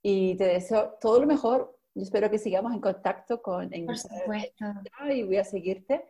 Y 0.02 0.36
te 0.36 0.44
deseo 0.44 0.96
todo 1.00 1.20
lo 1.20 1.26
mejor. 1.26 1.78
Yo 1.94 2.02
espero 2.02 2.28
que 2.30 2.38
sigamos 2.38 2.74
en 2.74 2.80
contacto 2.80 3.40
con... 3.40 3.72
En 3.72 3.86
Por 3.86 3.96
supuesto. 3.96 4.64
Y 5.10 5.22
voy 5.22 5.36
a 5.36 5.44
seguirte. 5.44 6.04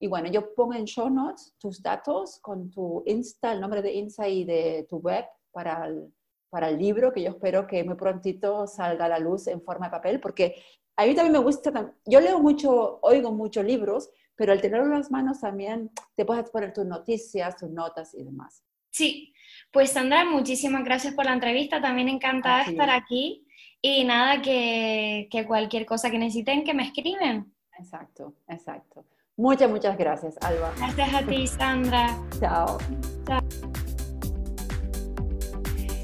Y 0.00 0.06
bueno, 0.06 0.30
yo 0.30 0.54
pongo 0.54 0.74
en 0.74 0.84
show 0.84 1.10
notes 1.10 1.54
tus 1.58 1.82
datos 1.82 2.38
con 2.40 2.70
tu 2.70 3.02
Insta, 3.06 3.52
el 3.52 3.60
nombre 3.60 3.82
de 3.82 3.94
Insta 3.94 4.28
y 4.28 4.44
de 4.44 4.86
tu 4.88 4.98
web 4.98 5.24
para 5.50 5.86
el, 5.86 6.12
para 6.50 6.68
el 6.68 6.78
libro, 6.78 7.12
que 7.12 7.22
yo 7.22 7.30
espero 7.30 7.66
que 7.66 7.82
muy 7.84 7.96
prontito 7.96 8.66
salga 8.66 9.06
a 9.06 9.08
la 9.08 9.18
luz 9.18 9.48
en 9.48 9.60
forma 9.60 9.86
de 9.86 9.90
papel, 9.90 10.20
porque 10.20 10.62
a 10.96 11.04
mí 11.04 11.14
también 11.14 11.32
me 11.32 11.38
gusta, 11.38 11.92
yo 12.06 12.20
leo 12.20 12.38
mucho, 12.38 12.98
oigo 13.02 13.32
muchos 13.32 13.64
libros, 13.64 14.10
pero 14.34 14.52
al 14.52 14.60
tenerlo 14.60 14.86
en 14.86 14.92
las 14.92 15.10
manos 15.10 15.40
también 15.40 15.90
te 16.14 16.24
puedes 16.24 16.48
poner 16.50 16.72
tus 16.72 16.86
noticias, 16.86 17.56
tus 17.56 17.70
notas 17.70 18.14
y 18.14 18.22
demás. 18.22 18.62
Sí, 18.90 19.32
pues 19.72 19.90
Sandra, 19.90 20.24
muchísimas 20.24 20.84
gracias 20.84 21.14
por 21.14 21.24
la 21.24 21.34
entrevista, 21.34 21.80
también 21.80 22.08
encantada 22.08 22.64
de 22.64 22.70
estar 22.70 22.90
aquí 22.90 23.46
y 23.82 24.04
nada, 24.04 24.42
que, 24.42 25.28
que 25.30 25.46
cualquier 25.46 25.86
cosa 25.86 26.10
que 26.10 26.18
necesiten, 26.18 26.64
que 26.64 26.74
me 26.74 26.84
escriben. 26.84 27.52
Exacto, 27.78 28.34
exacto. 28.48 29.04
Muchas, 29.36 29.70
muchas 29.70 29.96
gracias, 29.96 30.36
Alba. 30.40 30.72
Gracias 30.78 31.14
a 31.14 31.22
ti, 31.22 31.46
Sandra. 31.46 32.18
Chao. 32.40 32.78
Chao. 33.26 33.40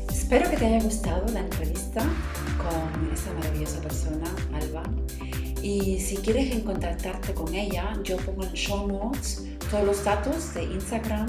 Espero 0.09 0.51
que 0.51 0.57
te 0.57 0.66
haya 0.66 0.83
gustado 0.83 1.27
la 1.33 1.41
entrevista 1.41 2.03
con 2.59 3.12
esa 3.12 3.33
maravillosa 3.35 3.81
persona, 3.81 4.27
Alba. 4.55 4.83
Y 5.62 5.99
si 5.99 6.16
quieres 6.18 6.62
contactarte 6.62 7.35
con 7.35 7.53
ella, 7.55 7.93
yo 8.05 8.18
pongo 8.18 8.45
en 8.45 8.53
show 8.53 8.87
notes 8.87 9.45
todos 9.70 9.85
los 9.85 10.05
datos 10.05 10.55
de 10.55 10.64
Instagram 10.64 11.27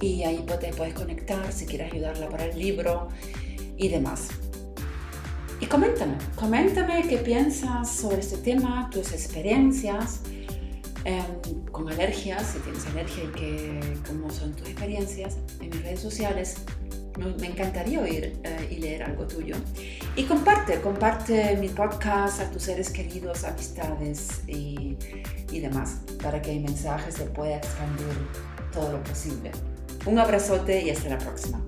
y 0.00 0.22
ahí 0.22 0.44
te 0.60 0.72
puedes 0.72 0.94
conectar 0.94 1.52
si 1.52 1.66
quieres 1.66 1.92
ayudarla 1.92 2.28
para 2.28 2.44
el 2.46 2.58
libro 2.58 3.08
y 3.76 3.88
demás. 3.88 4.28
Y 5.60 5.66
coméntame, 5.66 6.14
coméntame 6.36 7.06
qué 7.08 7.18
piensas 7.18 7.90
sobre 7.90 8.20
este 8.20 8.36
tema, 8.38 8.88
tus 8.92 9.12
experiencias 9.12 10.20
em, 11.04 11.24
con 11.72 11.88
alergias, 11.88 12.52
si 12.52 12.58
tienes 12.60 12.86
alergia 12.86 13.24
y 13.24 13.28
que, 13.28 13.80
cómo 14.06 14.30
son 14.30 14.52
tus 14.52 14.68
experiencias 14.68 15.36
en 15.60 15.70
mis 15.70 15.82
redes 15.82 16.00
sociales. 16.00 16.56
Me 17.40 17.48
encantaría 17.48 18.00
oír 18.00 18.38
eh, 18.44 18.68
y 18.70 18.76
leer 18.76 19.02
algo 19.02 19.26
tuyo. 19.26 19.56
Y 20.14 20.22
comparte, 20.24 20.80
comparte 20.80 21.56
mi 21.56 21.68
podcast 21.68 22.40
a 22.40 22.50
tus 22.50 22.62
seres 22.62 22.90
queridos, 22.90 23.42
amistades 23.42 24.42
y, 24.46 24.96
y 25.50 25.58
demás, 25.58 26.02
para 26.22 26.40
que 26.40 26.52
el 26.52 26.60
mensaje 26.60 27.10
se 27.10 27.24
pueda 27.24 27.56
expandir 27.56 28.06
todo 28.72 28.92
lo 28.92 29.02
posible. 29.02 29.50
Un 30.06 30.20
abrazote 30.20 30.80
y 30.80 30.90
hasta 30.90 31.08
la 31.08 31.18
próxima. 31.18 31.60